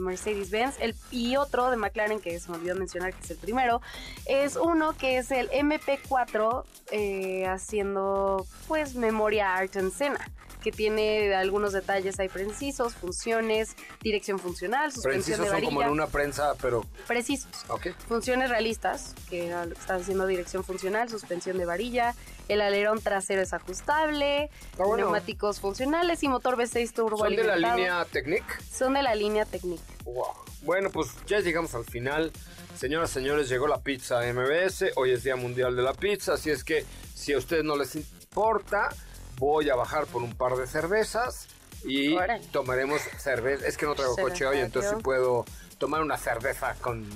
Mercedes-Benz. 0.00 0.76
Y 1.10 1.36
otro 1.36 1.70
de 1.70 1.76
McLaren, 1.76 2.20
que 2.20 2.40
se 2.40 2.50
me 2.50 2.56
olvidó 2.56 2.74
mencionar, 2.74 3.12
que 3.12 3.22
es 3.22 3.30
el 3.30 3.36
primero, 3.36 3.82
es 4.24 4.56
uno 4.56 4.94
que 4.96 5.18
es 5.18 5.30
el 5.30 5.50
MP4, 5.50 6.64
eh, 6.90 7.46
haciendo 7.46 8.46
pues 8.66 8.94
memoria 8.94 9.54
Ayrton 9.56 9.90
Senna, 9.90 10.26
que 10.64 10.72
tiene 10.72 11.34
algunos 11.34 11.74
detalles 11.74 12.18
ahí 12.18 12.30
precisos, 12.30 12.94
funciones, 12.94 13.76
dirección 14.00 14.38
funcional, 14.38 14.90
suspensión 14.90 15.36
Precisos 15.36 15.44
de 15.44 15.50
son 15.50 15.64
como 15.66 15.82
en 15.82 15.90
una 15.90 16.06
prensa, 16.06 16.54
pero... 16.60 16.86
Precisos. 17.06 17.50
Ok. 17.68 17.88
Funciones 18.08 18.48
realistas, 18.48 19.14
que 19.28 19.48
era 19.48 19.66
lo 19.66 19.74
que 19.74 19.80
está 19.80 19.96
haciendo 19.96 20.26
dirección 20.26 20.64
funcional, 20.64 21.10
suspensión 21.10 21.58
de 21.58 21.66
varilla, 21.66 22.14
el 22.48 22.62
alerón 22.62 22.98
trasero 23.02 23.42
es 23.42 23.52
ajustable, 23.52 24.48
bueno. 24.78 24.96
neumáticos 24.96 25.60
funcionales 25.60 26.22
y 26.22 26.28
motor 26.28 26.56
V6 26.56 26.94
turbo 26.94 27.18
¿Son 27.18 27.36
de 27.36 27.44
la 27.44 27.56
línea 27.56 28.06
Technic? 28.06 28.62
Son 28.62 28.94
de 28.94 29.02
la 29.02 29.14
línea 29.14 29.44
Technic. 29.44 29.80
Wow. 30.04 30.32
Bueno, 30.62 30.88
pues 30.90 31.08
ya 31.26 31.40
llegamos 31.40 31.74
al 31.74 31.84
final. 31.84 32.32
Señoras, 32.78 33.10
señores, 33.10 33.50
llegó 33.50 33.66
la 33.66 33.82
pizza 33.82 34.20
MBS. 34.32 34.92
Hoy 34.96 35.10
es 35.10 35.24
Día 35.24 35.36
Mundial 35.36 35.76
de 35.76 35.82
la 35.82 35.92
Pizza, 35.92 36.34
así 36.34 36.48
es 36.48 36.64
que 36.64 36.86
si 37.14 37.34
a 37.34 37.38
ustedes 37.38 37.64
no 37.64 37.76
les 37.76 37.94
importa, 37.96 38.88
voy 39.36 39.70
a 39.70 39.74
bajar 39.74 40.06
por 40.06 40.22
un 40.22 40.34
par 40.34 40.56
de 40.56 40.66
cervezas 40.66 41.48
y 41.84 42.14
Órale. 42.14 42.46
tomaremos 42.48 43.00
cerveza. 43.18 43.66
Es 43.66 43.76
que 43.76 43.86
no 43.86 43.94
traigo 43.94 44.14
Se 44.14 44.22
coche 44.22 44.46
hoy, 44.46 44.58
entonces 44.58 44.92
sí 44.96 45.02
puedo 45.02 45.44
tomar 45.78 46.02
una 46.02 46.16
cerveza 46.16 46.74
con... 46.80 47.06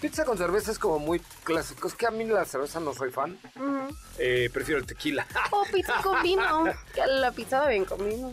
Pizza 0.00 0.24
con 0.26 0.36
cerveza 0.36 0.72
es 0.72 0.78
como 0.78 0.98
muy 0.98 1.20
clásico. 1.42 1.88
Es 1.88 1.94
que 1.94 2.06
a 2.06 2.10
mí 2.10 2.24
la 2.24 2.44
cerveza 2.44 2.80
no 2.80 2.92
soy 2.92 3.10
fan. 3.10 3.38
Eh, 4.18 4.50
prefiero 4.52 4.78
el 4.78 4.86
tequila. 4.86 5.26
O 5.50 5.64
pizza 5.72 5.94
con 6.02 6.22
vino. 6.22 6.64
La 7.06 7.32
pizza 7.32 7.60
va 7.60 7.68
bien 7.68 7.86
con 7.86 8.06
vino. 8.06 8.30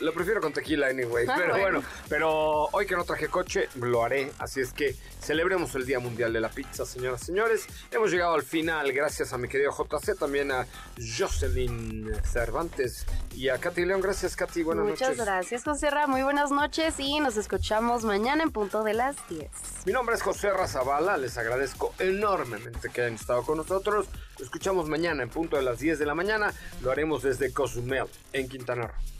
Lo 0.00 0.14
prefiero 0.14 0.40
con 0.40 0.52
tequila 0.52 0.88
anyway. 0.88 1.26
Ah, 1.28 1.34
pero 1.36 1.58
bueno. 1.58 1.80
bueno. 1.80 1.88
pero 2.08 2.30
hoy 2.72 2.86
que 2.86 2.96
no 2.96 3.04
traje 3.04 3.28
coche, 3.28 3.68
lo 3.76 4.02
haré. 4.02 4.32
Así 4.38 4.60
es 4.60 4.72
que 4.72 4.94
celebremos 5.20 5.74
el 5.74 5.84
Día 5.84 6.00
Mundial 6.00 6.32
de 6.32 6.40
la 6.40 6.48
Pizza, 6.48 6.86
señoras 6.86 7.22
y 7.22 7.26
señores. 7.26 7.66
Hemos 7.90 8.10
llegado 8.10 8.34
al 8.34 8.42
final, 8.42 8.92
gracias 8.92 9.32
a 9.32 9.38
mi 9.38 9.48
querido 9.48 9.72
JC, 9.72 10.18
también 10.18 10.52
a 10.52 10.66
Jocelyn 10.96 12.10
Cervantes 12.24 13.04
y 13.34 13.48
a 13.48 13.58
Katy 13.58 13.84
León. 13.84 14.00
Gracias, 14.00 14.36
Katy. 14.36 14.62
Buenas 14.62 14.86
Muchas 14.86 15.10
noches. 15.10 15.24
gracias, 15.24 15.64
José 15.64 15.90
Ra. 15.90 16.06
Muy 16.06 16.22
buenas 16.22 16.50
noches 16.50 16.94
y 16.98 17.20
nos 17.20 17.36
escuchamos 17.36 18.04
mañana 18.04 18.42
en 18.42 18.52
punto 18.52 18.82
de 18.82 18.94
las 18.94 19.16
10. 19.28 19.50
Mi 19.84 19.92
nombre 19.92 20.14
es 20.14 20.22
José 20.22 20.50
Razabala. 20.50 21.18
Les 21.18 21.36
agradezco 21.36 21.94
enormemente 21.98 22.88
que 22.88 23.02
hayan 23.02 23.14
estado 23.14 23.42
con 23.42 23.58
nosotros. 23.58 24.06
Lo 24.38 24.44
escuchamos 24.44 24.88
mañana 24.88 25.22
en 25.22 25.28
punto 25.28 25.56
de 25.56 25.62
las 25.62 25.78
10 25.78 25.98
de 25.98 26.06
la 26.06 26.14
mañana. 26.14 26.52
Lo 26.80 26.90
haremos 26.90 27.22
desde 27.22 27.52
Cozumel, 27.52 28.06
en 28.32 28.48
Quintana 28.48 28.86
Roo. 28.86 29.19